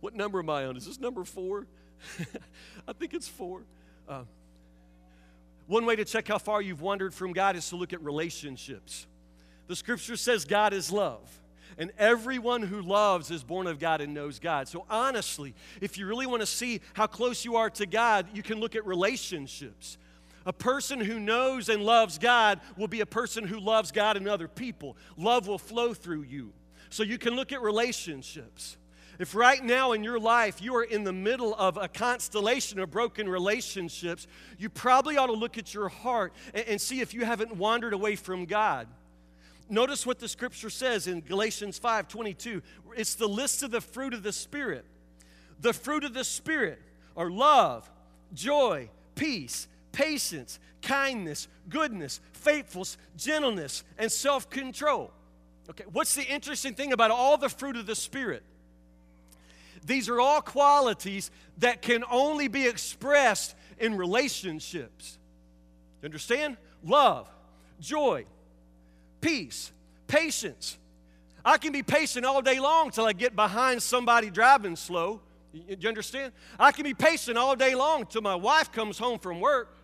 What 0.00 0.14
number 0.14 0.40
am 0.40 0.50
I 0.50 0.66
on? 0.66 0.76
Is 0.76 0.84
this 0.84 0.98
number 0.98 1.24
four? 1.24 1.66
I 2.88 2.92
think 2.92 3.14
it's 3.14 3.28
four. 3.28 3.62
Uh, 4.08 4.24
one 5.66 5.86
way 5.86 5.96
to 5.96 6.04
check 6.04 6.28
how 6.28 6.38
far 6.38 6.60
you've 6.60 6.82
wandered 6.82 7.14
from 7.14 7.32
God 7.32 7.56
is 7.56 7.68
to 7.70 7.76
look 7.76 7.92
at 7.92 8.02
relationships. 8.02 9.06
The 9.66 9.76
scripture 9.76 10.16
says 10.16 10.44
God 10.44 10.74
is 10.74 10.92
love 10.92 11.30
and 11.78 11.92
everyone 11.98 12.62
who 12.62 12.82
loves 12.82 13.30
is 13.30 13.42
born 13.42 13.66
of 13.66 13.78
God 13.78 14.00
and 14.00 14.14
knows 14.14 14.38
God. 14.38 14.68
So, 14.68 14.84
honestly, 14.88 15.54
if 15.80 15.98
you 15.98 16.06
really 16.06 16.26
want 16.26 16.40
to 16.40 16.46
see 16.46 16.80
how 16.94 17.06
close 17.06 17.44
you 17.44 17.56
are 17.56 17.70
to 17.70 17.86
God, 17.86 18.26
you 18.34 18.42
can 18.42 18.60
look 18.60 18.74
at 18.74 18.86
relationships. 18.86 19.98
A 20.46 20.52
person 20.52 21.00
who 21.00 21.18
knows 21.18 21.68
and 21.68 21.82
loves 21.82 22.18
God 22.18 22.60
will 22.76 22.88
be 22.88 23.00
a 23.00 23.06
person 23.06 23.44
who 23.44 23.58
loves 23.58 23.92
God 23.92 24.16
and 24.16 24.28
other 24.28 24.48
people. 24.48 24.96
Love 25.16 25.48
will 25.48 25.58
flow 25.58 25.94
through 25.94 26.22
you. 26.22 26.52
So, 26.90 27.02
you 27.02 27.18
can 27.18 27.34
look 27.34 27.52
at 27.52 27.62
relationships. 27.62 28.76
If 29.18 29.34
right 29.34 29.62
now 29.62 29.92
in 29.92 30.02
your 30.02 30.18
life 30.18 30.60
you 30.60 30.74
are 30.76 30.82
in 30.82 31.04
the 31.04 31.12
middle 31.12 31.54
of 31.54 31.76
a 31.76 31.88
constellation 31.88 32.80
of 32.80 32.90
broken 32.90 33.28
relationships, 33.28 34.26
you 34.58 34.68
probably 34.68 35.16
ought 35.16 35.26
to 35.26 35.32
look 35.32 35.56
at 35.56 35.72
your 35.72 35.88
heart 35.88 36.32
and, 36.52 36.66
and 36.66 36.80
see 36.80 37.00
if 37.00 37.14
you 37.14 37.24
haven't 37.24 37.56
wandered 37.56 37.92
away 37.92 38.16
from 38.16 38.44
God. 38.44 38.88
Notice 39.68 40.06
what 40.06 40.18
the 40.18 40.28
scripture 40.28 40.70
says 40.70 41.06
in 41.06 41.20
Galatians 41.20 41.78
5 41.78 42.08
22. 42.08 42.62
It's 42.96 43.14
the 43.14 43.28
list 43.28 43.62
of 43.62 43.70
the 43.70 43.80
fruit 43.80 44.14
of 44.14 44.22
the 44.22 44.32
Spirit. 44.32 44.84
The 45.60 45.72
fruit 45.72 46.04
of 46.04 46.12
the 46.12 46.24
Spirit 46.24 46.80
are 47.16 47.30
love, 47.30 47.90
joy, 48.34 48.90
peace, 49.14 49.68
patience, 49.92 50.58
kindness, 50.82 51.48
goodness, 51.68 52.20
faithfulness, 52.32 52.98
gentleness, 53.16 53.84
and 53.96 54.12
self 54.12 54.50
control. 54.50 55.10
Okay, 55.70 55.84
what's 55.92 56.14
the 56.14 56.24
interesting 56.24 56.74
thing 56.74 56.92
about 56.92 57.10
all 57.10 57.38
the 57.38 57.48
fruit 57.48 57.76
of 57.76 57.86
the 57.86 57.94
Spirit? 57.94 58.42
These 59.86 60.08
are 60.08 60.20
all 60.20 60.40
qualities 60.40 61.30
that 61.58 61.82
can 61.82 62.04
only 62.10 62.48
be 62.48 62.66
expressed 62.66 63.54
in 63.78 63.96
relationships. 63.96 65.18
You 66.02 66.06
understand? 66.06 66.56
Love, 66.82 67.28
joy, 67.80 68.26
peace, 69.24 69.72
patience. 70.06 70.76
I 71.44 71.56
can 71.56 71.72
be 71.72 71.82
patient 71.82 72.26
all 72.26 72.42
day 72.42 72.60
long 72.60 72.90
till 72.90 73.06
I 73.06 73.14
get 73.14 73.34
behind 73.34 73.82
somebody 73.82 74.28
driving 74.28 74.76
slow. 74.76 75.20
You 75.52 75.88
understand? 75.88 76.32
I 76.58 76.72
can 76.72 76.84
be 76.84 76.94
patient 76.94 77.38
all 77.38 77.56
day 77.56 77.74
long 77.74 78.04
till 78.06 78.22
my 78.22 78.34
wife 78.34 78.70
comes 78.70 78.98
home 78.98 79.18
from 79.18 79.40
work. 79.40 79.76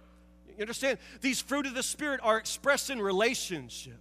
You 0.56 0.62
understand? 0.62 0.98
These 1.22 1.40
fruit 1.40 1.64
of 1.66 1.74
the 1.74 1.82
Spirit 1.82 2.20
are 2.22 2.36
expressed 2.36 2.90
in 2.90 3.00
relationship. 3.00 4.00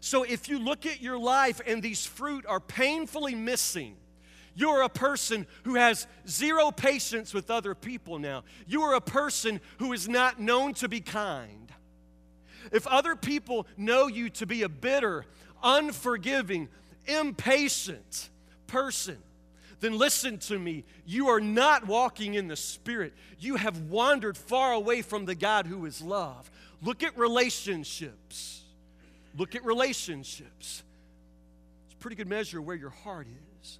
So 0.00 0.24
if 0.24 0.48
you 0.48 0.58
look 0.58 0.86
at 0.86 1.00
your 1.00 1.18
life 1.18 1.60
and 1.64 1.80
these 1.80 2.04
fruit 2.04 2.44
are 2.46 2.60
painfully 2.60 3.34
missing, 3.34 3.96
you're 4.56 4.82
a 4.82 4.88
person 4.88 5.46
who 5.62 5.76
has 5.76 6.06
zero 6.28 6.70
patience 6.70 7.32
with 7.32 7.50
other 7.50 7.74
people 7.74 8.18
now. 8.18 8.44
You 8.66 8.82
are 8.82 8.94
a 8.94 9.00
person 9.00 9.60
who 9.78 9.92
is 9.92 10.08
not 10.08 10.40
known 10.40 10.74
to 10.74 10.88
be 10.88 11.00
kind. 11.00 11.64
If 12.72 12.86
other 12.86 13.16
people 13.16 13.66
know 13.76 14.06
you 14.06 14.30
to 14.30 14.46
be 14.46 14.62
a 14.62 14.68
bitter, 14.68 15.24
unforgiving, 15.62 16.68
impatient 17.06 18.30
person, 18.66 19.18
then 19.80 19.98
listen 19.98 20.38
to 20.38 20.58
me. 20.58 20.84
You 21.04 21.28
are 21.28 21.40
not 21.40 21.86
walking 21.86 22.34
in 22.34 22.48
the 22.48 22.56
Spirit. 22.56 23.12
You 23.38 23.56
have 23.56 23.78
wandered 23.82 24.36
far 24.36 24.72
away 24.72 25.02
from 25.02 25.26
the 25.26 25.34
God 25.34 25.66
who 25.66 25.84
is 25.84 26.00
love. 26.00 26.50
Look 26.82 27.02
at 27.02 27.16
relationships. 27.18 28.62
Look 29.36 29.54
at 29.54 29.64
relationships. 29.64 30.82
It's 31.86 31.94
a 31.94 31.96
pretty 31.98 32.16
good 32.16 32.28
measure 32.28 32.60
of 32.60 32.66
where 32.66 32.76
your 32.76 32.90
heart 32.90 33.26
is. 33.26 33.78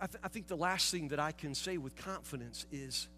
I, 0.00 0.06
th- 0.06 0.20
I 0.22 0.28
think 0.28 0.48
the 0.48 0.56
last 0.56 0.90
thing 0.90 1.08
that 1.08 1.20
I 1.20 1.32
can 1.32 1.54
say 1.54 1.78
with 1.78 1.96
confidence 1.96 2.66
is, 2.70 3.08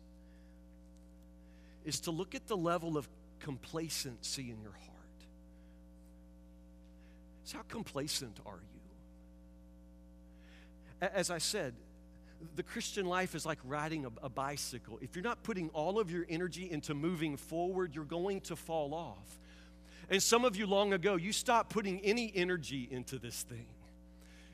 is 1.87 2.01
to 2.01 2.11
look 2.11 2.35
at 2.35 2.47
the 2.47 2.57
level 2.57 2.99
of 2.99 3.09
complacency 3.41 4.51
in 4.51 4.61
your 4.61 4.73
heart. 4.73 4.93
So, 7.45 7.59
how 7.59 7.65
complacent 7.69 8.39
are 8.45 8.59
you? 8.61 8.81
As 11.01 11.31
I 11.31 11.39
said, 11.39 11.75
the 12.57 12.63
Christian 12.63 13.07
life 13.07 13.35
is 13.35 13.47
like 13.47 13.59
riding 13.65 14.05
a, 14.05 14.11
a, 14.23 14.29
bicycle. 14.29 14.99
If 15.01 15.15
you're 15.15 15.23
not 15.23 15.43
putting 15.43 15.69
all 15.71 15.99
of 15.99 16.11
your 16.11 16.27
energy 16.29 16.71
into 16.71 16.93
moving 16.95 17.37
forward, 17.37 17.95
you're 17.95 18.05
going 18.05 18.41
to 18.43 18.57
fall 18.57 18.93
off. 18.93 19.39
And 20.11 20.23
some 20.23 20.45
of 20.45 20.57
you 20.57 20.67
long 20.67 20.93
ago, 20.93 21.17
you 21.17 21.33
stopped 21.33 21.71
putting 21.71 22.01
any 22.01 22.33
energy 22.35 22.89
into 22.91 23.19
this 23.19 23.43
thing. 23.43 23.67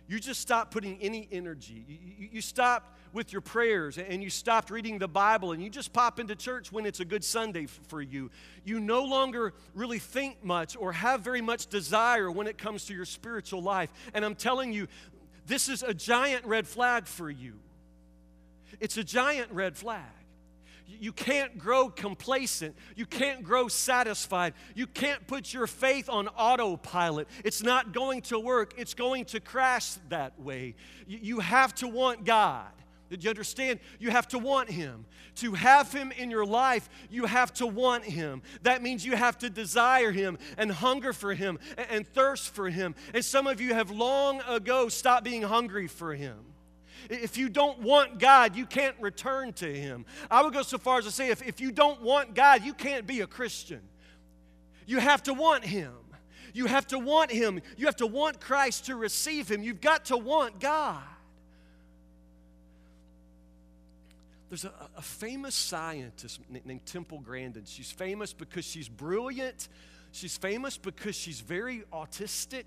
You 0.09 0.21
just 0.21 0.41
stopped 0.41 0.73
putting 0.73 0.99
any 1.01 1.29
energy. 1.31 1.85
You, 1.89 2.29
you, 2.33 2.41
stopped 2.41 2.99
with 3.13 3.33
your 3.33 3.41
prayers 3.41 3.99
and 3.99 4.23
you 4.23 4.31
stopped 4.31 4.71
reading 4.71 4.99
the 4.99 5.09
Bible 5.09 5.53
and 5.53 5.63
you 5.63 5.71
just 5.71 5.93
pop 5.93 6.19
into 6.19 6.35
church 6.35 6.73
when 6.73 6.87
it's 6.87 7.01
a 7.01 7.05
good 7.05 7.25
Sunday 7.25 7.67
for 7.89 8.03
you. 8.03 8.31
You 8.65 8.81
no 8.81 9.05
longer 9.05 9.55
really 9.75 9.99
think 9.99 10.45
much 10.45 10.77
or 10.77 10.93
have 10.93 11.21
very 11.21 11.41
much 11.41 11.69
desire 11.69 12.31
when 12.31 12.47
it 12.47 12.59
comes 12.59 12.85
to 12.87 12.95
your 12.95 13.05
spiritual 13.05 13.63
life. 13.63 13.93
And 14.13 14.25
I'm 14.25 14.35
telling 14.35 14.73
you, 14.73 14.89
this 15.47 15.69
is 15.69 15.83
a 15.83 15.95
giant 15.95 16.45
red 16.47 16.67
flag 16.67 17.07
for 17.07 17.31
you. 17.31 17.55
It's 18.81 18.97
a 18.97 19.05
giant 19.05 19.53
red 19.53 19.77
flag. 19.77 20.03
You 20.87 21.13
can't 21.13 21.59
grow 21.59 21.89
complacent. 21.89 22.77
You 22.97 23.07
can't 23.07 23.43
grow 23.43 23.69
satisfied. 23.69 24.55
You 24.75 24.87
can't 24.87 25.27
put 25.27 25.53
your 25.53 25.67
faith 25.67 26.09
on 26.09 26.29
autopilot. 26.29 27.29
It's 27.45 27.63
not 27.63 27.93
going 27.93 28.23
to 28.23 28.39
work. 28.39 28.75
It's 28.77 28.95
going 28.95 29.25
to 29.27 29.41
crash 29.41 29.95
that 30.09 30.41
way. 30.41 30.75
You 31.07 31.41
have 31.41 31.75
to 31.77 31.89
want 31.89 32.25
God. 32.25 32.69
Did 33.11 33.25
you 33.25 33.31
understand? 33.31 33.81
You 33.99 34.11
have 34.11 34.29
to 34.29 34.39
want 34.39 34.71
Him. 34.71 35.05
To 35.37 35.53
have 35.53 35.93
Him 35.93 36.13
in 36.13 36.31
your 36.31 36.47
life, 36.47 36.89
you 37.11 37.27
have 37.27 37.53
to 37.55 37.67
want 37.67 38.05
Him. 38.05 38.41
That 38.63 38.83
means 38.83 39.05
you 39.05 39.17
have 39.17 39.37
to 39.39 39.51
desire 39.51 40.13
Him 40.13 40.39
and 40.57 40.73
hunger 40.73 41.13
for 41.13 41.35
Him 41.35 41.59
and 41.91 42.07
thirst 42.07 42.55
for 42.55 42.71
Him. 42.71 42.95
And 43.13 43.23
some 43.23 43.47
of 43.47 43.61
you 43.61 43.75
have 43.75 43.91
long 43.91 44.41
ago 44.49 44.89
stopped 44.89 45.25
being 45.25 45.43
hungry 45.43 45.89
for 45.89 46.15
Him. 46.15 46.52
If 47.11 47.37
you 47.37 47.49
don't 47.49 47.81
want 47.81 48.19
God, 48.19 48.57
you 48.57 48.67
can't 48.67 48.97
return 49.01 49.53
to 49.55 49.73
Him. 49.73 50.05
I 50.31 50.43
would 50.43 50.53
go 50.53 50.63
so 50.63 50.79
far 50.79 50.99
as 50.99 51.05
to 51.05 51.11
say 51.11 51.29
if, 51.29 51.43
if 51.47 51.61
you 51.61 51.73
don't 51.73 52.03
want 52.03 52.35
God, 52.35 52.65
you 52.65 52.75
can't 52.75 53.07
be 53.07 53.21
a 53.21 53.27
Christian. 53.27 53.81
You 54.87 54.99
have 54.99 55.23
to 55.25 55.35
want 55.35 55.65
Him. 55.65 55.93
You 56.55 56.67
have 56.67 56.87
to 56.89 56.99
want 56.99 57.31
Him. 57.31 57.61
You 57.77 57.87
have 57.87 57.97
to 57.97 58.07
want 58.07 58.41
Christ 58.41 58.87
to 58.87 58.97
receive 58.97 59.51
Him. 59.51 59.63
You've 59.63 59.81
got 59.81 60.07
to 60.07 60.17
want 60.17 60.61
God. 60.61 61.03
There's 64.49 64.67
a, 64.67 64.73
a 64.99 65.03
famous 65.03 65.55
scientist 65.55 66.41
named 66.51 66.85
Temple 66.85 67.21
Grandin. 67.21 67.65
She's 67.65 67.91
famous 67.91 68.35
because 68.35 68.67
she's 68.67 68.87
brilliant. 68.87 69.69
She's 70.13 70.37
famous 70.37 70.77
because 70.77 71.17
she's 71.17 71.41
very 71.41 71.85
autistic. 71.91 72.65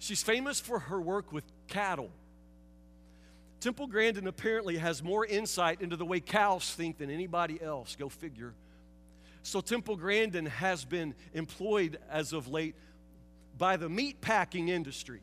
She's 0.00 0.22
famous 0.22 0.58
for 0.58 0.80
her 0.80 1.00
work 1.00 1.32
with 1.32 1.44
cattle. 1.68 2.10
Temple 3.60 3.86
Grandin 3.86 4.26
apparently 4.26 4.76
has 4.76 5.02
more 5.02 5.26
insight 5.26 5.80
into 5.80 5.96
the 5.96 6.04
way 6.04 6.20
cows 6.20 6.72
think 6.74 6.98
than 6.98 7.10
anybody 7.10 7.60
else. 7.60 7.96
Go 7.96 8.08
figure. 8.08 8.54
So, 9.42 9.60
Temple 9.60 9.96
Grandin 9.96 10.46
has 10.46 10.84
been 10.84 11.14
employed 11.32 11.98
as 12.10 12.32
of 12.32 12.48
late 12.48 12.74
by 13.56 13.76
the 13.76 13.88
meat 13.88 14.20
packing 14.20 14.68
industry 14.68 15.20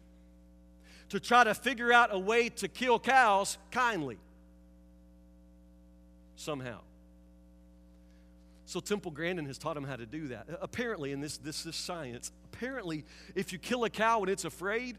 to 1.10 1.20
try 1.20 1.44
to 1.44 1.54
figure 1.54 1.94
out 1.94 2.14
a 2.14 2.20
way 2.20 2.50
to 2.50 2.68
kill 2.68 3.00
cows 3.00 3.58
kindly 3.72 4.18
somehow. 6.36 6.80
So 8.66 8.80
Temple 8.80 9.12
Grandin 9.12 9.46
has 9.46 9.58
taught 9.58 9.78
him 9.78 9.84
how 9.84 9.96
to 9.96 10.06
do 10.06 10.30
that. 10.30 10.48
Apparently, 10.62 11.12
in 11.12 11.22
this, 11.22 11.38
this, 11.38 11.64
this 11.64 11.76
science, 11.76 12.32
apparently, 12.52 13.06
if 13.36 13.54
you 13.54 13.60
kill 13.60 13.84
a 13.84 13.90
cow 13.90 14.22
and 14.22 14.30
it's 14.30 14.46
afraid, 14.46 14.98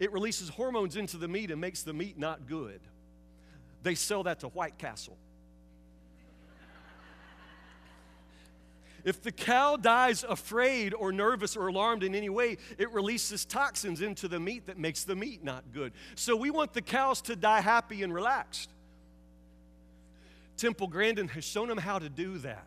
it 0.00 0.12
releases 0.12 0.48
hormones 0.48 0.96
into 0.96 1.18
the 1.18 1.28
meat 1.28 1.50
and 1.50 1.60
makes 1.60 1.82
the 1.82 1.92
meat 1.92 2.18
not 2.18 2.48
good. 2.48 2.80
They 3.82 3.94
sell 3.94 4.24
that 4.24 4.40
to 4.40 4.48
White 4.48 4.78
Castle. 4.78 5.16
If 9.04 9.22
the 9.22 9.32
cow 9.32 9.76
dies 9.76 10.24
afraid 10.28 10.92
or 10.92 11.10
nervous 11.12 11.56
or 11.56 11.68
alarmed 11.68 12.02
in 12.02 12.14
any 12.14 12.28
way, 12.28 12.58
it 12.76 12.90
releases 12.92 13.44
toxins 13.44 14.02
into 14.02 14.28
the 14.28 14.38
meat 14.38 14.66
that 14.66 14.78
makes 14.78 15.04
the 15.04 15.16
meat 15.16 15.42
not 15.42 15.72
good. 15.72 15.92
So 16.16 16.36
we 16.36 16.50
want 16.50 16.74
the 16.74 16.82
cows 16.82 17.22
to 17.22 17.36
die 17.36 17.60
happy 17.60 18.02
and 18.02 18.12
relaxed. 18.12 18.70
Temple 20.58 20.88
Grandin 20.88 21.28
has 21.28 21.44
shown 21.44 21.68
them 21.68 21.78
how 21.78 21.98
to 21.98 22.10
do 22.10 22.36
that, 22.38 22.66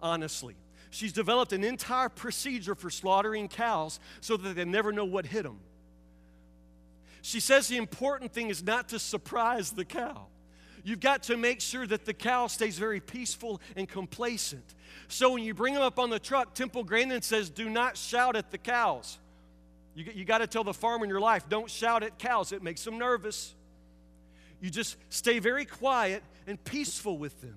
honestly. 0.00 0.56
She's 0.90 1.12
developed 1.12 1.52
an 1.52 1.62
entire 1.62 2.08
procedure 2.08 2.74
for 2.74 2.90
slaughtering 2.90 3.46
cows 3.46 4.00
so 4.20 4.36
that 4.36 4.56
they 4.56 4.64
never 4.64 4.90
know 4.90 5.04
what 5.04 5.26
hit 5.26 5.44
them. 5.44 5.60
She 7.22 7.40
says 7.40 7.68
the 7.68 7.76
important 7.76 8.32
thing 8.32 8.48
is 8.48 8.62
not 8.62 8.88
to 8.90 8.98
surprise 8.98 9.70
the 9.70 9.84
cow. 9.84 10.26
You've 10.84 11.00
got 11.00 11.24
to 11.24 11.36
make 11.36 11.60
sure 11.60 11.86
that 11.86 12.04
the 12.04 12.14
cow 12.14 12.46
stays 12.46 12.78
very 12.78 13.00
peaceful 13.00 13.60
and 13.76 13.88
complacent. 13.88 14.64
So 15.08 15.32
when 15.32 15.42
you 15.42 15.52
bring 15.52 15.74
them 15.74 15.82
up 15.82 15.98
on 15.98 16.08
the 16.10 16.18
truck, 16.18 16.54
Temple 16.54 16.84
Grandin 16.84 17.22
says, 17.22 17.50
do 17.50 17.68
not 17.68 17.96
shout 17.96 18.36
at 18.36 18.50
the 18.50 18.58
cows. 18.58 19.18
You, 19.94 20.06
you 20.14 20.24
got 20.24 20.38
to 20.38 20.46
tell 20.46 20.64
the 20.64 20.72
farmer 20.72 21.04
in 21.04 21.10
your 21.10 21.20
life, 21.20 21.48
don't 21.48 21.68
shout 21.68 22.02
at 22.02 22.18
cows. 22.18 22.52
It 22.52 22.62
makes 22.62 22.84
them 22.84 22.98
nervous. 22.98 23.54
You 24.60 24.70
just 24.70 24.96
stay 25.10 25.40
very 25.40 25.64
quiet 25.64 26.22
and 26.46 26.62
peaceful 26.64 27.18
with 27.18 27.40
them. 27.40 27.56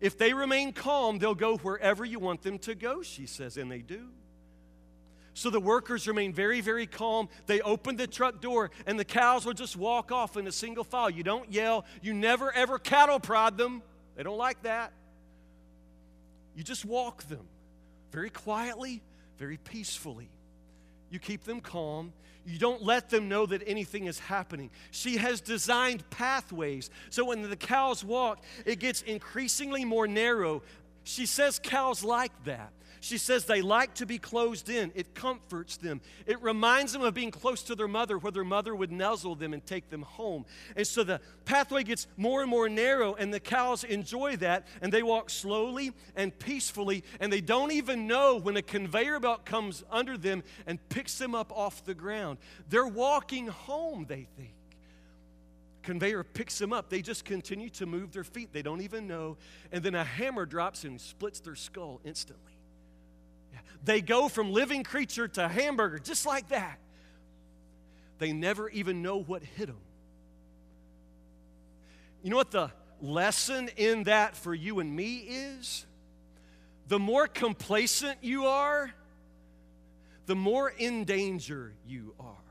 If 0.00 0.18
they 0.18 0.32
remain 0.32 0.72
calm, 0.72 1.18
they'll 1.18 1.34
go 1.34 1.58
wherever 1.58 2.04
you 2.04 2.18
want 2.18 2.42
them 2.42 2.58
to 2.60 2.74
go, 2.74 3.02
she 3.02 3.26
says, 3.26 3.56
and 3.56 3.70
they 3.70 3.78
do. 3.78 4.08
So 5.34 5.48
the 5.48 5.60
workers 5.60 6.06
remain 6.06 6.32
very, 6.32 6.60
very 6.60 6.86
calm. 6.86 7.28
They 7.46 7.60
open 7.62 7.96
the 7.96 8.06
truck 8.06 8.40
door, 8.40 8.70
and 8.86 8.98
the 8.98 9.04
cows 9.04 9.46
will 9.46 9.54
just 9.54 9.76
walk 9.76 10.12
off 10.12 10.36
in 10.36 10.46
a 10.46 10.52
single 10.52 10.84
file. 10.84 11.08
You 11.08 11.22
don't 11.22 11.50
yell. 11.50 11.86
You 12.02 12.12
never, 12.12 12.52
ever 12.52 12.78
cattle 12.78 13.18
prod 13.18 13.56
them. 13.56 13.82
They 14.16 14.22
don't 14.22 14.38
like 14.38 14.62
that. 14.62 14.92
You 16.54 16.62
just 16.62 16.84
walk 16.84 17.22
them 17.24 17.46
very 18.10 18.30
quietly, 18.30 19.02
very 19.38 19.56
peacefully. 19.56 20.28
You 21.10 21.18
keep 21.18 21.44
them 21.44 21.60
calm. 21.60 22.12
You 22.44 22.58
don't 22.58 22.82
let 22.82 23.08
them 23.08 23.28
know 23.28 23.46
that 23.46 23.62
anything 23.66 24.06
is 24.06 24.18
happening. 24.18 24.70
She 24.90 25.16
has 25.16 25.40
designed 25.40 26.08
pathways 26.10 26.90
so 27.08 27.24
when 27.24 27.48
the 27.48 27.56
cows 27.56 28.04
walk, 28.04 28.42
it 28.66 28.80
gets 28.80 29.02
increasingly 29.02 29.84
more 29.84 30.08
narrow. 30.08 30.62
She 31.04 31.26
says 31.26 31.60
cows 31.62 32.04
like 32.04 32.32
that. 32.44 32.72
She 33.02 33.18
says 33.18 33.46
they 33.46 33.62
like 33.62 33.94
to 33.94 34.06
be 34.06 34.18
closed 34.18 34.68
in. 34.68 34.92
It 34.94 35.12
comforts 35.12 35.76
them. 35.76 36.00
It 36.24 36.40
reminds 36.40 36.92
them 36.92 37.02
of 37.02 37.14
being 37.14 37.32
close 37.32 37.64
to 37.64 37.74
their 37.74 37.88
mother, 37.88 38.16
where 38.16 38.30
their 38.30 38.44
mother 38.44 38.76
would 38.76 38.92
nuzzle 38.92 39.34
them 39.34 39.52
and 39.52 39.66
take 39.66 39.90
them 39.90 40.02
home. 40.02 40.46
And 40.76 40.86
so 40.86 41.02
the 41.02 41.20
pathway 41.44 41.82
gets 41.82 42.06
more 42.16 42.42
and 42.42 42.48
more 42.48 42.68
narrow, 42.68 43.14
and 43.14 43.34
the 43.34 43.40
cows 43.40 43.82
enjoy 43.82 44.36
that, 44.36 44.68
and 44.80 44.92
they 44.92 45.02
walk 45.02 45.30
slowly 45.30 45.90
and 46.14 46.38
peacefully, 46.38 47.02
and 47.18 47.32
they 47.32 47.40
don't 47.40 47.72
even 47.72 48.06
know 48.06 48.38
when 48.38 48.56
a 48.56 48.62
conveyor 48.62 49.18
belt 49.18 49.44
comes 49.44 49.82
under 49.90 50.16
them 50.16 50.44
and 50.64 50.78
picks 50.88 51.18
them 51.18 51.34
up 51.34 51.50
off 51.52 51.84
the 51.84 51.94
ground. 51.94 52.38
They're 52.68 52.86
walking 52.86 53.48
home, 53.48 54.06
they 54.08 54.28
think 54.36 54.54
conveyor 55.82 56.24
picks 56.24 56.58
them 56.58 56.72
up. 56.72 56.88
They 56.88 57.02
just 57.02 57.24
continue 57.24 57.70
to 57.70 57.86
move 57.86 58.12
their 58.12 58.24
feet. 58.24 58.52
They 58.52 58.62
don't 58.62 58.80
even 58.80 59.06
know. 59.06 59.36
And 59.70 59.82
then 59.82 59.94
a 59.94 60.04
hammer 60.04 60.46
drops 60.46 60.84
and 60.84 61.00
splits 61.00 61.40
their 61.40 61.54
skull 61.54 62.00
instantly. 62.04 62.52
They 63.84 64.00
go 64.00 64.28
from 64.28 64.52
living 64.52 64.84
creature 64.84 65.26
to 65.28 65.48
hamburger, 65.48 65.98
just 65.98 66.24
like 66.24 66.48
that. 66.48 66.78
They 68.18 68.32
never 68.32 68.68
even 68.68 69.02
know 69.02 69.18
what 69.18 69.42
hit 69.42 69.66
them. 69.66 69.80
You 72.22 72.30
know 72.30 72.36
what 72.36 72.52
the 72.52 72.70
lesson 73.00 73.68
in 73.76 74.04
that 74.04 74.36
for 74.36 74.54
you 74.54 74.78
and 74.78 74.94
me 74.94 75.16
is? 75.16 75.84
The 76.86 77.00
more 77.00 77.26
complacent 77.26 78.18
you 78.22 78.46
are, 78.46 78.92
the 80.26 80.36
more 80.36 80.68
in 80.70 81.04
danger 81.04 81.74
you 81.86 82.14
are. 82.20 82.41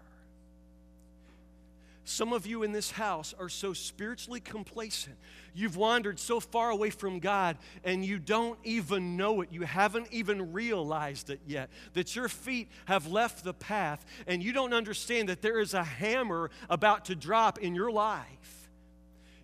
Some 2.11 2.33
of 2.33 2.45
you 2.45 2.63
in 2.63 2.73
this 2.73 2.91
house 2.91 3.33
are 3.39 3.47
so 3.47 3.71
spiritually 3.71 4.41
complacent. 4.41 5.15
You've 5.53 5.77
wandered 5.77 6.19
so 6.19 6.41
far 6.41 6.69
away 6.69 6.89
from 6.89 7.19
God 7.19 7.57
and 7.85 8.03
you 8.03 8.19
don't 8.19 8.59
even 8.65 9.15
know 9.15 9.39
it. 9.39 9.47
You 9.49 9.61
haven't 9.61 10.07
even 10.11 10.51
realized 10.51 11.29
it 11.29 11.39
yet. 11.47 11.69
That 11.93 12.13
your 12.13 12.27
feet 12.27 12.67
have 12.83 13.07
left 13.07 13.45
the 13.45 13.53
path 13.53 14.05
and 14.27 14.43
you 14.43 14.51
don't 14.51 14.73
understand 14.73 15.29
that 15.29 15.41
there 15.41 15.59
is 15.61 15.73
a 15.73 15.85
hammer 15.85 16.51
about 16.69 17.05
to 17.05 17.15
drop 17.15 17.59
in 17.59 17.75
your 17.75 17.89
life. 17.89 18.69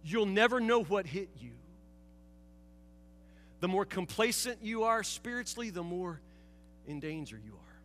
You'll 0.03 0.25
never 0.25 0.59
know 0.59 0.83
what 0.83 1.05
hit 1.05 1.29
you. 1.39 1.53
The 3.61 3.69
more 3.69 3.85
complacent 3.85 4.57
you 4.61 4.83
are 4.83 5.03
spiritually, 5.03 5.69
the 5.69 5.83
more 5.83 6.19
in 6.85 6.99
danger 6.99 7.39
you 7.41 7.53
are. 7.53 7.76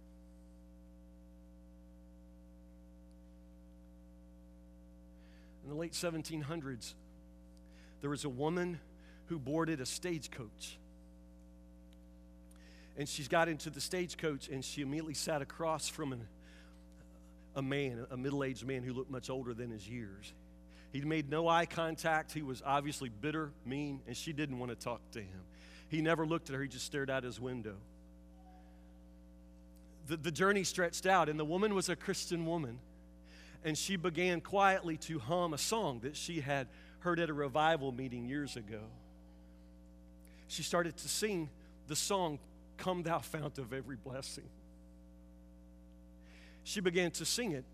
The 5.72 5.78
late 5.78 5.92
1700s, 5.92 6.92
there 8.02 8.10
was 8.10 8.24
a 8.24 8.28
woman 8.28 8.78
who 9.26 9.38
boarded 9.38 9.80
a 9.80 9.86
stagecoach. 9.86 10.78
And 12.98 13.08
she's 13.08 13.28
got 13.28 13.48
into 13.48 13.70
the 13.70 13.80
stagecoach 13.80 14.48
and 14.48 14.62
she 14.62 14.82
immediately 14.82 15.14
sat 15.14 15.40
across 15.40 15.88
from 15.88 16.12
an, 16.12 16.28
a 17.56 17.62
man, 17.62 18.06
a 18.10 18.18
middle 18.18 18.44
aged 18.44 18.66
man 18.66 18.82
who 18.82 18.92
looked 18.92 19.10
much 19.10 19.30
older 19.30 19.54
than 19.54 19.70
his 19.70 19.88
years. 19.88 20.34
He 20.92 21.00
made 21.00 21.30
no 21.30 21.48
eye 21.48 21.64
contact. 21.64 22.32
He 22.32 22.42
was 22.42 22.62
obviously 22.66 23.08
bitter, 23.08 23.50
mean, 23.64 24.02
and 24.06 24.14
she 24.14 24.34
didn't 24.34 24.58
want 24.58 24.70
to 24.72 24.76
talk 24.76 25.00
to 25.12 25.20
him. 25.20 25.40
He 25.88 26.02
never 26.02 26.26
looked 26.26 26.50
at 26.50 26.54
her, 26.54 26.62
he 26.62 26.68
just 26.68 26.84
stared 26.84 27.08
out 27.08 27.24
his 27.24 27.40
window. 27.40 27.76
The, 30.06 30.18
the 30.18 30.32
journey 30.32 30.64
stretched 30.64 31.06
out, 31.06 31.30
and 31.30 31.40
the 31.40 31.46
woman 31.46 31.74
was 31.74 31.88
a 31.88 31.96
Christian 31.96 32.44
woman 32.44 32.78
and 33.64 33.76
she 33.76 33.96
began 33.96 34.40
quietly 34.40 34.96
to 34.96 35.18
hum 35.18 35.54
a 35.54 35.58
song 35.58 36.00
that 36.00 36.16
she 36.16 36.40
had 36.40 36.66
heard 37.00 37.20
at 37.20 37.30
a 37.30 37.34
revival 37.34 37.92
meeting 37.92 38.26
years 38.28 38.56
ago. 38.56 38.80
She 40.48 40.62
started 40.62 40.96
to 40.98 41.08
sing 41.08 41.48
the 41.88 41.96
song, 41.96 42.38
Come 42.76 43.02
Thou 43.02 43.20
Fount 43.20 43.58
of 43.58 43.72
Every 43.72 43.96
Blessing. 43.96 44.48
She 46.64 46.80
began 46.80 47.10
to 47.12 47.24
sing 47.24 47.52
it. 47.52 47.64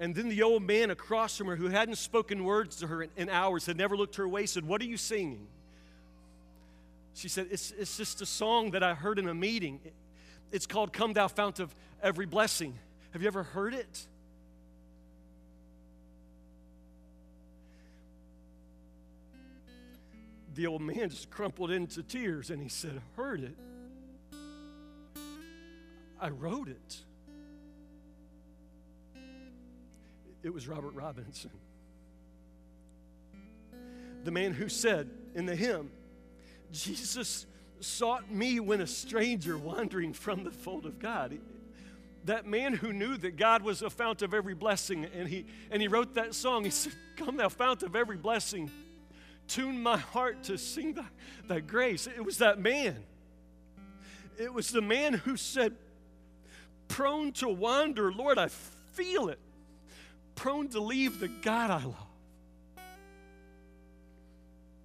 And 0.00 0.14
then 0.14 0.28
the 0.28 0.42
old 0.42 0.62
man 0.62 0.90
across 0.90 1.36
from 1.36 1.48
her, 1.48 1.56
who 1.56 1.68
hadn't 1.68 1.96
spoken 1.96 2.44
words 2.44 2.76
to 2.76 2.86
her 2.86 3.02
in, 3.02 3.10
in 3.16 3.28
hours, 3.28 3.66
had 3.66 3.76
never 3.76 3.96
looked 3.96 4.16
her 4.16 4.28
way, 4.28 4.46
said, 4.46 4.64
What 4.64 4.80
are 4.80 4.86
you 4.86 4.96
singing? 4.96 5.46
She 7.14 7.28
said, 7.28 7.48
It's, 7.50 7.72
it's 7.76 7.96
just 7.96 8.22
a 8.22 8.26
song 8.26 8.72
that 8.72 8.82
I 8.82 8.94
heard 8.94 9.18
in 9.18 9.28
a 9.28 9.34
meeting. 9.34 9.80
It's 10.52 10.66
called 10.66 10.92
Come 10.92 11.14
Thou 11.14 11.28
Fount 11.28 11.58
of 11.58 11.74
Every 12.02 12.26
Blessing. 12.26 12.78
Have 13.12 13.22
you 13.22 13.28
ever 13.28 13.42
heard 13.42 13.74
it? 13.74 14.06
The 20.58 20.66
old 20.66 20.82
man 20.82 21.08
just 21.08 21.30
crumpled 21.30 21.70
into 21.70 22.02
tears 22.02 22.50
and 22.50 22.60
he 22.60 22.68
said, 22.68 23.00
Heard 23.14 23.44
it. 23.44 23.56
I 26.20 26.30
wrote 26.30 26.66
it. 26.66 26.96
It 30.42 30.52
was 30.52 30.66
Robert 30.66 30.94
Robinson. 30.94 31.52
The 34.24 34.32
man 34.32 34.52
who 34.52 34.68
said 34.68 35.08
in 35.36 35.46
the 35.46 35.54
hymn, 35.54 35.92
Jesus 36.72 37.46
sought 37.78 38.28
me 38.28 38.58
when 38.58 38.80
a 38.80 38.86
stranger 38.88 39.56
wandering 39.56 40.12
from 40.12 40.42
the 40.42 40.50
fold 40.50 40.86
of 40.86 40.98
God. 40.98 41.38
That 42.24 42.46
man 42.46 42.72
who 42.72 42.92
knew 42.92 43.16
that 43.18 43.36
God 43.36 43.62
was 43.62 43.82
a 43.82 43.90
fount 43.90 44.22
of 44.22 44.34
every 44.34 44.54
blessing, 44.54 45.04
and 45.04 45.28
he, 45.28 45.46
and 45.70 45.80
he 45.80 45.86
wrote 45.86 46.14
that 46.14 46.34
song. 46.34 46.64
He 46.64 46.70
said, 46.70 46.94
Come, 47.16 47.36
thou 47.36 47.48
fount 47.48 47.84
of 47.84 47.94
every 47.94 48.16
blessing, 48.16 48.72
tune 49.48 49.82
my 49.82 49.96
heart 49.96 50.44
to 50.44 50.58
sing 50.58 50.94
thy, 50.94 51.06
thy 51.46 51.60
grace. 51.60 52.06
It 52.06 52.24
was 52.24 52.38
that 52.38 52.58
man. 52.60 52.96
It 54.38 54.52
was 54.52 54.70
the 54.70 54.82
man 54.82 55.14
who 55.14 55.36
said, 55.36 55.74
prone 56.86 57.32
to 57.32 57.48
wander, 57.48 58.12
Lord, 58.12 58.38
I 58.38 58.48
feel 58.92 59.28
it. 59.28 59.40
Prone 60.36 60.68
to 60.68 60.80
leave 60.80 61.18
the 61.18 61.28
God 61.28 61.70
I 61.70 61.84
love. 61.84 61.94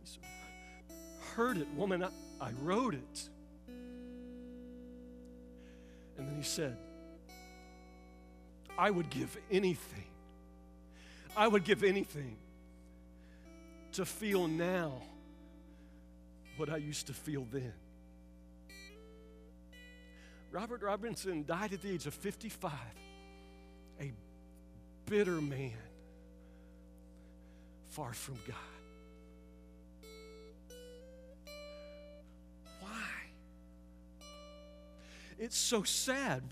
He 0.01 0.05
said, 0.05 0.23
heard 1.35 1.57
it, 1.57 1.67
woman, 1.75 2.03
I, 2.03 2.09
I 2.41 2.51
wrote 2.61 2.95
it. 2.95 3.29
And 6.17 6.27
then 6.27 6.35
he 6.35 6.43
said, 6.43 6.77
I 8.77 8.89
would 8.89 9.09
give 9.09 9.37
anything. 9.51 10.05
I 11.37 11.47
would 11.47 11.63
give 11.63 11.83
anything 11.83 12.37
to 13.93 14.05
feel 14.05 14.47
now 14.47 15.01
what 16.57 16.69
I 16.69 16.77
used 16.77 17.07
to 17.07 17.13
feel 17.13 17.45
then. 17.51 17.73
Robert 20.51 20.83
Robinson 20.83 21.45
died 21.45 21.73
at 21.73 21.81
the 21.81 21.91
age 21.91 22.05
of 22.05 22.13
55, 22.13 22.71
a 23.99 24.13
bitter 25.05 25.41
man, 25.41 25.71
far 27.89 28.13
from 28.13 28.35
God. 28.47 28.55
Why? 32.81 32.89
It's 35.39 35.57
so 35.57 35.81
sad. 35.83 36.43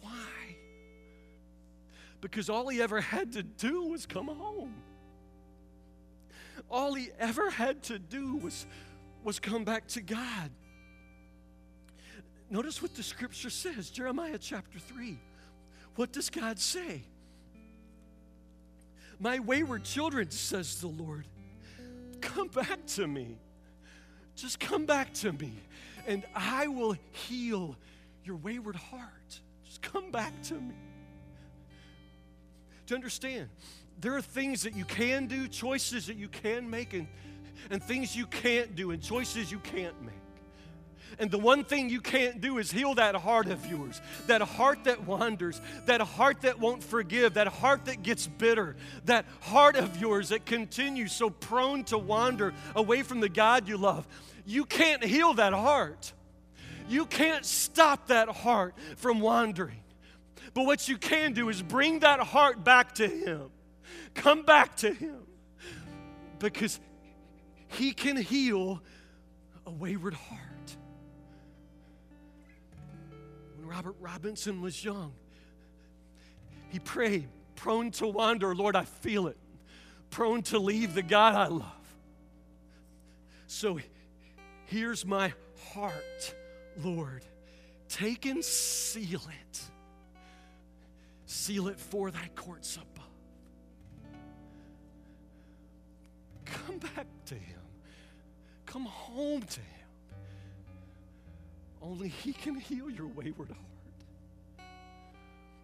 Why? 0.00 0.56
Because 2.20 2.48
all 2.48 2.68
he 2.68 2.82
ever 2.82 3.00
had 3.00 3.34
to 3.34 3.42
do 3.44 3.84
was 3.84 4.06
come 4.06 4.26
home. 4.26 4.74
All 6.74 6.94
he 6.94 7.10
ever 7.20 7.50
had 7.50 7.84
to 7.84 8.00
do 8.00 8.34
was, 8.34 8.66
was 9.22 9.38
come 9.38 9.62
back 9.62 9.86
to 9.90 10.00
God. 10.00 10.50
Notice 12.50 12.82
what 12.82 12.96
the 12.96 13.02
scripture 13.04 13.48
says, 13.48 13.90
Jeremiah 13.90 14.38
chapter 14.38 14.80
3. 14.80 15.16
What 15.94 16.10
does 16.10 16.30
God 16.30 16.58
say? 16.58 17.02
My 19.20 19.38
wayward 19.38 19.84
children, 19.84 20.32
says 20.32 20.80
the 20.80 20.88
Lord, 20.88 21.28
come 22.20 22.48
back 22.48 22.84
to 22.86 23.06
me. 23.06 23.36
Just 24.34 24.58
come 24.58 24.84
back 24.84 25.14
to 25.14 25.32
me, 25.32 25.52
and 26.08 26.24
I 26.34 26.66
will 26.66 26.96
heal 27.12 27.76
your 28.24 28.34
wayward 28.34 28.74
heart. 28.74 29.40
Just 29.64 29.80
come 29.80 30.10
back 30.10 30.32
to 30.48 30.54
me. 30.54 30.74
To 32.86 32.96
understand, 32.96 33.48
there 34.00 34.16
are 34.16 34.22
things 34.22 34.62
that 34.62 34.74
you 34.74 34.84
can 34.84 35.26
do, 35.26 35.48
choices 35.48 36.06
that 36.06 36.16
you 36.16 36.28
can 36.28 36.68
make, 36.68 36.92
and, 36.92 37.06
and 37.70 37.82
things 37.82 38.14
you 38.14 38.26
can't 38.26 38.74
do, 38.74 38.90
and 38.90 39.02
choices 39.02 39.50
you 39.50 39.58
can't 39.58 40.00
make. 40.02 40.14
And 41.18 41.30
the 41.30 41.38
one 41.38 41.64
thing 41.64 41.90
you 41.90 42.00
can't 42.00 42.40
do 42.40 42.58
is 42.58 42.70
heal 42.70 42.94
that 42.94 43.14
heart 43.14 43.48
of 43.48 43.64
yours, 43.66 44.00
that 44.26 44.42
heart 44.42 44.84
that 44.84 45.06
wanders, 45.06 45.60
that 45.86 46.00
heart 46.00 46.42
that 46.42 46.58
won't 46.58 46.82
forgive, 46.82 47.34
that 47.34 47.46
heart 47.46 47.84
that 47.84 48.02
gets 48.02 48.26
bitter, 48.26 48.76
that 49.04 49.24
heart 49.40 49.76
of 49.76 50.00
yours 50.00 50.30
that 50.30 50.44
continues 50.44 51.12
so 51.12 51.30
prone 51.30 51.84
to 51.84 51.98
wander 51.98 52.52
away 52.74 53.02
from 53.02 53.20
the 53.20 53.28
God 53.28 53.68
you 53.68 53.76
love. 53.76 54.06
You 54.44 54.64
can't 54.64 55.04
heal 55.04 55.34
that 55.34 55.52
heart. 55.52 56.12
You 56.88 57.06
can't 57.06 57.44
stop 57.44 58.08
that 58.08 58.28
heart 58.28 58.74
from 58.96 59.20
wandering. 59.20 59.80
But 60.52 60.66
what 60.66 60.88
you 60.88 60.98
can 60.98 61.32
do 61.32 61.48
is 61.48 61.62
bring 61.62 62.00
that 62.00 62.20
heart 62.20 62.62
back 62.62 62.94
to 62.96 63.08
Him. 63.08 63.50
Come 64.14 64.42
back 64.42 64.76
to 64.78 64.92
Him 64.92 65.20
because 66.38 66.80
He 67.68 67.92
can 67.92 68.16
heal 68.16 68.82
a 69.66 69.70
wayward 69.70 70.14
heart. 70.14 70.76
When 73.56 73.68
Robert 73.68 73.96
Robinson 74.00 74.60
was 74.60 74.84
young, 74.84 75.12
he 76.68 76.80
prayed, 76.80 77.28
prone 77.54 77.92
to 77.92 78.08
wander, 78.08 78.54
Lord, 78.54 78.74
I 78.74 78.84
feel 78.84 79.28
it, 79.28 79.36
prone 80.10 80.42
to 80.42 80.58
leave 80.58 80.94
the 80.94 81.02
God 81.02 81.34
I 81.34 81.46
love. 81.46 81.96
So 83.46 83.78
here's 84.66 85.06
my 85.06 85.32
heart, 85.72 86.34
Lord. 86.82 87.24
Take 87.88 88.26
and 88.26 88.44
seal 88.44 89.22
it. 89.28 89.60
Seal 91.26 91.68
it 91.68 91.78
for 91.78 92.10
thy 92.10 92.28
courts 92.34 92.76
above. 92.76 92.93
Come 96.44 96.78
back 96.78 97.06
to 97.26 97.34
Him. 97.34 97.60
Come 98.66 98.86
home 98.86 99.42
to 99.42 99.60
Him. 99.60 99.68
Only 101.82 102.08
He 102.08 102.32
can 102.32 102.56
heal 102.56 102.90
your 102.90 103.06
wayward 103.08 103.48
heart. 103.48 104.68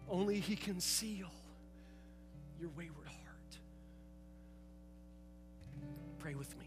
Only 0.09 0.39
He 0.39 0.55
can 0.55 0.79
seal 0.79 1.31
your 2.59 2.69
wayward 2.77 3.07
heart. 3.07 3.57
Pray 6.19 6.35
with 6.35 6.57
me. 6.59 6.65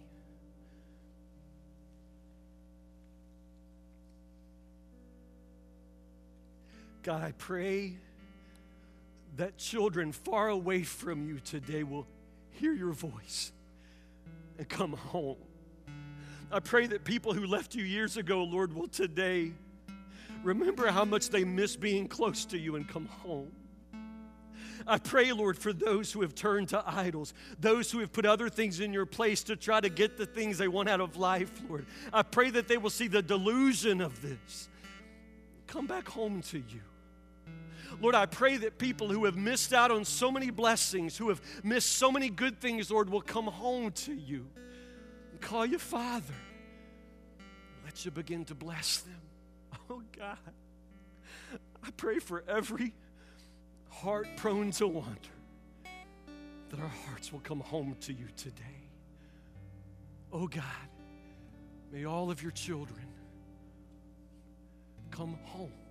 God, 7.05 7.23
I 7.23 7.33
pray 7.33 7.93
that 9.37 9.59
children 9.59 10.11
far 10.11 10.49
away 10.49 10.83
from 10.83 11.29
you 11.29 11.39
today 11.39 11.83
will 11.83 12.07
hear 12.51 12.73
your 12.73 12.93
voice 12.93 13.53
and 14.59 14.69
come 14.69 14.93
home. 14.93 15.37
I 16.53 16.61
pray 16.61 16.87
that 16.87 17.05
people 17.05 17.33
who 17.33 17.47
left 17.47 17.75
you 17.75 17.85
years 17.85 18.17
ago, 18.17 18.45
Lord, 18.45 18.73
will 18.73 18.89
today 18.89 19.53
remember 20.43 20.87
how 20.89 21.05
much 21.05 21.31
they 21.31 21.45
miss 21.45 21.75
being 21.77 22.07
close 22.07 22.45
to 22.47 22.59
you 22.59 22.77
and 22.77 22.89
come 22.89 23.07
home. 23.07 23.51
I 24.87 24.99
pray, 24.99 25.33
Lord, 25.33 25.57
for 25.57 25.73
those 25.73 26.13
who 26.13 26.21
have 26.21 26.35
turned 26.35 26.69
to 26.69 26.83
idols, 26.87 27.33
those 27.59 27.91
who 27.91 28.01
have 28.01 28.13
put 28.13 28.27
other 28.27 28.49
things 28.51 28.81
in 28.81 28.93
your 28.93 29.07
place 29.07 29.43
to 29.45 29.57
try 29.57 29.81
to 29.81 29.89
get 29.89 30.17
the 30.17 30.27
things 30.27 30.59
they 30.59 30.69
want 30.69 30.89
out 30.89 31.01
of 31.01 31.17
life, 31.17 31.51
Lord. 31.69 31.87
I 32.13 32.23
pray 32.23 32.51
that 32.51 32.69
they 32.69 32.77
will 32.77 32.91
see 32.91 33.09
the 33.09 33.23
delusion 33.23 34.01
of 34.01 34.21
this. 34.21 34.69
Come 35.67 35.87
back 35.87 36.07
home 36.09 36.43
to 36.43 36.59
you. 36.59 36.83
Lord, 38.01 38.15
I 38.15 38.27
pray 38.27 38.57
that 38.59 38.79
people 38.79 39.09
who 39.09 39.25
have 39.25 39.37
missed 39.37 39.73
out 39.73 39.91
on 39.91 40.05
so 40.05 40.31
many 40.31 40.51
blessings, 40.51 41.17
who 41.17 41.29
have 41.29 41.41
missed 41.63 41.93
so 41.93 42.11
many 42.11 42.29
good 42.29 42.61
things, 42.61 42.91
Lord, 42.91 43.09
will 43.09 43.21
come 43.21 43.47
home 43.47 43.93
to 43.93 44.15
you 44.15 44.47
and 45.31 45.41
call 45.41 45.65
you 45.67 45.79
Father. 45.79 46.35
Let 47.85 48.05
you 48.05 48.11
begin 48.11 48.45
to 48.47 48.55
bless 48.55 48.99
them. 48.99 49.15
Oh, 49.91 50.03
God. 50.17 50.39
I 51.83 51.91
pray 51.99 52.19
for 52.19 52.43
every 52.49 52.95
heart 53.91 54.27
prone 54.37 54.71
to 54.73 54.89
wander 54.89 55.19
that 56.71 56.81
our 56.81 56.91
hearts 57.07 57.31
will 57.31 57.41
come 57.41 57.61
home 57.61 57.95
to 58.01 58.13
you 58.15 58.27
today. 58.35 58.89
Oh, 60.33 60.47
God. 60.47 60.65
May 61.93 62.07
all 62.07 62.31
of 62.31 62.43
your 62.43 62.51
children 62.51 63.07
come 65.11 65.39
home 65.45 65.84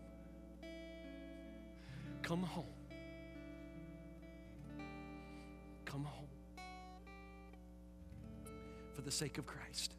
Come 2.23 2.43
home. 2.43 2.65
Come 5.83 6.05
home. 6.05 6.29
For 8.93 9.01
the 9.01 9.11
sake 9.11 9.37
of 9.37 9.45
Christ. 9.45 9.93